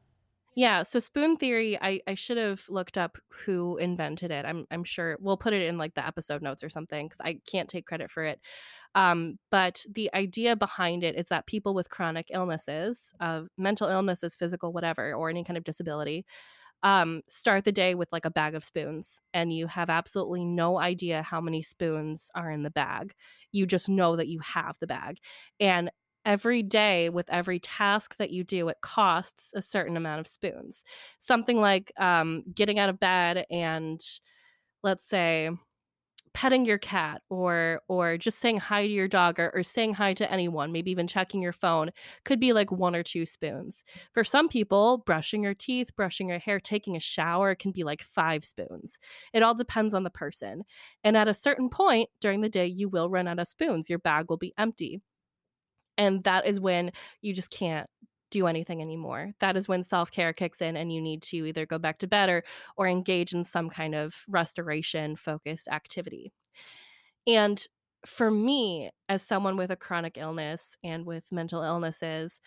Yeah 0.57 0.83
so 0.83 0.99
spoon 0.99 1.37
theory 1.37 1.79
i 1.81 2.01
i 2.09 2.15
should 2.15 2.37
have 2.37 2.65
looked 2.69 2.99
up 2.99 3.17
who 3.47 3.77
invented 3.77 4.33
it. 4.33 4.45
I'm 4.45 4.67
i'm 4.73 4.83
sure 4.83 5.17
we'll 5.21 5.37
put 5.37 5.53
it 5.53 5.63
in 5.63 5.79
like 5.79 5.95
the 5.95 6.05
episode 6.05 6.43
notes 6.43 6.65
or 6.65 6.69
something 6.69 7.07
because 7.07 7.21
i 7.25 7.39
can't 7.49 7.69
take 7.69 7.87
credit 7.87 8.11
for 8.11 8.25
it 8.25 8.41
um, 8.99 9.39
but 9.51 9.85
the 9.93 10.11
idea 10.15 10.57
behind 10.57 11.05
it 11.05 11.15
is 11.17 11.29
that 11.29 11.47
people 11.47 11.75
with 11.75 11.91
chronic 11.91 12.27
illnesses 12.31 13.13
uh, 13.21 13.43
mental 13.57 13.89
illnesses 13.89 14.37
physical 14.37 14.73
whatever 14.73 15.15
or 15.15 15.31
any 15.31 15.45
kind 15.45 15.57
of 15.57 15.65
disability 15.65 16.25
um, 16.83 17.23
start 17.29 17.65
the 17.65 17.73
day 17.73 17.95
with 17.95 18.09
like 18.13 18.25
a 18.25 18.31
bag 18.31 18.55
of 18.55 18.65
spoons 18.65 19.21
and 19.35 19.53
you 19.53 19.67
have 19.67 19.91
absolutely 19.91 20.45
no 20.45 20.79
idea 20.79 21.23
how 21.23 21.41
many 21.41 21.63
spoons 21.63 22.31
are 22.35 22.51
in 22.51 22.63
the 22.63 22.71
bag. 22.71 23.15
You 23.53 23.67
just 23.67 23.89
know 23.89 24.17
that 24.17 24.29
you 24.29 24.39
have 24.41 24.77
the 24.81 24.87
bag. 24.87 25.19
And 25.59 25.91
every 26.25 26.63
day 26.63 27.09
with 27.09 27.29
every 27.31 27.59
task 27.59 28.17
that 28.19 28.31
you 28.31 28.45
do, 28.45 28.69
it 28.69 28.77
costs 28.81 29.51
a 29.55 29.63
certain 29.63 29.97
amount 29.97 30.21
of 30.21 30.27
spoons. 30.27 30.85
Something 31.19 31.61
like 31.61 31.91
um, 31.99 32.45
getting 32.55 32.79
out 32.79 32.91
of 32.91 33.01
bed 33.01 33.45
and 33.51 34.01
let's 34.85 35.09
say 35.09 35.51
petting 36.35 36.65
your 36.65 36.79
cat 36.79 37.23
or 37.31 37.81
or 37.89 38.17
just 38.17 38.39
saying 38.39 38.59
hi 38.59 38.87
to 38.87 38.93
your 38.93 39.09
dog 39.09 39.39
or, 39.39 39.51
or 39.55 39.63
saying 39.63 39.95
hi 39.95 40.15
to 40.15 40.31
anyone 40.31 40.73
maybe 40.73 40.91
even 40.91 41.07
checking 41.07 41.43
your 41.43 41.53
phone 41.53 41.91
could 42.25 42.41
be 42.41 42.53
like 42.53 42.71
one 42.71 42.95
or 42.95 43.03
two 43.03 43.27
spoons. 43.27 43.85
For 44.13 44.25
some 44.25 44.49
people 44.49 44.99
brushing 44.99 45.43
your 45.43 45.55
teeth 45.55 45.95
brushing 45.97 46.29
your 46.29 46.39
hair 46.39 46.61
taking 46.61 46.97
a 46.97 47.01
shower 47.01 47.55
can 47.55 47.73
be 47.73 47.85
like 47.85 48.03
five 48.03 48.45
spoons. 48.45 48.99
It 49.33 49.43
all 49.43 49.55
depends 49.55 49.95
on 49.95 50.05
the 50.05 50.11
person. 50.11 50.65
And 51.05 51.17
at 51.17 51.29
a 51.29 51.35
certain 51.35 51.69
point 51.69 52.11
during 52.21 52.41
the 52.41 52.49
day 52.49 52.67
you 52.67 52.89
will 52.89 53.11
run 53.11 53.29
out 53.29 53.39
of 53.39 53.49
spoons. 53.49 53.89
Your 53.89 53.99
bag 53.99 54.27
will 54.29 54.37
be 54.37 54.55
empty. 54.59 55.01
And 55.97 56.23
that 56.25 56.47
is 56.47 56.61
when 56.61 56.93
you 57.23 57.35
just 57.35 57.51
can't 57.51 57.89
do 58.31 58.47
anything 58.47 58.83
anymore. 58.83 59.33
That 59.41 59.57
is 59.57 59.69
when 59.69 59.83
self 59.83 60.11
care 60.11 60.33
kicks 60.33 60.61
in 60.63 60.77
and 60.77 60.93
you 60.93 61.01
need 61.01 61.23
to 61.25 61.47
either 61.47 61.67
go 61.67 61.79
back 61.79 61.99
to 61.99 62.07
bed 62.07 62.29
or, 62.31 62.45
or 62.77 62.87
engage 62.89 63.33
in 63.33 63.45
some 63.45 63.71
kind 63.71 63.95
of 63.95 64.25
restoration 64.29 65.17
focused 65.17 65.69
activity. 65.69 66.33
And 67.27 67.65
for 68.07 68.31
me, 68.31 68.91
as 69.09 69.23
someone 69.23 69.57
with 69.57 69.71
a 69.71 69.77
chronic 69.77 70.17
illness 70.19 70.77
and 70.85 71.07
with 71.07 71.31
mental 71.33 71.63
illnesses, 71.63 72.41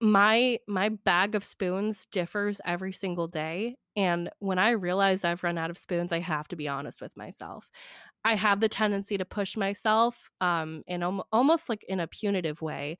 my 0.00 0.58
my 0.68 0.88
bag 0.90 1.34
of 1.34 1.44
spoons 1.44 2.06
differs 2.06 2.60
every 2.64 2.92
single 2.92 3.26
day 3.26 3.74
and 3.96 4.30
when 4.38 4.56
i 4.58 4.70
realize 4.70 5.24
i've 5.24 5.42
run 5.42 5.58
out 5.58 5.70
of 5.70 5.78
spoons 5.78 6.12
i 6.12 6.20
have 6.20 6.46
to 6.46 6.54
be 6.54 6.68
honest 6.68 7.00
with 7.00 7.16
myself 7.16 7.68
i 8.24 8.34
have 8.34 8.60
the 8.60 8.68
tendency 8.68 9.18
to 9.18 9.24
push 9.24 9.56
myself 9.56 10.30
um 10.40 10.84
in 10.86 11.02
om- 11.02 11.22
almost 11.32 11.68
like 11.68 11.82
in 11.84 11.98
a 11.98 12.06
punitive 12.06 12.62
way 12.62 12.96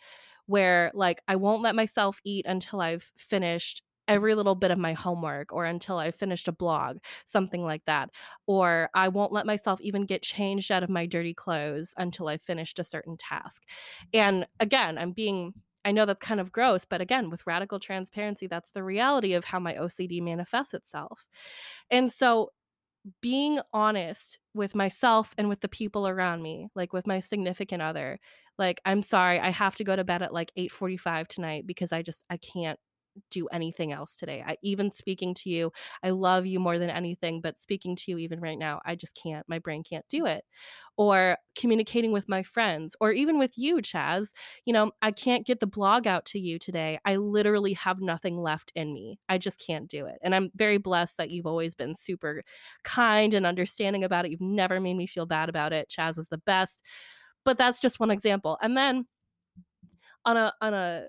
where 0.48 0.90
like 0.94 1.20
I 1.28 1.36
won't 1.36 1.62
let 1.62 1.74
myself 1.76 2.20
eat 2.24 2.46
until 2.46 2.80
I've 2.80 3.10
finished 3.16 3.82
every 4.08 4.34
little 4.34 4.54
bit 4.54 4.70
of 4.70 4.78
my 4.78 4.94
homework 4.94 5.52
or 5.52 5.66
until 5.66 5.98
I 5.98 6.10
finished 6.10 6.48
a 6.48 6.52
blog, 6.52 6.96
something 7.26 7.62
like 7.62 7.84
that. 7.86 8.10
Or 8.46 8.88
I 8.94 9.08
won't 9.08 9.32
let 9.32 9.46
myself 9.46 9.80
even 9.82 10.06
get 10.06 10.22
changed 10.22 10.72
out 10.72 10.82
of 10.82 10.88
my 10.88 11.04
dirty 11.06 11.34
clothes 11.34 11.92
until 11.98 12.28
I've 12.28 12.42
finished 12.42 12.78
a 12.78 12.84
certain 12.84 13.18
task. 13.18 13.62
And 14.14 14.46
again, 14.58 14.98
I'm 14.98 15.12
being 15.12 15.52
I 15.84 15.92
know 15.92 16.04
that's 16.04 16.20
kind 16.20 16.40
of 16.40 16.52
gross, 16.52 16.84
but 16.84 17.00
again, 17.00 17.30
with 17.30 17.46
radical 17.46 17.78
transparency, 17.78 18.46
that's 18.46 18.72
the 18.72 18.82
reality 18.82 19.32
of 19.34 19.44
how 19.44 19.58
my 19.58 19.74
OCD 19.74 20.20
manifests 20.20 20.74
itself. 20.74 21.24
And 21.90 22.10
so 22.10 22.50
being 23.20 23.60
honest 23.72 24.38
with 24.54 24.74
myself 24.74 25.34
and 25.38 25.48
with 25.48 25.60
the 25.60 25.68
people 25.68 26.08
around 26.08 26.42
me, 26.42 26.68
like 26.74 26.92
with 26.92 27.06
my 27.06 27.20
significant 27.20 27.82
other, 27.82 28.18
like 28.58 28.80
i'm 28.84 29.02
sorry 29.02 29.38
i 29.40 29.50
have 29.50 29.76
to 29.76 29.84
go 29.84 29.94
to 29.96 30.04
bed 30.04 30.22
at 30.22 30.32
like 30.34 30.52
8:45 30.56 31.28
tonight 31.28 31.66
because 31.66 31.92
i 31.92 32.02
just 32.02 32.24
i 32.30 32.36
can't 32.36 32.78
do 33.30 33.46
anything 33.48 33.92
else 33.92 34.16
today. 34.16 34.42
I 34.46 34.56
even 34.62 34.90
speaking 34.90 35.34
to 35.34 35.50
you, 35.50 35.72
I 36.02 36.10
love 36.10 36.46
you 36.46 36.60
more 36.60 36.78
than 36.78 36.90
anything, 36.90 37.40
but 37.40 37.58
speaking 37.58 37.96
to 37.96 38.10
you 38.10 38.18
even 38.18 38.40
right 38.40 38.58
now, 38.58 38.80
I 38.84 38.94
just 38.94 39.18
can't. 39.20 39.48
My 39.48 39.58
brain 39.58 39.82
can't 39.82 40.06
do 40.08 40.26
it. 40.26 40.44
Or 40.96 41.38
communicating 41.56 42.12
with 42.12 42.28
my 42.28 42.42
friends, 42.42 42.96
or 43.00 43.12
even 43.12 43.38
with 43.38 43.52
you, 43.56 43.76
Chaz, 43.76 44.32
you 44.64 44.72
know, 44.72 44.90
I 45.02 45.12
can't 45.12 45.46
get 45.46 45.60
the 45.60 45.66
blog 45.66 46.06
out 46.06 46.24
to 46.26 46.40
you 46.40 46.58
today. 46.58 46.98
I 47.04 47.16
literally 47.16 47.72
have 47.74 48.00
nothing 48.00 48.38
left 48.38 48.72
in 48.74 48.92
me. 48.92 49.18
I 49.28 49.38
just 49.38 49.62
can't 49.64 49.88
do 49.88 50.06
it. 50.06 50.18
And 50.22 50.34
I'm 50.34 50.50
very 50.56 50.78
blessed 50.78 51.18
that 51.18 51.30
you've 51.30 51.46
always 51.46 51.74
been 51.74 51.94
super 51.94 52.42
kind 52.84 53.34
and 53.34 53.46
understanding 53.46 54.04
about 54.04 54.24
it. 54.24 54.30
You've 54.30 54.40
never 54.40 54.80
made 54.80 54.96
me 54.96 55.06
feel 55.06 55.26
bad 55.26 55.48
about 55.48 55.72
it. 55.72 55.88
Chaz 55.88 56.18
is 56.18 56.28
the 56.28 56.38
best 56.38 56.82
but 57.44 57.56
that's 57.56 57.78
just 57.78 57.98
one 57.98 58.10
example 58.10 58.58
and 58.60 58.76
then 58.76 59.06
on 60.24 60.36
a 60.36 60.52
on 60.60 60.74
a 60.74 61.06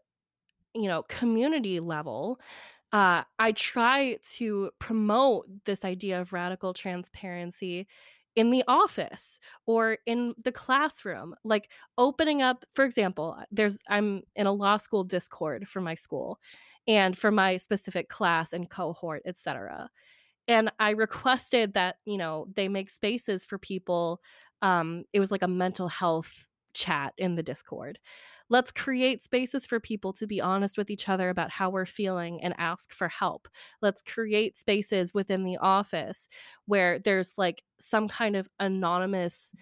you 0.74 0.88
know 0.88 1.04
community 1.04 1.80
level 1.80 2.40
uh, 2.92 3.22
I 3.38 3.52
try 3.52 4.18
to 4.38 4.72
promote 4.80 5.46
this 5.66 5.86
idea 5.86 6.22
of 6.22 6.34
radical 6.34 6.74
transparency 6.74 7.88
in 8.36 8.50
the 8.50 8.64
office 8.68 9.40
or 9.68 9.98
in 10.08 10.34
the 10.44 10.52
classroom 10.52 11.36
like 11.44 11.72
opening 11.98 12.42
up 12.42 12.64
for 12.72 12.86
example 12.86 13.38
there's 13.52 13.80
i'm 13.90 14.22
in 14.36 14.46
a 14.46 14.52
law 14.52 14.78
school 14.78 15.04
discord 15.04 15.68
for 15.68 15.82
my 15.82 15.96
school 15.96 16.40
and 16.88 17.18
for 17.18 17.32
my 17.32 17.58
specific 17.58 18.08
class 18.08 18.54
and 18.54 18.70
cohort 18.70 19.24
etc 19.26 19.90
and 20.48 20.72
i 20.80 20.92
requested 20.92 21.74
that 21.74 21.98
you 22.06 22.18
know 22.18 22.48
they 22.56 22.70
make 22.70 22.90
spaces 22.90 23.44
for 23.44 23.58
people 23.58 24.22
um, 24.62 25.04
it 25.14 25.20
was 25.20 25.32
like 25.32 25.44
a 25.44 25.48
mental 25.48 25.88
health 25.88 26.48
chat 26.74 27.14
in 27.18 27.36
the 27.36 27.44
Discord. 27.44 28.00
Let's 28.50 28.72
create 28.72 29.22
spaces 29.22 29.66
for 29.66 29.80
people 29.80 30.12
to 30.14 30.28
be 30.28 30.42
honest 30.42 30.78
with 30.78 30.90
each 30.90 31.08
other 31.08 31.30
about 31.30 31.52
how 31.52 31.70
we're 31.70 31.86
feeling 31.86 32.42
and 32.44 32.54
ask 32.58 32.92
for 32.92 33.08
help. 33.08 33.48
Let's 33.82 34.02
create 34.02 34.58
spaces 34.58 35.14
within 35.14 35.44
the 35.44 35.58
office 35.58 36.28
where 36.66 37.00
there's 37.00 37.38
like 37.38 37.64
some 37.80 38.08
kind 38.08 38.36
of 38.36 38.50
anonymous 38.60 39.54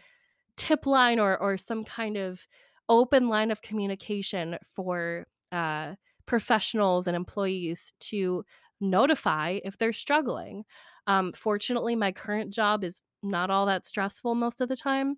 tip 0.56 0.86
line 0.86 1.20
or 1.20 1.38
or 1.38 1.58
some 1.58 1.84
kind 1.84 2.18
of 2.18 2.48
open 2.90 3.28
line 3.30 3.52
of 3.52 3.62
communication 3.62 4.58
for 4.76 5.28
uh, 5.52 5.96
professionals 6.26 7.08
and 7.08 7.16
employees 7.16 7.92
to 8.00 8.44
notify 8.80 9.60
if 9.64 9.78
they're 9.78 9.94
struggling. 9.94 10.64
Um, 11.08 11.34
fortunately, 11.34 11.96
my 11.96 12.12
current 12.12 12.54
job 12.54 12.84
is 12.84 13.02
not 13.24 13.50
all 13.50 13.66
that 13.66 13.86
stressful 13.86 14.36
most 14.36 14.62
of 14.62 14.70
the 14.70 14.76
time. 14.76 15.18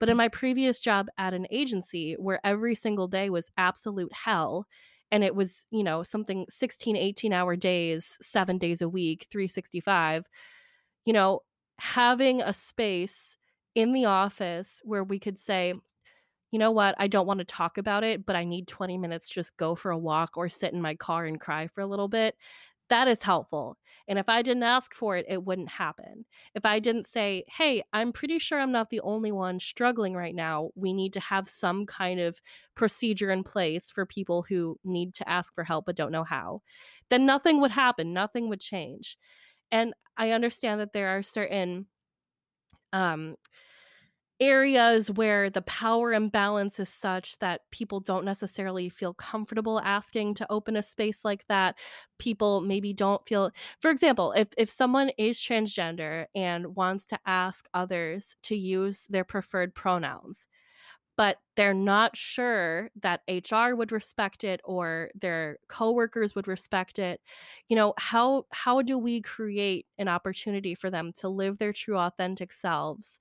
But 0.00 0.08
in 0.08 0.16
my 0.16 0.28
previous 0.28 0.80
job 0.80 1.08
at 1.18 1.34
an 1.34 1.46
agency 1.50 2.14
where 2.14 2.40
every 2.44 2.74
single 2.74 3.08
day 3.08 3.30
was 3.30 3.50
absolute 3.56 4.12
hell, 4.12 4.66
and 5.10 5.24
it 5.24 5.34
was, 5.34 5.64
you 5.70 5.82
know, 5.84 6.02
something 6.02 6.46
16, 6.48 6.96
18 6.96 7.32
hour 7.32 7.56
days, 7.56 8.18
seven 8.20 8.58
days 8.58 8.82
a 8.82 8.88
week, 8.88 9.26
365, 9.30 10.24
you 11.06 11.12
know, 11.12 11.40
having 11.78 12.42
a 12.42 12.52
space 12.52 13.36
in 13.74 13.92
the 13.92 14.04
office 14.06 14.80
where 14.84 15.04
we 15.04 15.18
could 15.18 15.38
say, 15.38 15.74
you 16.50 16.58
know 16.58 16.70
what, 16.70 16.94
I 16.98 17.08
don't 17.08 17.26
want 17.26 17.38
to 17.40 17.44
talk 17.44 17.76
about 17.78 18.04
it, 18.04 18.24
but 18.24 18.36
I 18.36 18.44
need 18.44 18.68
20 18.68 18.96
minutes 18.98 19.28
just 19.28 19.56
go 19.56 19.74
for 19.74 19.90
a 19.90 19.98
walk 19.98 20.36
or 20.36 20.48
sit 20.48 20.72
in 20.72 20.80
my 20.80 20.94
car 20.94 21.26
and 21.26 21.40
cry 21.40 21.66
for 21.68 21.82
a 21.82 21.86
little 21.86 22.08
bit 22.08 22.36
that 22.88 23.08
is 23.08 23.22
helpful. 23.22 23.76
And 24.06 24.18
if 24.18 24.28
I 24.28 24.42
didn't 24.42 24.62
ask 24.62 24.94
for 24.94 25.16
it, 25.16 25.26
it 25.28 25.44
wouldn't 25.44 25.68
happen. 25.68 26.24
If 26.54 26.64
I 26.64 26.78
didn't 26.78 27.06
say, 27.06 27.44
hey, 27.48 27.82
I'm 27.92 28.12
pretty 28.12 28.38
sure 28.38 28.60
I'm 28.60 28.72
not 28.72 28.90
the 28.90 29.00
only 29.00 29.32
one 29.32 29.60
struggling 29.60 30.14
right 30.14 30.34
now, 30.34 30.70
we 30.74 30.92
need 30.92 31.12
to 31.14 31.20
have 31.20 31.48
some 31.48 31.86
kind 31.86 32.20
of 32.20 32.40
procedure 32.74 33.30
in 33.30 33.44
place 33.44 33.90
for 33.90 34.06
people 34.06 34.44
who 34.48 34.78
need 34.84 35.14
to 35.14 35.28
ask 35.28 35.54
for 35.54 35.64
help 35.64 35.86
but 35.86 35.96
don't 35.96 36.12
know 36.12 36.24
how, 36.24 36.62
then 37.10 37.26
nothing 37.26 37.60
would 37.60 37.70
happen. 37.72 38.12
Nothing 38.12 38.48
would 38.48 38.60
change. 38.60 39.18
And 39.70 39.94
I 40.16 40.32
understand 40.32 40.80
that 40.80 40.92
there 40.92 41.08
are 41.16 41.22
certain 41.22 41.86
um, 42.92 43.36
areas 44.40 45.10
where 45.10 45.50
the 45.50 45.62
power 45.62 46.12
imbalance 46.12 46.78
is 46.78 46.88
such 46.88 47.38
that 47.40 47.62
people 47.70 47.98
don't 48.00 48.24
necessarily 48.24 48.88
feel 48.88 49.12
comfortable 49.14 49.80
asking 49.80 50.34
to 50.34 50.46
open 50.52 50.76
a 50.76 50.82
space 50.82 51.24
like 51.24 51.46
that 51.48 51.76
people 52.18 52.60
maybe 52.60 52.92
don't 52.92 53.26
feel 53.26 53.50
for 53.80 53.90
example 53.90 54.32
if 54.36 54.48
if 54.56 54.70
someone 54.70 55.10
is 55.18 55.38
transgender 55.40 56.26
and 56.34 56.76
wants 56.76 57.04
to 57.06 57.18
ask 57.26 57.68
others 57.74 58.36
to 58.42 58.56
use 58.56 59.06
their 59.10 59.24
preferred 59.24 59.74
pronouns 59.74 60.46
but 61.16 61.38
they're 61.56 61.74
not 61.74 62.16
sure 62.16 62.90
that 62.94 63.22
HR 63.26 63.74
would 63.74 63.90
respect 63.90 64.44
it 64.44 64.60
or 64.64 65.10
their 65.14 65.58
coworkers 65.68 66.36
would 66.36 66.46
respect 66.46 66.98
it. 67.00 67.20
You 67.68 67.74
know, 67.74 67.92
how 67.98 68.44
how 68.52 68.82
do 68.82 68.96
we 68.96 69.20
create 69.20 69.86
an 69.98 70.06
opportunity 70.06 70.74
for 70.76 70.90
them 70.90 71.12
to 71.14 71.28
live 71.28 71.58
their 71.58 71.72
true 71.72 71.98
authentic 71.98 72.52
selves 72.52 73.18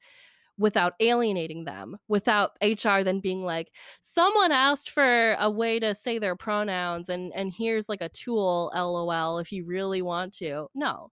without 0.58 0.94
alienating 1.00 1.66
them, 1.66 1.98
without 2.08 2.52
HR 2.62 3.04
then 3.04 3.20
being 3.20 3.44
like, 3.44 3.72
someone 4.02 4.52
asked 4.52 4.90
for 4.90 5.34
a 5.40 5.50
way 5.50 5.80
to 5.80 5.94
say 5.96 6.20
their 6.20 6.36
pronouns 6.36 7.10
and 7.10 7.32
and 7.36 7.54
here's 7.56 7.90
like 7.90 8.02
a 8.02 8.10
tool, 8.10 8.72
lol, 8.76 9.40
if 9.40 9.52
you 9.52 9.66
really 9.66 10.02
want 10.02 10.34
to. 10.36 10.68
No. 10.76 11.12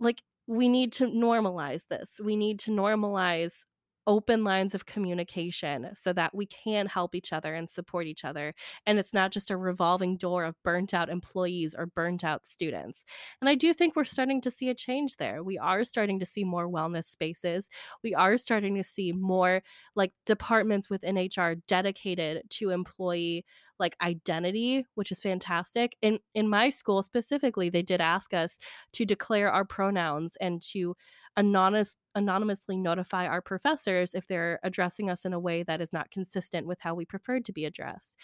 Like 0.00 0.22
we 0.46 0.68
need 0.68 0.92
to 0.94 1.06
normalize 1.06 1.86
this. 1.88 2.20
We 2.22 2.36
need 2.36 2.58
to 2.60 2.70
normalize 2.72 3.64
open 4.06 4.44
lines 4.44 4.74
of 4.74 4.86
communication 4.86 5.90
so 5.94 6.12
that 6.12 6.34
we 6.34 6.46
can 6.46 6.86
help 6.86 7.14
each 7.14 7.32
other 7.32 7.54
and 7.54 7.68
support 7.68 8.06
each 8.06 8.24
other. 8.24 8.54
And 8.86 8.98
it's 8.98 9.14
not 9.14 9.30
just 9.30 9.50
a 9.50 9.56
revolving 9.56 10.16
door 10.16 10.44
of 10.44 10.56
burnt 10.62 10.94
out 10.94 11.08
employees 11.08 11.74
or 11.78 11.86
burnt 11.86 12.24
out 12.24 12.46
students. 12.46 13.04
And 13.40 13.48
I 13.48 13.54
do 13.54 13.72
think 13.72 13.94
we're 13.96 14.04
starting 14.04 14.40
to 14.42 14.50
see 14.50 14.68
a 14.68 14.74
change 14.74 15.16
there. 15.16 15.42
We 15.42 15.58
are 15.58 15.84
starting 15.84 16.18
to 16.20 16.26
see 16.26 16.44
more 16.44 16.68
wellness 16.68 17.04
spaces. 17.04 17.68
We 18.02 18.14
are 18.14 18.36
starting 18.36 18.74
to 18.76 18.84
see 18.84 19.12
more 19.12 19.62
like 19.94 20.12
departments 20.26 20.90
within 20.90 21.16
HR 21.16 21.56
dedicated 21.66 22.42
to 22.50 22.70
employee 22.70 23.44
like 23.78 23.96
identity, 24.02 24.86
which 24.94 25.10
is 25.10 25.20
fantastic. 25.20 25.96
In 26.02 26.18
in 26.34 26.48
my 26.48 26.68
school 26.68 27.02
specifically, 27.02 27.70
they 27.70 27.82
did 27.82 28.00
ask 28.00 28.34
us 28.34 28.58
to 28.92 29.06
declare 29.06 29.50
our 29.50 29.64
pronouns 29.64 30.36
and 30.36 30.60
to 30.72 30.96
anonymous, 31.36 31.96
anonymously 32.14 32.76
notify 32.76 33.26
our 33.26 33.40
professors 33.40 34.14
if 34.14 34.26
they're 34.26 34.58
addressing 34.62 35.10
us 35.10 35.24
in 35.24 35.32
a 35.32 35.40
way 35.40 35.62
that 35.62 35.80
is 35.80 35.92
not 35.92 36.10
consistent 36.10 36.66
with 36.66 36.78
how 36.80 36.94
we 36.94 37.04
preferred 37.04 37.44
to 37.46 37.52
be 37.52 37.64
addressed. 37.64 38.16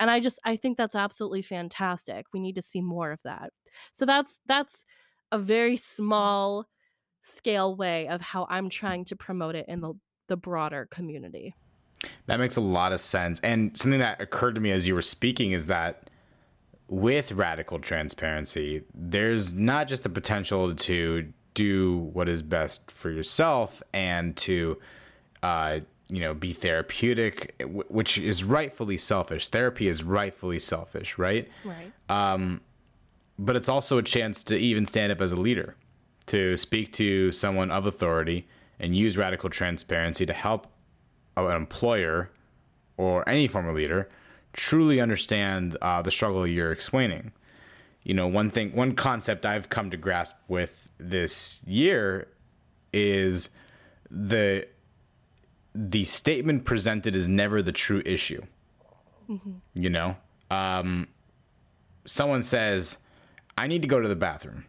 And 0.00 0.10
I 0.10 0.20
just 0.20 0.38
I 0.44 0.56
think 0.56 0.76
that's 0.76 0.94
absolutely 0.94 1.42
fantastic. 1.42 2.26
We 2.32 2.40
need 2.40 2.54
to 2.56 2.62
see 2.62 2.80
more 2.80 3.12
of 3.12 3.20
that. 3.24 3.52
So 3.92 4.06
that's 4.06 4.40
that's 4.46 4.84
a 5.32 5.38
very 5.38 5.76
small 5.76 6.66
scale 7.20 7.74
way 7.74 8.08
of 8.08 8.20
how 8.20 8.46
I'm 8.50 8.68
trying 8.68 9.04
to 9.06 9.16
promote 9.16 9.54
it 9.54 9.66
in 9.68 9.80
the 9.80 9.94
the 10.28 10.36
broader 10.36 10.88
community. 10.90 11.54
That 12.26 12.38
makes 12.38 12.56
a 12.56 12.60
lot 12.60 12.92
of 12.92 13.00
sense. 13.00 13.40
And 13.40 13.76
something 13.76 14.00
that 14.00 14.20
occurred 14.20 14.54
to 14.54 14.60
me 14.60 14.70
as 14.70 14.86
you 14.86 14.94
were 14.94 15.02
speaking 15.02 15.52
is 15.52 15.66
that 15.66 16.10
with 16.88 17.32
radical 17.32 17.78
transparency, 17.78 18.82
there's 18.94 19.54
not 19.54 19.88
just 19.88 20.02
the 20.02 20.08
potential 20.08 20.74
to 20.74 21.32
do 21.54 22.10
what 22.12 22.28
is 22.28 22.42
best 22.42 22.90
for 22.90 23.10
yourself 23.10 23.82
and 23.92 24.36
to 24.36 24.76
uh, 25.42 25.80
you 26.08 26.20
know 26.20 26.34
be 26.34 26.52
therapeutic 26.52 27.60
which 27.88 28.18
is 28.18 28.44
rightfully 28.44 28.98
selfish. 28.98 29.48
Therapy 29.48 29.88
is 29.88 30.02
rightfully 30.02 30.58
selfish 30.58 31.18
right? 31.18 31.48
Right. 31.64 31.92
Um, 32.08 32.60
but 33.38 33.56
it's 33.56 33.68
also 33.68 33.98
a 33.98 34.02
chance 34.02 34.44
to 34.44 34.56
even 34.56 34.86
stand 34.86 35.10
up 35.10 35.20
as 35.20 35.32
a 35.32 35.36
leader 35.36 35.74
to 36.26 36.56
speak 36.56 36.92
to 36.94 37.32
someone 37.32 37.70
of 37.70 37.86
authority 37.86 38.46
and 38.80 38.96
use 38.96 39.16
radical 39.16 39.50
transparency 39.50 40.24
to 40.26 40.32
help 40.32 40.66
an 41.36 41.54
employer 41.54 42.30
or 42.96 43.28
any 43.28 43.48
former 43.48 43.74
leader 43.74 44.08
truly 44.52 45.00
understand 45.00 45.76
uh, 45.82 46.00
the 46.00 46.10
struggle 46.10 46.46
you're 46.46 46.72
explaining. 46.72 47.32
You 48.04 48.14
know 48.14 48.26
one 48.26 48.50
thing 48.50 48.72
one 48.74 48.94
concept 48.94 49.46
i've 49.46 49.70
come 49.70 49.90
to 49.90 49.96
grasp 49.96 50.36
with 50.48 50.83
this 51.10 51.62
year 51.66 52.28
is 52.92 53.50
the 54.10 54.66
the 55.74 56.04
statement 56.04 56.64
presented 56.64 57.16
is 57.16 57.28
never 57.28 57.60
the 57.60 57.72
true 57.72 58.02
issue. 58.04 58.42
Mm-hmm. 59.28 59.52
You 59.74 59.90
know, 59.90 60.16
um, 60.50 61.08
someone 62.04 62.42
says, 62.42 62.98
"I 63.58 63.66
need 63.66 63.82
to 63.82 63.88
go 63.88 64.00
to 64.00 64.08
the 64.08 64.16
bathroom." 64.16 64.64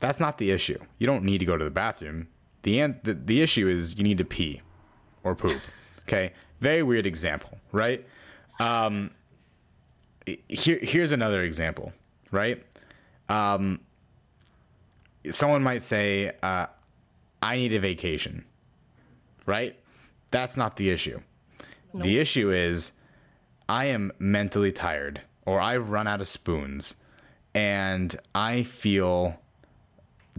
That's 0.00 0.20
not 0.20 0.38
the 0.38 0.50
issue. 0.50 0.78
You 0.98 1.06
don't 1.06 1.24
need 1.24 1.38
to 1.38 1.44
go 1.44 1.56
to 1.56 1.64
the 1.64 1.70
bathroom. 1.70 2.28
The 2.62 2.94
the, 3.02 3.14
the 3.14 3.42
issue 3.42 3.68
is 3.68 3.96
you 3.96 4.04
need 4.04 4.18
to 4.18 4.24
pee 4.24 4.62
or 5.24 5.34
poop. 5.34 5.60
okay, 6.02 6.32
very 6.60 6.82
weird 6.82 7.06
example, 7.06 7.58
right? 7.72 8.04
Um, 8.58 9.10
here 10.48 10.78
here's 10.82 11.12
another 11.12 11.42
example, 11.42 11.92
right? 12.32 12.64
Um, 13.28 13.80
someone 15.30 15.62
might 15.62 15.82
say, 15.82 16.32
uh, 16.42 16.66
I 17.42 17.56
need 17.56 17.72
a 17.72 17.80
vacation, 17.80 18.44
right? 19.46 19.78
That's 20.30 20.56
not 20.56 20.76
the 20.76 20.90
issue. 20.90 21.20
Nope. 21.92 22.02
The 22.02 22.18
issue 22.18 22.52
is, 22.52 22.92
I 23.68 23.86
am 23.86 24.12
mentally 24.18 24.72
tired 24.72 25.20
or 25.46 25.60
I've 25.60 25.90
run 25.90 26.06
out 26.06 26.20
of 26.20 26.28
spoons 26.28 26.94
and 27.54 28.14
I 28.34 28.62
feel 28.62 29.38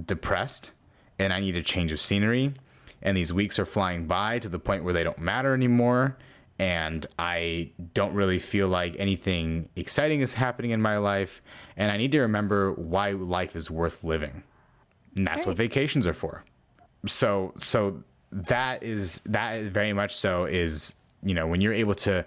depressed 0.05 0.71
and 1.17 1.33
I 1.33 1.39
need 1.39 1.57
a 1.57 1.61
change 1.61 1.91
of 1.91 1.99
scenery. 1.99 2.53
And 3.01 3.15
these 3.15 3.31
weeks 3.31 3.59
are 3.59 3.65
flying 3.65 4.07
by 4.07 4.39
to 4.39 4.49
the 4.49 4.59
point 4.59 4.83
where 4.83 4.93
they 4.93 5.03
don't 5.03 5.19
matter 5.19 5.53
anymore. 5.53 6.17
And 6.59 7.05
I 7.17 7.71
don't 7.93 8.13
really 8.13 8.39
feel 8.39 8.67
like 8.67 8.95
anything 8.99 9.69
exciting 9.75 10.19
is 10.19 10.33
happening 10.33 10.71
in 10.71 10.81
my 10.81 10.97
life. 10.97 11.41
And 11.77 11.91
I 11.91 11.97
need 11.97 12.11
to 12.11 12.19
remember 12.19 12.73
why 12.73 13.11
life 13.11 13.55
is 13.55 13.71
worth 13.71 14.03
living. 14.03 14.43
And 15.19 15.27
that's 15.27 15.39
right. 15.39 15.47
what 15.47 15.57
vacations 15.57 16.07
are 16.07 16.13
for. 16.13 16.45
So 17.05 17.53
so 17.57 18.01
that 18.31 18.83
is 18.83 19.19
that 19.25 19.57
is 19.57 19.67
very 19.67 19.91
much 19.91 20.15
so 20.15 20.45
is 20.45 20.95
you 21.21 21.33
know 21.33 21.45
when 21.45 21.59
you're 21.59 21.73
able 21.73 21.93
to 21.95 22.23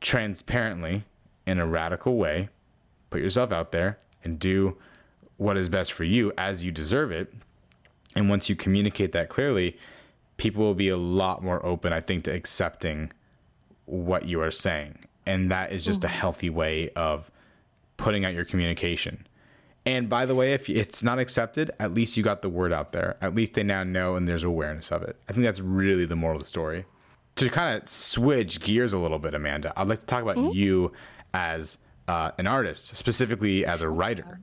transparently 0.00 1.04
in 1.46 1.60
a 1.60 1.66
radical 1.66 2.16
way 2.16 2.48
put 3.10 3.20
yourself 3.20 3.52
out 3.52 3.70
there 3.70 3.96
and 4.24 4.40
do 4.40 4.76
what 5.36 5.56
is 5.56 5.68
best 5.68 5.92
for 5.92 6.02
you 6.02 6.32
as 6.36 6.64
you 6.64 6.72
deserve 6.72 7.12
it 7.12 7.32
and 8.16 8.28
once 8.28 8.48
you 8.48 8.56
communicate 8.56 9.12
that 9.12 9.28
clearly 9.28 9.76
people 10.36 10.64
will 10.64 10.74
be 10.74 10.88
a 10.88 10.96
lot 10.96 11.44
more 11.44 11.64
open 11.64 11.92
i 11.92 12.00
think 12.00 12.24
to 12.24 12.32
accepting 12.32 13.12
what 13.84 14.26
you 14.26 14.40
are 14.40 14.50
saying 14.50 14.98
and 15.26 15.50
that 15.50 15.72
is 15.72 15.84
just 15.84 16.00
mm-hmm. 16.00 16.06
a 16.06 16.16
healthy 16.16 16.50
way 16.50 16.88
of 16.96 17.30
putting 17.98 18.24
out 18.24 18.32
your 18.32 18.44
communication 18.44 19.26
and 19.86 20.08
by 20.08 20.24
the 20.24 20.34
way, 20.34 20.52
if 20.54 20.70
it's 20.70 21.02
not 21.02 21.18
accepted, 21.18 21.70
at 21.78 21.92
least 21.92 22.16
you 22.16 22.22
got 22.22 22.42
the 22.42 22.48
word 22.48 22.72
out 22.72 22.92
there. 22.92 23.16
At 23.20 23.34
least 23.34 23.54
they 23.54 23.62
now 23.62 23.84
know 23.84 24.16
and 24.16 24.26
there's 24.26 24.42
awareness 24.42 24.90
of 24.90 25.02
it. 25.02 25.16
I 25.28 25.32
think 25.32 25.44
that's 25.44 25.60
really 25.60 26.06
the 26.06 26.16
moral 26.16 26.36
of 26.36 26.42
the 26.42 26.48
story. 26.48 26.86
To 27.36 27.50
kind 27.50 27.80
of 27.80 27.88
switch 27.88 28.60
gears 28.60 28.92
a 28.92 28.98
little 28.98 29.18
bit, 29.18 29.34
Amanda, 29.34 29.72
I'd 29.76 29.88
like 29.88 30.00
to 30.00 30.06
talk 30.06 30.22
about 30.22 30.36
mm-hmm. 30.36 30.56
you 30.56 30.92
as 31.34 31.78
uh, 32.08 32.30
an 32.38 32.46
artist, 32.46 32.96
specifically 32.96 33.66
as 33.66 33.80
a 33.80 33.88
writer. 33.88 34.40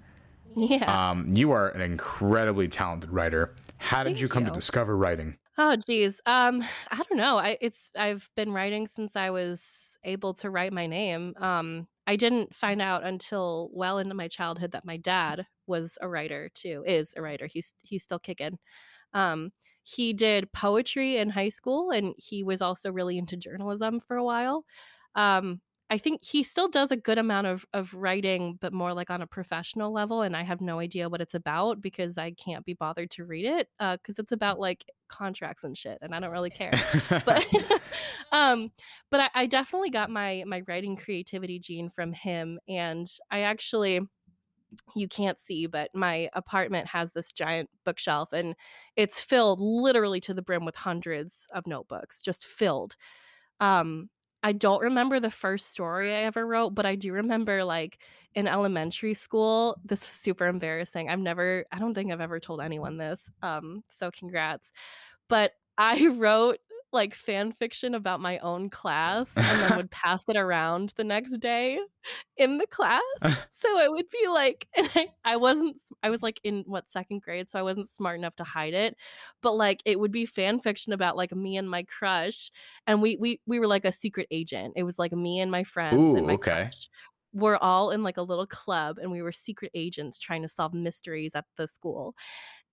Yeah. 0.56 1.10
Um, 1.10 1.28
you 1.34 1.52
are 1.52 1.70
an 1.70 1.82
incredibly 1.82 2.68
talented 2.68 3.10
writer. 3.10 3.56
How 3.78 4.04
did 4.04 4.20
you 4.20 4.28
come 4.28 4.44
you. 4.44 4.50
to 4.50 4.56
discover 4.56 4.96
writing? 4.96 5.38
Oh, 5.58 5.76
geez. 5.76 6.22
Um, 6.26 6.64
I 6.92 6.98
don't 6.98 7.18
know. 7.18 7.38
I 7.38 7.58
it's 7.62 7.92
I've 7.98 8.30
been 8.36 8.52
writing 8.52 8.88
since 8.88 9.16
I 9.16 9.30
was 9.30 9.98
able 10.04 10.34
to 10.36 10.50
write 10.50 10.74
my 10.74 10.88
name. 10.88 11.34
Um, 11.38 11.88
I 12.08 12.16
didn't 12.16 12.56
find 12.56 12.82
out 12.82 13.04
until 13.04 13.70
well 13.74 13.98
into 14.00 14.16
my 14.16 14.28
childhood 14.28 14.72
that 14.74 14.86
my 14.86 14.98
dad 14.98 15.46
was 15.68 15.98
a 16.02 16.08
writer 16.10 16.50
too. 16.54 16.84
Is 16.86 17.14
a 17.18 17.22
writer. 17.22 17.48
He's 17.48 17.74
he's 17.84 18.04
still 18.04 18.20
kicking. 18.20 18.60
Um, 19.14 19.52
he 19.84 20.14
did 20.14 20.52
poetry 20.54 21.18
in 21.18 21.30
high 21.32 21.50
school, 21.50 21.92
and 21.92 22.16
he 22.18 22.44
was 22.44 22.62
also 22.62 22.92
really 22.92 23.18
into 23.18 23.38
journalism 23.38 24.00
for 24.00 24.18
a 24.18 24.24
while. 24.24 24.66
Um, 25.16 25.62
I 25.92 25.98
think 25.98 26.24
he 26.24 26.42
still 26.42 26.70
does 26.70 26.90
a 26.92 26.96
good 26.96 27.18
amount 27.18 27.48
of 27.48 27.66
of 27.74 27.94
writing, 27.94 28.58
but 28.62 28.72
more 28.72 28.94
like 28.94 29.10
on 29.10 29.22
a 29.22 29.28
professional 29.28 29.92
level. 29.92 30.22
And 30.22 30.38
I 30.38 30.44
have 30.44 30.62
no 30.62 30.80
idea 30.80 31.10
what 31.10 31.20
it's 31.20 31.34
about 31.34 31.82
because 31.82 32.18
I 32.18 32.32
can't 32.32 32.66
be 32.66 32.74
bothered 32.74 33.12
to 33.12 33.26
read 33.26 33.46
it 33.46 33.68
because 33.78 34.18
uh, 34.18 34.22
it's 34.22 34.32
about 34.32 34.58
like 34.58 34.86
contracts 35.10 35.66
and 35.66 35.78
shit, 35.78 35.98
and 36.02 36.16
I 36.16 36.22
don't 36.22 36.32
really 36.32 36.50
care. 36.50 36.72
but 37.26 37.46
um, 38.32 38.72
but 39.10 39.20
I, 39.20 39.30
I 39.42 39.46
definitely 39.48 39.90
got 39.90 40.10
my 40.10 40.46
my 40.48 40.64
writing 40.66 40.96
creativity 40.96 41.60
gene 41.60 41.90
from 41.90 42.14
him, 42.14 42.58
and 42.70 43.06
I 43.30 43.42
actually 43.42 44.00
you 44.96 45.10
can't 45.10 45.38
see, 45.38 45.66
but 45.66 45.90
my 45.94 46.30
apartment 46.32 46.88
has 46.88 47.12
this 47.12 47.34
giant 47.34 47.70
bookshelf 47.84 48.32
and 48.32 48.56
it's 48.96 49.20
filled 49.20 49.60
literally 49.60 50.22
to 50.22 50.34
the 50.34 50.42
brim 50.42 50.64
with 50.64 50.76
hundreds 50.78 51.46
of 51.54 51.68
notebooks, 51.68 52.22
just 52.22 52.46
filled. 52.46 52.96
Um, 53.60 54.10
I 54.44 54.54
don't 54.54 54.82
remember 54.82 55.20
the 55.20 55.32
first 55.32 55.72
story 55.72 56.12
I 56.14 56.22
ever 56.24 56.46
wrote, 56.46 56.72
but 56.72 56.86
I 56.86 56.96
do 56.96 57.14
remember 57.14 57.64
like 57.64 58.00
in 58.34 58.48
elementary 58.48 59.14
school. 59.14 59.78
This 59.86 60.02
is 60.02 60.08
super 60.08 60.48
embarrassing. 60.48 61.10
I've 61.10 61.20
never, 61.20 61.66
I 61.72 61.80
don't 61.80 61.94
think 61.94 62.12
I've 62.12 62.22
ever 62.22 62.40
told 62.40 62.62
anyone 62.62 62.98
this. 62.98 63.32
Um, 63.44 63.84
so 63.88 64.10
congrats. 64.12 64.72
But 65.30 65.54
I 65.78 66.08
wrote 66.14 66.60
like 66.94 67.16
fan 67.16 67.52
fiction 67.52 67.96
about 67.96 68.20
my 68.20 68.38
own 68.40 68.70
class 68.70 69.36
and 69.36 69.62
then 69.62 69.76
would 69.78 69.92
pass 69.92 70.24
it 70.28 70.38
around 70.38 70.94
the 70.98 71.04
next 71.04 71.38
day 71.38 71.80
in 72.38 72.58
the 72.58 72.68
class. 72.68 73.02
so 73.50 73.80
it 73.80 73.92
would 73.92 74.10
be 74.10 74.28
like, 74.28 74.68
and 74.78 74.90
I, 74.96 75.08
I 75.24 75.36
wasn't, 75.38 75.80
I 76.04 76.10
was 76.10 76.24
like 76.24 76.40
in 76.44 76.64
what 76.68 76.90
second 76.90 77.22
grade, 77.22 77.50
so 77.50 77.60
I 77.60 77.64
wasn't 77.64 77.90
smart 77.90 78.18
enough 78.18 78.36
to 78.38 78.44
hide 78.44 78.74
it. 78.74 78.96
But 79.42 79.56
like 79.56 79.82
it 79.86 80.00
would 80.00 80.12
be 80.12 80.26
fan 80.26 80.60
fiction 80.60 80.94
about 80.94 81.18
like 81.18 81.34
me 81.36 81.58
and 81.58 81.70
my 81.70 81.84
crush, 81.84 82.52
and 82.88 83.02
we 83.02 83.18
we 83.20 83.40
we 83.46 83.60
were 83.60 83.68
like 83.68 83.86
a 83.86 83.92
secret 83.92 84.28
agent. 84.32 84.74
It 84.76 84.84
was 84.84 85.00
like 85.00 85.12
me 85.12 85.40
and 85.40 85.52
my 85.52 85.64
friends 85.64 86.14
Ooh, 86.14 86.18
and 86.18 86.28
my 86.28 86.34
okay. 86.34 86.64
crush. 86.64 86.90
We're 87.34 87.58
all 87.58 87.92
in 87.92 88.04
like 88.04 88.18
a 88.18 88.22
little 88.24 88.48
club, 88.48 88.98
and 88.98 89.12
we 89.12 89.22
were 89.22 89.32
secret 89.32 89.72
agents 89.74 90.20
trying 90.20 90.42
to 90.42 90.50
solve 90.50 90.74
mysteries 90.74 91.36
at 91.36 91.46
the 91.56 91.68
school. 91.68 92.16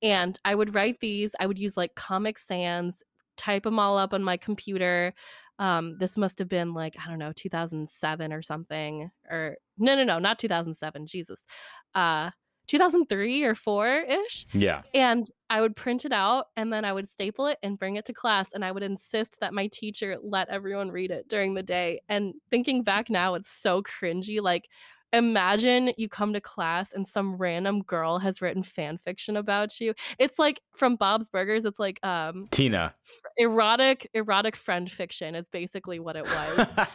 And 0.02 0.38
I 0.44 0.54
would 0.54 0.74
write 0.74 1.00
these. 1.00 1.34
I 1.40 1.46
would 1.46 1.58
use 1.58 1.76
like 1.76 1.94
Comic 1.94 2.38
Sans 2.38 3.02
type 3.38 3.62
them 3.62 3.78
all 3.78 3.96
up 3.96 4.12
on 4.12 4.22
my 4.22 4.36
computer. 4.36 5.14
Um, 5.58 5.96
this 5.98 6.16
must 6.16 6.38
have 6.38 6.48
been 6.48 6.74
like, 6.74 6.94
I 7.02 7.08
don't 7.08 7.18
know, 7.18 7.32
2007 7.34 8.32
or 8.32 8.42
something. 8.42 9.10
Or 9.30 9.56
no, 9.78 9.96
no, 9.96 10.04
no, 10.04 10.18
not 10.18 10.38
2007. 10.38 11.06
Jesus. 11.06 11.46
Uh, 11.94 12.30
2003 12.68 13.44
or 13.44 13.54
4 13.54 14.04
ish. 14.08 14.46
Yeah. 14.52 14.82
And 14.94 15.26
I 15.50 15.60
would 15.60 15.74
print 15.74 16.04
it 16.04 16.12
out 16.12 16.46
and 16.54 16.72
then 16.72 16.84
I 16.84 16.92
would 16.92 17.10
staple 17.10 17.46
it 17.46 17.58
and 17.62 17.78
bring 17.78 17.96
it 17.96 18.04
to 18.04 18.12
class. 18.12 18.52
And 18.52 18.64
I 18.64 18.70
would 18.70 18.82
insist 18.82 19.38
that 19.40 19.54
my 19.54 19.68
teacher 19.72 20.18
let 20.22 20.50
everyone 20.50 20.90
read 20.90 21.10
it 21.10 21.28
during 21.28 21.54
the 21.54 21.62
day. 21.62 22.02
And 22.08 22.34
thinking 22.50 22.82
back 22.82 23.08
now, 23.08 23.34
it's 23.34 23.50
so 23.50 23.82
cringy. 23.82 24.40
Like, 24.42 24.68
imagine 25.12 25.92
you 25.96 26.08
come 26.08 26.32
to 26.32 26.40
class 26.40 26.92
and 26.92 27.06
some 27.06 27.36
random 27.36 27.82
girl 27.82 28.18
has 28.18 28.42
written 28.42 28.62
fan 28.62 28.98
fiction 28.98 29.36
about 29.36 29.80
you. 29.80 29.94
It's 30.18 30.38
like 30.38 30.60
from 30.74 30.96
Bob's 30.96 31.28
Burgers, 31.28 31.64
it's 31.64 31.78
like 31.78 32.04
um 32.04 32.44
Tina. 32.50 32.94
erotic 33.36 34.08
erotic 34.14 34.56
friend 34.56 34.90
fiction 34.90 35.34
is 35.34 35.48
basically 35.48 35.98
what 35.98 36.16
it 36.16 36.24
was. 36.24 36.66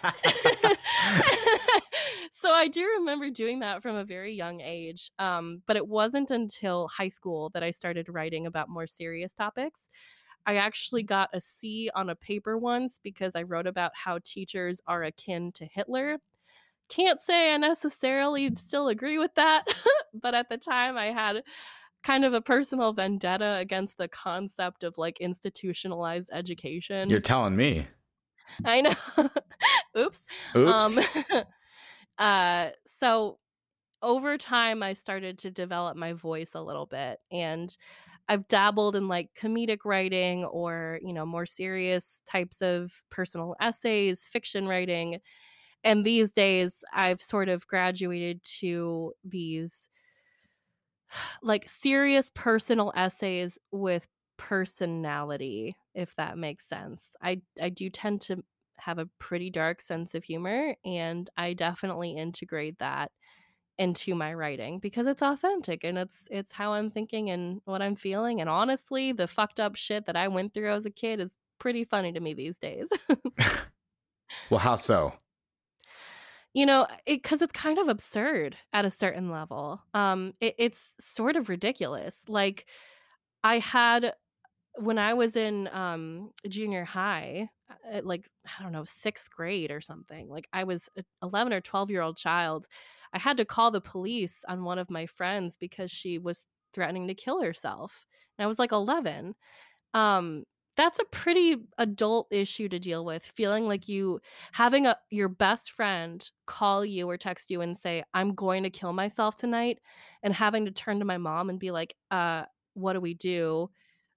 so 2.32 2.51
I 2.51 2.68
do 2.68 2.86
remember 2.99 3.30
doing 3.30 3.59
that 3.59 3.82
from 3.82 3.95
a 3.95 4.05
very 4.05 4.34
young 4.34 4.61
age. 4.61 5.11
Um, 5.20 5.61
but 5.66 5.78
it 5.78 5.88
wasn't 5.88 6.32
until 6.32 6.88
high 6.88 7.07
school 7.07 7.49
that 7.53 7.64
I 7.64 7.72
started 7.72 8.09
writing 8.09 8.45
about 8.45 8.70
more 8.70 8.88
serious 8.88 9.34
topics. 9.34 9.89
I 10.45 10.57
actually 10.57 11.03
got 11.03 11.30
a 11.34 11.39
C 11.39 11.89
on 11.95 12.09
a 12.09 12.16
paper 12.16 12.57
once 12.57 12.99
because 13.01 13.36
I 13.36 13.43
wrote 13.43 13.66
about 13.66 13.91
how 13.95 14.20
teachers 14.24 14.82
are 14.88 15.03
akin 15.03 15.51
to 15.53 15.66
Hitler 15.66 16.18
can't 16.89 17.19
say 17.19 17.53
I 17.53 17.57
necessarily 17.57 18.53
still 18.55 18.88
agree 18.88 19.17
with 19.17 19.34
that, 19.36 19.65
but 20.13 20.36
at 20.36 20.49
the 20.49 20.57
time 20.57 20.97
I 20.97 21.05
had 21.05 21.43
kind 22.03 22.25
of 22.25 22.34
a 22.34 22.41
personal 22.41 22.93
vendetta 22.93 23.55
against 23.59 23.97
the 23.97 24.07
concept 24.07 24.84
of 24.84 24.97
like 24.97 25.19
institutionalized 25.19 26.29
education. 26.34 27.09
You're 27.09 27.21
telling 27.21 27.55
me. 27.55 27.88
I 28.65 28.81
know. 28.81 28.93
Oops. 29.97 30.25
Oops. 30.55 30.71
Um 30.71 30.99
uh 32.17 32.69
so 32.86 33.39
over 34.01 34.38
time 34.38 34.84
I 34.84 34.93
started 34.93 35.38
to 35.39 35.51
develop 35.51 35.95
my 35.95 36.13
voice 36.13 36.51
a 36.55 36.61
little 36.61 36.86
bit 36.86 37.19
and 37.31 37.75
I've 38.27 38.47
dabbled 38.47 38.95
in 38.95 39.07
like 39.07 39.29
comedic 39.39 39.79
writing 39.86 40.45
or, 40.45 40.99
you 41.01 41.13
know, 41.13 41.25
more 41.25 41.45
serious 41.45 42.21
types 42.25 42.61
of 42.61 42.91
personal 43.09 43.55
essays, 43.59 44.25
fiction 44.25 44.67
writing 44.67 45.19
and 45.84 46.05
these 46.05 46.31
days 46.31 46.84
I've 46.93 47.21
sort 47.21 47.49
of 47.49 47.67
graduated 47.67 48.43
to 48.59 49.13
these 49.23 49.89
like 51.41 51.69
serious 51.69 52.31
personal 52.34 52.91
essays 52.95 53.57
with 53.71 54.07
personality 54.38 55.75
if 55.93 56.15
that 56.15 56.38
makes 56.38 56.67
sense. 56.67 57.15
I 57.21 57.41
I 57.61 57.69
do 57.69 57.89
tend 57.89 58.21
to 58.21 58.43
have 58.77 58.97
a 58.97 59.09
pretty 59.19 59.49
dark 59.49 59.79
sense 59.81 60.15
of 60.15 60.23
humor 60.23 60.75
and 60.84 61.29
I 61.38 61.53
definitely 61.53 62.11
integrate 62.11 62.79
that 62.79 63.11
into 63.77 64.13
my 64.13 64.34
writing 64.34 64.79
because 64.79 65.07
it's 65.07 65.21
authentic 65.21 65.84
and 65.84 65.97
it's 65.97 66.27
it's 66.29 66.51
how 66.51 66.73
I'm 66.73 66.89
thinking 66.89 67.29
and 67.29 67.61
what 67.65 67.81
I'm 67.81 67.95
feeling 67.95 68.39
and 68.41 68.49
honestly 68.49 69.11
the 69.11 69.27
fucked 69.27 69.59
up 69.59 69.75
shit 69.75 70.05
that 70.05 70.15
I 70.15 70.27
went 70.27 70.53
through 70.53 70.71
as 70.71 70.86
a 70.86 70.91
kid 70.91 71.19
is 71.19 71.38
pretty 71.59 71.84
funny 71.84 72.11
to 72.11 72.19
me 72.19 72.34
these 72.34 72.59
days. 72.59 72.89
well, 74.49 74.59
how 74.59 74.75
so? 74.75 75.13
You 76.54 76.66
know 76.66 76.88
because 77.06 77.41
it, 77.41 77.45
it's 77.45 77.54
kind 77.60 77.78
of 77.78 77.88
absurd 77.88 78.56
at 78.74 78.86
a 78.86 78.91
certain 78.91 79.30
level 79.30 79.82
um 79.93 80.34
it, 80.39 80.56
it's 80.58 80.93
sort 80.99 81.36
of 81.36 81.49
ridiculous 81.49 82.26
like 82.28 82.66
i 83.43 83.60
had 83.60 84.14
when 84.78 84.97
i 84.97 85.14
was 85.14 85.36
in 85.36 85.70
um 85.74 86.32
junior 86.47 86.86
high 86.86 87.49
at 87.91 88.04
uh, 88.04 88.08
like 88.08 88.28
i 88.60 88.64
don't 88.64 88.72
know 88.72 88.84
sixth 88.84 89.30
grade 89.32 89.72
or 89.72 89.82
something 89.82 90.30
like 90.30 90.47
i 90.54 90.64
was 90.64 90.89
an 90.97 91.04
11 91.24 91.54
or 91.54 91.62
12 91.62 91.89
year 91.91 92.01
old 92.01 92.18
child 92.18 92.68
i 93.14 93.20
had 93.20 93.38
to 93.38 93.45
call 93.45 93.72
the 93.72 93.82
police 93.82 94.43
on 94.47 94.64
one 94.64 94.80
of 94.80 94.89
my 94.89 95.06
friends 95.06 95.58
because 95.58 95.91
she 95.91 96.18
was 96.18 96.47
threatening 96.74 97.08
to 97.08 97.16
kill 97.16 97.41
herself 97.41 98.06
and 98.38 98.43
i 98.43 98.47
was 98.47 98.60
like 98.60 98.72
11 98.72 99.36
um 99.93 100.43
that's 100.76 100.99
a 100.99 101.05
pretty 101.05 101.57
adult 101.78 102.28
issue 102.32 102.67
to 102.69 102.80
deal 102.80 103.05
with 103.05 103.24
feeling 103.24 103.67
like 103.67 103.88
you 103.88 104.19
having 104.53 104.88
a 104.88 104.95
your 105.09 105.30
best 105.30 105.71
friend 105.71 106.32
call 106.45 106.84
you 106.84 107.09
or 107.09 107.17
text 107.17 107.51
you 107.51 107.61
and 107.61 107.78
say 107.78 108.03
i'm 108.13 108.34
going 108.34 108.63
to 108.63 108.69
kill 108.69 108.93
myself 108.93 109.36
tonight 109.36 109.80
and 110.24 110.34
having 110.34 110.65
to 110.65 110.71
turn 110.71 110.99
to 110.99 111.05
my 111.05 111.17
mom 111.17 111.49
and 111.49 111.59
be 111.59 111.71
like 111.71 111.95
uh 112.11 112.43
what 112.74 112.93
do 112.93 113.01
we 113.01 113.13
do? 113.13 113.69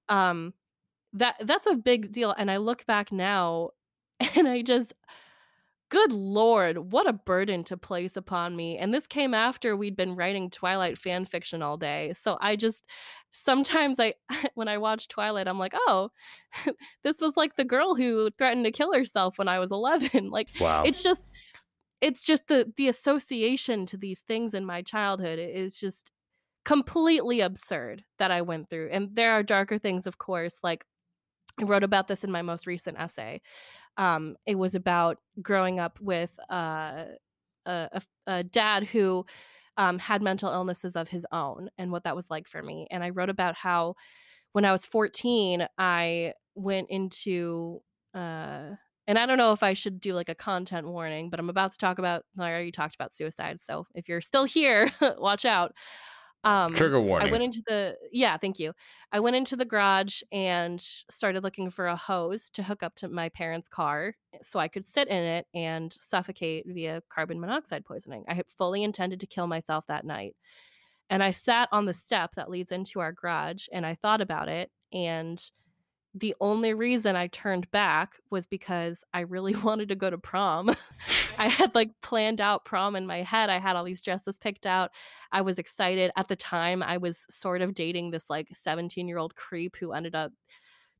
Um 0.08 0.54
that 1.12 1.36
that's 1.40 1.66
a 1.66 1.74
big 1.74 2.12
deal 2.12 2.34
and 2.36 2.50
i 2.50 2.56
look 2.56 2.84
back 2.86 3.12
now 3.12 3.70
and 4.34 4.48
i 4.48 4.62
just 4.62 4.92
Good 5.88 6.12
lord, 6.12 6.92
what 6.92 7.06
a 7.06 7.12
burden 7.12 7.62
to 7.64 7.76
place 7.76 8.16
upon 8.16 8.56
me. 8.56 8.76
And 8.76 8.92
this 8.92 9.06
came 9.06 9.34
after 9.34 9.76
we'd 9.76 9.96
been 9.96 10.16
writing 10.16 10.50
Twilight 10.50 10.98
fan 10.98 11.24
fiction 11.24 11.62
all 11.62 11.76
day. 11.76 12.12
So 12.12 12.36
I 12.40 12.56
just 12.56 12.84
sometimes 13.30 14.00
I 14.00 14.14
when 14.54 14.66
I 14.66 14.78
watch 14.78 15.06
Twilight, 15.06 15.46
I'm 15.46 15.60
like, 15.60 15.74
oh, 15.76 16.10
this 17.04 17.20
was 17.20 17.36
like 17.36 17.54
the 17.54 17.64
girl 17.64 17.94
who 17.94 18.30
threatened 18.36 18.64
to 18.64 18.72
kill 18.72 18.92
herself 18.92 19.38
when 19.38 19.48
I 19.48 19.60
was 19.60 19.70
11. 19.72 20.30
like 20.30 20.48
wow. 20.60 20.82
it's 20.84 21.04
just 21.04 21.28
it's 22.00 22.20
just 22.20 22.48
the 22.48 22.72
the 22.76 22.88
association 22.88 23.86
to 23.86 23.96
these 23.96 24.22
things 24.22 24.54
in 24.54 24.66
my 24.66 24.82
childhood 24.82 25.38
is 25.38 25.78
just 25.78 26.10
completely 26.64 27.40
absurd 27.40 28.02
that 28.18 28.32
I 28.32 28.42
went 28.42 28.68
through. 28.68 28.88
And 28.90 29.10
there 29.14 29.32
are 29.32 29.44
darker 29.44 29.78
things, 29.78 30.08
of 30.08 30.18
course, 30.18 30.58
like 30.64 30.84
I 31.60 31.64
wrote 31.64 31.84
about 31.84 32.08
this 32.08 32.24
in 32.24 32.32
my 32.32 32.42
most 32.42 32.66
recent 32.66 32.98
essay. 32.98 33.40
Um, 33.96 34.36
it 34.46 34.56
was 34.56 34.74
about 34.74 35.18
growing 35.40 35.80
up 35.80 35.98
with 36.00 36.30
uh, 36.50 37.04
a, 37.64 38.02
a, 38.26 38.44
dad 38.44 38.84
who 38.84 39.24
um, 39.76 39.98
had 39.98 40.22
mental 40.22 40.52
illnesses 40.52 40.96
of 40.96 41.08
his 41.08 41.26
own 41.32 41.68
and 41.78 41.90
what 41.90 42.04
that 42.04 42.16
was 42.16 42.30
like 42.30 42.46
for 42.46 42.62
me. 42.62 42.86
And 42.90 43.02
I 43.02 43.10
wrote 43.10 43.30
about 43.30 43.54
how 43.54 43.94
when 44.52 44.64
I 44.64 44.72
was 44.72 44.86
14, 44.86 45.66
I 45.78 46.32
went 46.54 46.90
into, 46.90 47.80
uh, 48.14 48.70
and 49.06 49.18
I 49.18 49.26
don't 49.26 49.38
know 49.38 49.52
if 49.52 49.62
I 49.62 49.74
should 49.74 50.00
do 50.00 50.14
like 50.14 50.28
a 50.28 50.34
content 50.34 50.86
warning, 50.86 51.30
but 51.30 51.38
I'm 51.38 51.50
about 51.50 51.72
to 51.72 51.78
talk 51.78 51.98
about, 51.98 52.24
I 52.38 52.50
already 52.50 52.72
talked 52.72 52.94
about 52.94 53.12
suicide. 53.12 53.60
So 53.60 53.86
if 53.94 54.08
you're 54.08 54.20
still 54.20 54.44
here, 54.44 54.90
watch 55.18 55.44
out. 55.44 55.74
Um, 56.46 56.74
Trigger 56.74 57.00
warning. 57.00 57.28
I 57.28 57.32
went 57.32 57.42
into 57.42 57.60
the 57.66 57.96
yeah, 58.12 58.36
thank 58.36 58.60
you. 58.60 58.72
I 59.10 59.18
went 59.18 59.34
into 59.34 59.56
the 59.56 59.64
garage 59.64 60.22
and 60.30 60.80
started 60.80 61.42
looking 61.42 61.70
for 61.70 61.88
a 61.88 61.96
hose 61.96 62.48
to 62.50 62.62
hook 62.62 62.84
up 62.84 62.94
to 62.96 63.08
my 63.08 63.28
parents' 63.30 63.68
car 63.68 64.14
eh, 64.32 64.38
so 64.42 64.60
I 64.60 64.68
could 64.68 64.84
sit 64.84 65.08
in 65.08 65.24
it 65.24 65.48
and 65.54 65.92
suffocate 65.92 66.64
via 66.68 67.02
carbon 67.08 67.40
monoxide 67.40 67.84
poisoning. 67.84 68.24
I 68.28 68.34
had 68.34 68.46
fully 68.46 68.84
intended 68.84 69.18
to 69.20 69.26
kill 69.26 69.48
myself 69.48 69.86
that 69.88 70.04
night. 70.04 70.36
And 71.10 71.22
I 71.22 71.32
sat 71.32 71.68
on 71.72 71.86
the 71.86 71.94
step 71.94 72.34
that 72.36 72.50
leads 72.50 72.72
into 72.72 73.00
our 73.00 73.12
garage 73.12 73.66
and 73.72 73.84
I 73.86 73.96
thought 73.96 74.20
about 74.20 74.48
it 74.48 74.70
and 74.92 75.40
the 76.18 76.34
only 76.40 76.72
reason 76.72 77.14
I 77.14 77.26
turned 77.26 77.70
back 77.70 78.14
was 78.30 78.46
because 78.46 79.04
I 79.12 79.20
really 79.20 79.54
wanted 79.64 79.90
to 79.90 79.94
go 79.94 80.08
to 80.08 80.16
prom. 80.16 80.74
I 81.38 81.48
had 81.48 81.74
like 81.74 81.90
planned 82.00 82.40
out 82.40 82.64
prom 82.64 82.96
in 82.96 83.06
my 83.06 83.20
head. 83.20 83.50
I 83.50 83.58
had 83.58 83.76
all 83.76 83.84
these 83.84 84.00
dresses 84.00 84.38
picked 84.38 84.64
out. 84.64 84.92
I 85.30 85.42
was 85.42 85.58
excited. 85.58 86.10
At 86.16 86.28
the 86.28 86.36
time, 86.36 86.82
I 86.82 86.96
was 86.96 87.26
sort 87.28 87.60
of 87.60 87.74
dating 87.74 88.10
this 88.10 88.30
like 88.30 88.48
17 88.54 89.06
year 89.06 89.18
old 89.18 89.36
creep 89.36 89.76
who 89.76 89.92
ended 89.92 90.14
up 90.14 90.32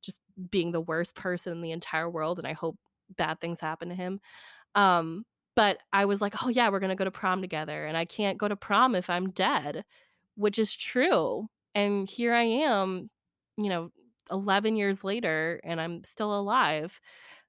just 0.02 0.20
being 0.50 0.70
the 0.70 0.82
worst 0.82 1.14
person 1.16 1.52
in 1.52 1.62
the 1.62 1.72
entire 1.72 2.10
world. 2.10 2.38
And 2.38 2.46
I 2.46 2.52
hope 2.52 2.76
bad 3.16 3.40
things 3.40 3.58
happen 3.58 3.88
to 3.88 3.94
him. 3.94 4.20
Um, 4.74 5.24
but 5.54 5.78
I 5.94 6.04
was 6.04 6.20
like, 6.20 6.44
oh, 6.44 6.50
yeah, 6.50 6.68
we're 6.68 6.80
going 6.80 6.90
to 6.90 6.96
go 6.96 7.04
to 7.04 7.10
prom 7.10 7.40
together. 7.40 7.86
And 7.86 7.96
I 7.96 8.04
can't 8.04 8.36
go 8.36 8.48
to 8.48 8.56
prom 8.56 8.94
if 8.94 9.08
I'm 9.08 9.30
dead, 9.30 9.82
which 10.34 10.58
is 10.58 10.76
true. 10.76 11.48
And 11.74 12.06
here 12.06 12.34
I 12.34 12.42
am, 12.42 13.08
you 13.56 13.70
know, 13.70 13.90
11 14.30 14.76
years 14.76 15.04
later 15.04 15.60
and 15.64 15.80
I'm 15.80 16.02
still 16.04 16.38
alive. 16.38 17.00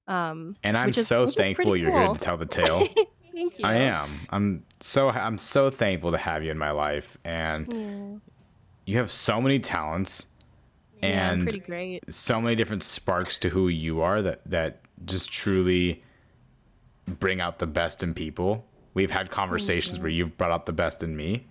Um, 0.07 0.55
and 0.63 0.77
I'm 0.77 0.89
is, 0.89 1.07
so 1.07 1.29
thankful 1.29 1.75
you're 1.75 1.91
cool. 1.91 1.99
here 1.99 2.13
to 2.13 2.19
tell 2.19 2.37
the 2.37 2.45
tale. 2.45 2.87
Thank 3.37 3.59
you. 3.59 3.65
I 3.65 3.75
am. 3.75 4.21
I'm 4.31 4.63
so 4.79 5.09
I'm 5.09 5.37
so 5.37 5.69
thankful 5.69 6.11
to 6.11 6.17
have 6.17 6.43
you 6.43 6.49
in 6.49 6.57
my 6.57 6.71
life, 6.71 7.19
and 7.23 7.71
yeah. 7.71 8.31
you 8.85 8.97
have 8.97 9.11
so 9.11 9.39
many 9.39 9.59
talents. 9.59 10.25
Yeah, 11.03 11.31
and 11.31 11.43
pretty 11.43 11.59
great. 11.59 12.11
so 12.11 12.41
many 12.41 12.55
different 12.55 12.81
sparks 12.81 13.37
to 13.39 13.49
who 13.49 13.67
you 13.67 14.01
are 14.01 14.23
that 14.23 14.41
that 14.49 14.81
just 15.05 15.31
truly 15.31 16.03
bring 17.05 17.39
out 17.39 17.59
the 17.59 17.67
best 17.67 18.01
in 18.01 18.15
people. 18.15 18.65
We've 18.95 19.11
had 19.11 19.29
conversations 19.29 19.99
where 19.99 20.09
you've 20.09 20.35
brought 20.37 20.51
out 20.51 20.65
the 20.65 20.73
best 20.73 21.03
in 21.03 21.15
me, 21.15 21.45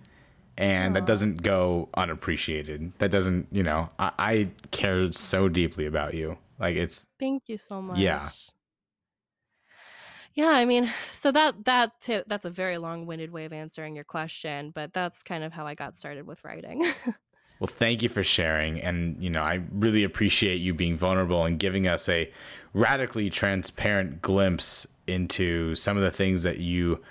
and 0.57 0.95
that 0.95 1.05
doesn't 1.05 1.43
go 1.43 1.89
unappreciated. 1.95 2.91
That 2.97 3.11
doesn't, 3.11 3.47
you 3.51 3.63
know, 3.63 3.89
I, 3.99 4.11
I 4.17 4.49
care 4.71 5.11
so 5.11 5.49
deeply 5.49 5.85
about 5.85 6.13
you. 6.13 6.37
Like 6.59 6.75
it's 6.75 7.05
Thank 7.19 7.43
you 7.47 7.57
so 7.57 7.81
much. 7.81 7.99
Yeah. 7.99 8.29
Yeah, 10.33 10.49
I 10.49 10.65
mean, 10.65 10.87
so 11.11 11.31
that 11.31 11.65
that 11.65 11.99
t- 11.99 12.21
that's 12.27 12.45
a 12.45 12.51
very 12.51 12.77
long-winded 12.77 13.31
way 13.31 13.45
of 13.45 13.53
answering 13.53 13.95
your 13.95 14.03
question, 14.03 14.69
but 14.69 14.93
that's 14.93 15.23
kind 15.23 15.43
of 15.43 15.51
how 15.51 15.65
I 15.65 15.73
got 15.73 15.95
started 15.95 16.27
with 16.27 16.43
writing. 16.43 16.93
Well, 17.59 17.67
thank 17.67 18.03
you 18.03 18.09
for 18.09 18.23
sharing. 18.23 18.79
And, 18.81 19.21
you 19.21 19.29
know, 19.29 19.41
I 19.41 19.61
really 19.71 20.03
appreciate 20.03 20.57
you 20.57 20.73
being 20.73 20.95
vulnerable 20.95 21.45
and 21.45 21.57
giving 21.57 21.87
us 21.87 22.07
a 22.07 22.31
radically 22.73 23.29
transparent 23.29 24.21
glimpse 24.21 24.85
into 25.07 25.73
some 25.75 25.97
of 25.97 26.03
the 26.03 26.11
things 26.11 26.43
that 26.43 26.59
you 26.59 27.01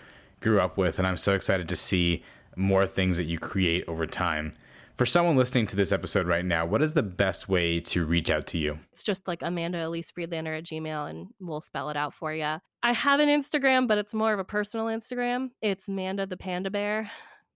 grew 0.40 0.60
up 0.60 0.76
with. 0.76 0.98
And 0.98 1.08
I'm 1.08 1.16
so 1.16 1.34
excited 1.34 1.68
to 1.68 1.76
see 1.76 2.22
more 2.56 2.86
things 2.86 3.16
that 3.18 3.24
you 3.24 3.38
create 3.38 3.84
over 3.86 4.06
time. 4.06 4.52
For 4.96 5.04
someone 5.04 5.36
listening 5.36 5.66
to 5.68 5.76
this 5.76 5.92
episode 5.92 6.26
right 6.26 6.44
now, 6.44 6.64
what 6.64 6.80
is 6.80 6.94
the 6.94 7.02
best 7.02 7.50
way 7.50 7.80
to 7.80 8.06
reach 8.06 8.30
out 8.30 8.46
to 8.48 8.58
you? 8.58 8.78
it's 8.92 9.02
just 9.02 9.28
like 9.28 9.42
Amanda 9.42 9.86
Elise 9.86 10.10
Friedlander 10.10 10.54
at 10.54 10.64
Gmail, 10.64 11.10
and 11.10 11.28
we'll 11.38 11.60
spell 11.60 11.90
it 11.90 11.98
out 11.98 12.14
for 12.14 12.32
you. 12.32 12.58
I 12.82 12.92
have 12.92 13.20
an 13.20 13.28
Instagram, 13.28 13.88
but 13.88 13.98
it's 13.98 14.14
more 14.14 14.32
of 14.32 14.38
a 14.38 14.44
personal 14.44 14.86
Instagram. 14.86 15.50
It's 15.60 15.86
Manda 15.86 16.26
the 16.26 16.38
Panda 16.38 16.70
Bear. 16.70 17.10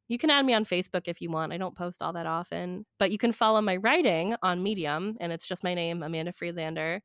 You 0.09 0.19
can 0.19 0.29
add 0.29 0.45
me 0.45 0.53
on 0.53 0.67
Facebook 0.67 1.03
if 1.07 1.23
you 1.23 1.31
want. 1.31 1.53
I 1.53 1.57
don't 1.57 1.77
post 1.77 2.03
all 2.03 2.13
that 2.13 2.27
often, 2.27 2.85
but 2.99 3.11
you 3.11 3.17
can 3.17 3.33
follow 3.33 3.63
my 3.63 3.77
writing 3.77 4.35
on 4.43 4.63
Medium, 4.63 5.17
and 5.19 5.33
it's 5.33 5.49
just 5.49 5.65
my 5.65 5.73
name, 5.73 6.03
Amanda 6.03 6.33
Friedlander. 6.33 7.01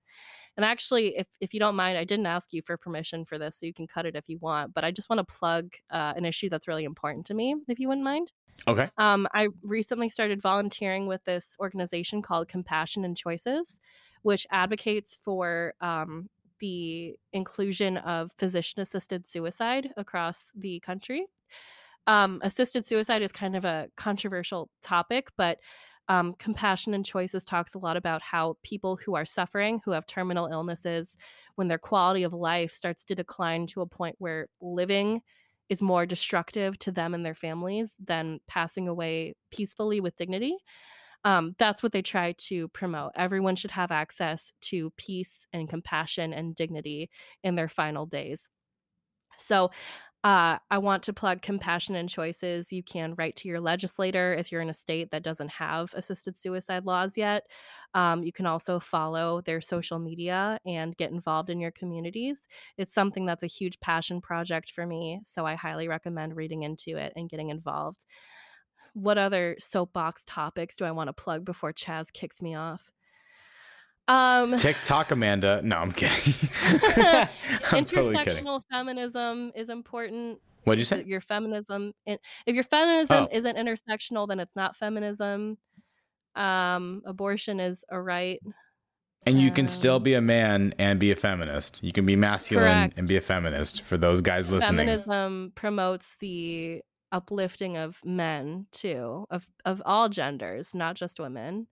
And 0.57 0.65
actually, 0.65 1.17
if 1.17 1.27
if 1.41 1.53
you 1.53 1.59
don't 1.59 1.75
mind, 1.75 1.97
I 1.97 2.03
didn't 2.03 2.25
ask 2.27 2.53
you 2.53 2.61
for 2.61 2.77
permission 2.77 3.25
for 3.25 3.37
this, 3.37 3.59
so 3.59 3.65
you 3.65 3.73
can 3.73 3.87
cut 3.87 4.05
it 4.05 4.15
if 4.15 4.29
you 4.29 4.37
want. 4.39 4.73
But 4.73 4.83
I 4.83 4.91
just 4.91 5.09
want 5.09 5.19
to 5.19 5.33
plug 5.33 5.73
uh, 5.89 6.13
an 6.15 6.25
issue 6.25 6.49
that's 6.49 6.67
really 6.67 6.85
important 6.85 7.25
to 7.27 7.33
me, 7.33 7.55
if 7.67 7.79
you 7.79 7.87
wouldn't 7.87 8.05
mind. 8.05 8.31
Okay. 8.67 8.89
Um, 8.97 9.27
I 9.33 9.49
recently 9.63 10.09
started 10.09 10.41
volunteering 10.41 11.07
with 11.07 11.23
this 11.25 11.57
organization 11.59 12.21
called 12.21 12.47
Compassion 12.47 13.03
and 13.03 13.17
Choices, 13.17 13.79
which 14.21 14.47
advocates 14.49 15.19
for 15.21 15.73
um, 15.81 16.29
the 16.59 17.15
inclusion 17.33 17.97
of 17.97 18.31
physician 18.37 18.81
assisted 18.81 19.27
suicide 19.27 19.89
across 19.97 20.51
the 20.55 20.79
country. 20.79 21.25
Um, 22.07 22.39
assisted 22.43 22.85
suicide 22.85 23.23
is 23.23 23.31
kind 23.31 23.55
of 23.55 23.65
a 23.65 23.87
controversial 23.97 24.69
topic, 24.81 25.29
but 25.37 25.59
um, 26.07 26.33
Compassion 26.35 26.93
and 26.93 27.05
Choices 27.05 27.45
talks 27.45 27.73
a 27.73 27.79
lot 27.79 27.97
about 27.97 28.21
how 28.21 28.57
people 28.63 28.95
who 28.95 29.15
are 29.15 29.25
suffering, 29.25 29.81
who 29.85 29.91
have 29.91 30.05
terminal 30.05 30.47
illnesses, 30.47 31.17
when 31.55 31.67
their 31.67 31.77
quality 31.77 32.23
of 32.23 32.33
life 32.33 32.71
starts 32.71 33.03
to 33.05 33.15
decline 33.15 33.67
to 33.67 33.81
a 33.81 33.87
point 33.87 34.15
where 34.19 34.47
living 34.61 35.21
is 35.69 35.81
more 35.81 36.05
destructive 36.05 36.77
to 36.79 36.91
them 36.91 37.13
and 37.13 37.25
their 37.25 37.33
families 37.33 37.95
than 38.03 38.39
passing 38.47 38.87
away 38.87 39.33
peacefully 39.51 39.99
with 39.99 40.15
dignity. 40.15 40.55
Um, 41.23 41.55
that's 41.57 41.81
what 41.81 41.91
they 41.91 42.03
try 42.03 42.33
to 42.33 42.67
promote. 42.67 43.11
Everyone 43.15 43.55
should 43.55 43.71
have 43.71 43.91
access 43.91 44.53
to 44.61 44.91
peace 44.91 45.47
and 45.51 45.67
compassion 45.67 46.33
and 46.33 46.53
dignity 46.55 47.09
in 47.43 47.55
their 47.55 47.67
final 47.67 48.05
days. 48.05 48.47
So, 49.37 49.71
uh, 50.25 50.57
I 50.71 50.79
want 50.79 51.03
to 51.03 51.13
plug 51.13 51.43
Compassion 51.43 51.93
and 51.95 52.09
Choices. 52.09 52.71
You 52.71 52.81
can 52.81 53.13
write 53.15 53.35
to 53.37 53.47
your 53.47 53.59
legislator 53.59 54.33
if 54.33 54.51
you're 54.51 54.61
in 54.61 54.71
a 54.71 54.73
state 54.73 55.11
that 55.11 55.21
doesn't 55.21 55.51
have 55.51 55.93
assisted 55.93 56.35
suicide 56.35 56.83
laws 56.83 57.15
yet. 57.15 57.43
Um, 57.93 58.23
you 58.23 58.33
can 58.33 58.47
also 58.47 58.79
follow 58.79 59.41
their 59.41 59.61
social 59.61 59.99
media 59.99 60.57
and 60.65 60.97
get 60.97 61.11
involved 61.11 61.51
in 61.51 61.59
your 61.59 61.69
communities. 61.69 62.47
It's 62.75 62.91
something 62.91 63.27
that's 63.27 63.43
a 63.43 63.47
huge 63.47 63.79
passion 63.81 64.19
project 64.19 64.71
for 64.71 64.87
me, 64.87 65.21
so 65.23 65.45
I 65.45 65.53
highly 65.53 65.87
recommend 65.87 66.35
reading 66.35 66.63
into 66.63 66.97
it 66.97 67.13
and 67.15 67.29
getting 67.29 67.51
involved. 67.51 68.03
What 68.93 69.19
other 69.19 69.57
soapbox 69.59 70.23
topics 70.25 70.75
do 70.75 70.85
I 70.85 70.91
want 70.91 71.09
to 71.09 71.13
plug 71.13 71.45
before 71.45 71.71
Chaz 71.71 72.11
kicks 72.11 72.41
me 72.41 72.55
off? 72.55 72.94
Um, 74.07 74.57
TikTok, 74.57 75.11
Amanda. 75.11 75.61
No, 75.63 75.77
I'm 75.77 75.91
kidding. 75.91 76.33
I'm 77.71 77.85
totally 77.85 78.15
kidding. 78.15 78.43
intersectional 78.45 78.61
feminism 78.71 79.51
is 79.55 79.69
important. 79.69 80.39
What'd 80.63 80.79
you 80.79 80.85
say? 80.85 81.03
Your 81.05 81.21
feminism, 81.21 81.93
if 82.05 82.19
your 82.47 82.63
feminism 82.63 83.25
Oh. 83.25 83.29
isn't 83.35 83.57
intersectional, 83.57 84.27
then 84.27 84.39
it's 84.39 84.55
not 84.55 84.75
feminism. 84.75 85.57
Um, 86.35 87.01
abortion 87.05 87.59
is 87.59 87.83
a 87.89 87.99
right. 87.99 88.39
And 89.27 89.41
you 89.41 89.49
can 89.51 89.65
still 89.67 89.95
Um, 89.95 90.03
be 90.03 90.13
a 90.13 90.21
man 90.21 90.73
and 90.77 90.99
be 90.99 91.11
a 91.11 91.15
feminist. 91.15 91.83
You 91.83 91.91
can 91.91 92.05
be 92.05 92.15
masculine 92.15 92.65
Correct. 92.65 92.97
and 92.97 93.07
be 93.07 93.17
a 93.17 93.21
feminist 93.21 93.81
for 93.83 93.97
those 93.97 94.21
guys 94.21 94.49
listening. 94.51 94.79
Feminism 94.85 95.51
promotes 95.55 96.15
the 96.19 96.81
uplifting 97.11 97.77
of 97.77 97.99
men 98.03 98.67
too, 98.71 99.25
of 99.31 99.47
of 99.63 99.81
all 99.85 100.09
genders, 100.09 100.75
not 100.75 100.95
just 100.95 101.19
women. 101.19 101.67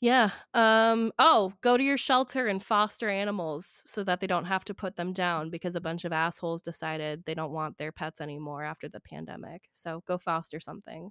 Yeah. 0.00 0.30
Um 0.52 1.12
oh, 1.18 1.52
go 1.62 1.76
to 1.76 1.82
your 1.82 1.96
shelter 1.96 2.46
and 2.46 2.62
foster 2.62 3.08
animals 3.08 3.82
so 3.86 4.04
that 4.04 4.20
they 4.20 4.26
don't 4.26 4.44
have 4.44 4.64
to 4.66 4.74
put 4.74 4.96
them 4.96 5.12
down 5.12 5.50
because 5.50 5.76
a 5.76 5.80
bunch 5.80 6.04
of 6.04 6.12
assholes 6.12 6.60
decided 6.62 7.24
they 7.24 7.34
don't 7.34 7.52
want 7.52 7.78
their 7.78 7.92
pets 7.92 8.20
anymore 8.20 8.62
after 8.64 8.88
the 8.88 9.00
pandemic. 9.00 9.62
So 9.72 10.02
go 10.06 10.18
foster 10.18 10.60
something. 10.60 11.10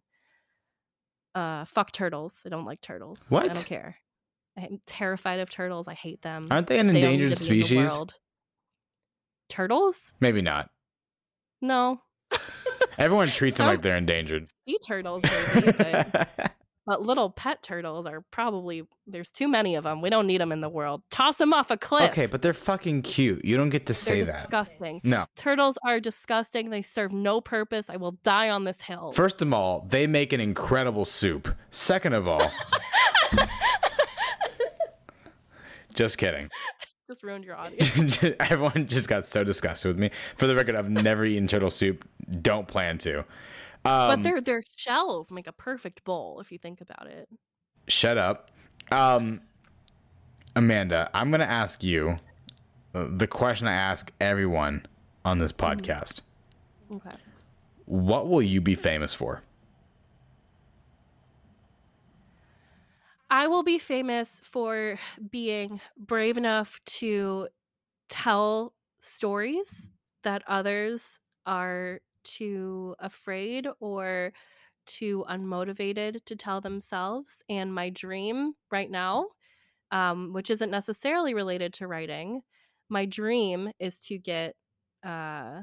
Uh 1.33 1.65
fuck 1.65 1.91
turtles. 1.91 2.41
I 2.45 2.49
don't 2.49 2.65
like 2.65 2.81
turtles. 2.81 3.25
What? 3.29 3.45
I 3.45 3.47
don't 3.47 3.65
care. 3.65 3.97
I'm 4.57 4.79
terrified 4.85 5.39
of 5.39 5.49
turtles. 5.49 5.87
I 5.87 5.95
hate 5.95 6.21
them. 6.21 6.47
Aren't 6.51 6.67
they 6.67 6.77
an 6.77 6.87
They 6.87 7.01
endangered 7.01 7.37
species? 7.37 7.97
Turtles? 9.49 10.13
Maybe 10.19 10.41
not. 10.41 10.69
No. 11.61 12.01
Everyone 12.97 13.29
treats 13.29 13.57
them 13.57 13.67
like 13.67 13.81
they're 13.81 13.97
endangered. 13.97 14.47
sea 14.67 14.77
turtles 14.85 15.23
maybe, 15.55 15.71
but, 15.71 16.29
but 16.85 17.01
little 17.01 17.29
pet 17.29 17.61
turtles 17.63 18.05
are 18.05 18.21
probably 18.31 18.83
there's 19.07 19.31
too 19.31 19.47
many 19.47 19.75
of 19.75 19.83
them. 19.83 20.01
We 20.01 20.09
don't 20.09 20.27
need 20.27 20.41
them 20.41 20.51
in 20.51 20.61
the 20.61 20.69
world. 20.69 21.01
Toss 21.11 21.37
them 21.37 21.53
off 21.53 21.71
a 21.71 21.77
cliff. 21.77 22.11
okay, 22.11 22.25
but 22.25 22.41
they're 22.41 22.53
fucking 22.53 23.01
cute. 23.03 23.43
You 23.45 23.57
don't 23.57 23.69
get 23.69 23.85
to 23.87 23.93
say 23.93 24.15
they're 24.21 24.33
that. 24.33 24.41
disgusting. 24.43 25.01
No. 25.03 25.25
Turtles 25.35 25.77
are 25.85 25.99
disgusting. 25.99 26.69
They 26.69 26.81
serve 26.81 27.11
no 27.11 27.41
purpose. 27.41 27.89
I 27.89 27.97
will 27.97 28.13
die 28.23 28.49
on 28.49 28.63
this 28.63 28.81
hill. 28.81 29.11
First 29.13 29.41
of 29.41 29.51
all, 29.53 29.85
they 29.89 30.07
make 30.07 30.33
an 30.33 30.39
incredible 30.39 31.05
soup. 31.05 31.53
Second 31.71 32.13
of 32.13 32.27
all, 32.27 32.49
just 35.93 36.17
kidding. 36.17 36.49
Just 37.05 37.21
ruined 37.21 37.43
your 37.43 37.55
audience. 37.57 38.17
Everyone 38.39 38.87
just 38.87 39.09
got 39.09 39.25
so 39.25 39.43
disgusted 39.43 39.89
with 39.89 39.99
me. 39.99 40.09
For 40.37 40.47
the 40.47 40.55
record, 40.55 40.75
I've 40.75 40.89
never 40.89 41.25
eaten 41.25 41.47
turtle 41.47 41.69
soup. 41.69 42.07
Don't 42.41 42.65
plan 42.65 42.97
to. 42.99 43.25
Um, 43.85 44.07
but 44.07 44.23
their 44.23 44.41
their 44.41 44.63
shells 44.77 45.31
make 45.31 45.47
a 45.47 45.51
perfect 45.51 46.03
bowl 46.03 46.39
if 46.39 46.51
you 46.51 46.57
think 46.57 46.81
about 46.81 47.07
it. 47.07 47.27
Shut 47.87 48.17
up. 48.17 48.51
Um, 48.91 49.41
Amanda, 50.55 51.09
I'm 51.13 51.29
going 51.29 51.41
to 51.41 51.49
ask 51.49 51.83
you 51.83 52.17
uh, 52.93 53.07
the 53.09 53.27
question 53.27 53.67
I 53.67 53.73
ask 53.73 54.11
everyone 54.21 54.85
on 55.25 55.39
this 55.39 55.51
podcast. 55.51 56.21
Okay. 56.91 57.15
What 57.85 58.29
will 58.29 58.41
you 58.41 58.61
be 58.61 58.75
famous 58.75 59.13
for? 59.13 59.41
I 63.29 63.47
will 63.47 63.63
be 63.63 63.79
famous 63.79 64.39
for 64.43 64.99
being 65.31 65.81
brave 65.97 66.37
enough 66.37 66.79
to 66.85 67.47
tell 68.07 68.73
stories 68.99 69.89
that 70.21 70.43
others 70.47 71.19
are 71.47 71.99
too 72.23 72.95
afraid 72.99 73.67
or 73.79 74.33
too 74.85 75.25
unmotivated 75.29 76.23
to 76.25 76.35
tell 76.35 76.61
themselves. 76.61 77.41
And 77.49 77.73
my 77.73 77.89
dream 77.89 78.53
right 78.71 78.89
now, 78.89 79.27
um, 79.91 80.33
which 80.33 80.49
isn't 80.49 80.71
necessarily 80.71 81.33
related 81.33 81.73
to 81.75 81.87
writing, 81.87 82.41
my 82.89 83.05
dream 83.05 83.71
is 83.79 83.99
to 84.01 84.17
get 84.17 84.55
uh, 85.03 85.61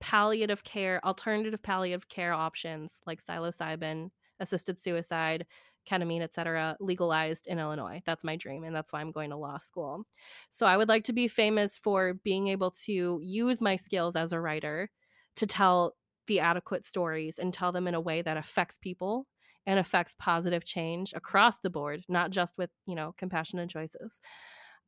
palliative 0.00 0.64
care, 0.64 1.04
alternative 1.04 1.62
palliative 1.62 2.08
care 2.08 2.32
options 2.32 3.00
like 3.06 3.22
psilocybin, 3.22 4.10
assisted 4.40 4.78
suicide, 4.78 5.46
ketamine, 5.88 6.22
etc., 6.22 6.76
legalized 6.80 7.46
in 7.46 7.58
Illinois. 7.58 8.02
That's 8.04 8.24
my 8.24 8.36
dream, 8.36 8.64
and 8.64 8.74
that's 8.74 8.92
why 8.92 9.00
I'm 9.00 9.12
going 9.12 9.30
to 9.30 9.36
law 9.36 9.58
school. 9.58 10.04
So 10.48 10.66
I 10.66 10.76
would 10.76 10.88
like 10.88 11.04
to 11.04 11.12
be 11.12 11.28
famous 11.28 11.78
for 11.78 12.14
being 12.14 12.48
able 12.48 12.70
to 12.84 13.20
use 13.22 13.60
my 13.60 13.76
skills 13.76 14.16
as 14.16 14.32
a 14.32 14.40
writer 14.40 14.90
to 15.36 15.46
tell 15.46 15.94
the 16.26 16.40
adequate 16.40 16.84
stories 16.84 17.38
and 17.38 17.52
tell 17.52 17.72
them 17.72 17.88
in 17.88 17.94
a 17.94 18.00
way 18.00 18.22
that 18.22 18.36
affects 18.36 18.78
people 18.78 19.26
and 19.66 19.78
affects 19.78 20.14
positive 20.18 20.64
change 20.64 21.12
across 21.12 21.60
the 21.60 21.70
board, 21.70 22.04
not 22.08 22.30
just 22.30 22.56
with, 22.58 22.70
you 22.86 22.94
know, 22.94 23.14
compassionate 23.18 23.68
choices. 23.68 24.20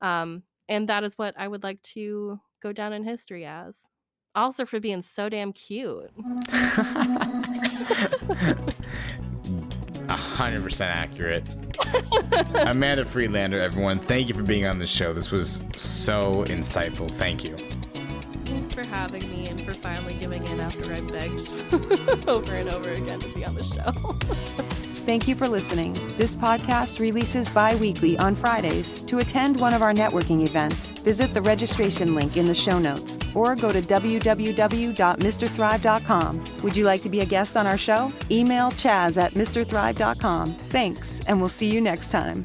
Um, 0.01 0.43
and 0.69 0.89
that 0.89 1.05
is 1.05 1.19
what 1.19 1.35
I 1.39 1.47
would 1.49 1.63
like 1.63 1.83
to 1.83 2.41
go 2.63 2.73
down 2.73 2.93
in 2.93 3.05
history 3.05 3.45
as. 3.45 3.89
Also 4.35 4.65
for 4.65 4.81
being 4.81 5.03
so 5.03 5.29
damn 5.29 5.53
cute. 5.53 6.11
100% 10.09 10.81
accurate. 10.81 11.55
Amanda 12.55 13.05
Friedlander, 13.05 13.61
everyone, 13.61 13.99
thank 13.99 14.29
you 14.29 14.35
for 14.35 14.43
being 14.43 14.67
on 14.67 14.79
the 14.79 14.87
show. 14.87 15.13
This 15.13 15.31
was 15.31 15.61
so 15.77 16.45
insightful. 16.47 17.11
Thank 17.11 17.45
you. 17.45 17.57
For 18.73 18.85
having 18.85 19.29
me 19.31 19.47
and 19.49 19.61
for 19.63 19.75
finally 19.75 20.15
giving 20.15 20.45
in 20.47 20.61
after 20.61 20.91
I 20.93 21.01
begged 21.01 21.49
over 22.29 22.55
and 22.55 22.69
over 22.71 22.91
again 22.91 23.21
to 23.21 23.29
be 23.29 23.45
on 23.45 23.55
the 23.55 23.63
show. 23.63 23.93
Thank 25.05 25.27
you 25.27 25.35
for 25.35 25.49
listening. 25.49 25.95
This 26.17 26.37
podcast 26.37 27.01
releases 27.01 27.51
bi 27.51 27.75
weekly 27.75 28.17
on 28.19 28.37
Fridays. 28.37 28.95
To 28.95 29.19
attend 29.19 29.61
one 29.61 29.75
of 29.75 29.83
our 29.83 29.93
networking 29.93 30.47
events, 30.47 30.93
visit 30.93 31.35
the 31.35 31.43
registration 31.43 32.15
link 32.15 32.37
in 32.37 32.47
the 32.47 32.55
show 32.55 32.79
notes 32.79 33.19
or 33.35 33.57
go 33.57 33.73
to 33.73 33.83
www.mrthrive.com. 33.83 36.45
Would 36.63 36.77
you 36.77 36.85
like 36.85 37.03
to 37.03 37.09
be 37.11 37.19
a 37.21 37.27
guest 37.27 37.57
on 37.57 37.67
our 37.67 37.77
show? 37.77 38.13
Email 38.31 38.71
chaz 38.71 39.21
at 39.21 39.35
mrthrive.com. 39.35 40.55
Thanks, 40.55 41.21
and 41.27 41.41
we'll 41.41 41.49
see 41.49 41.69
you 41.69 41.81
next 41.81 42.13
time. 42.13 42.45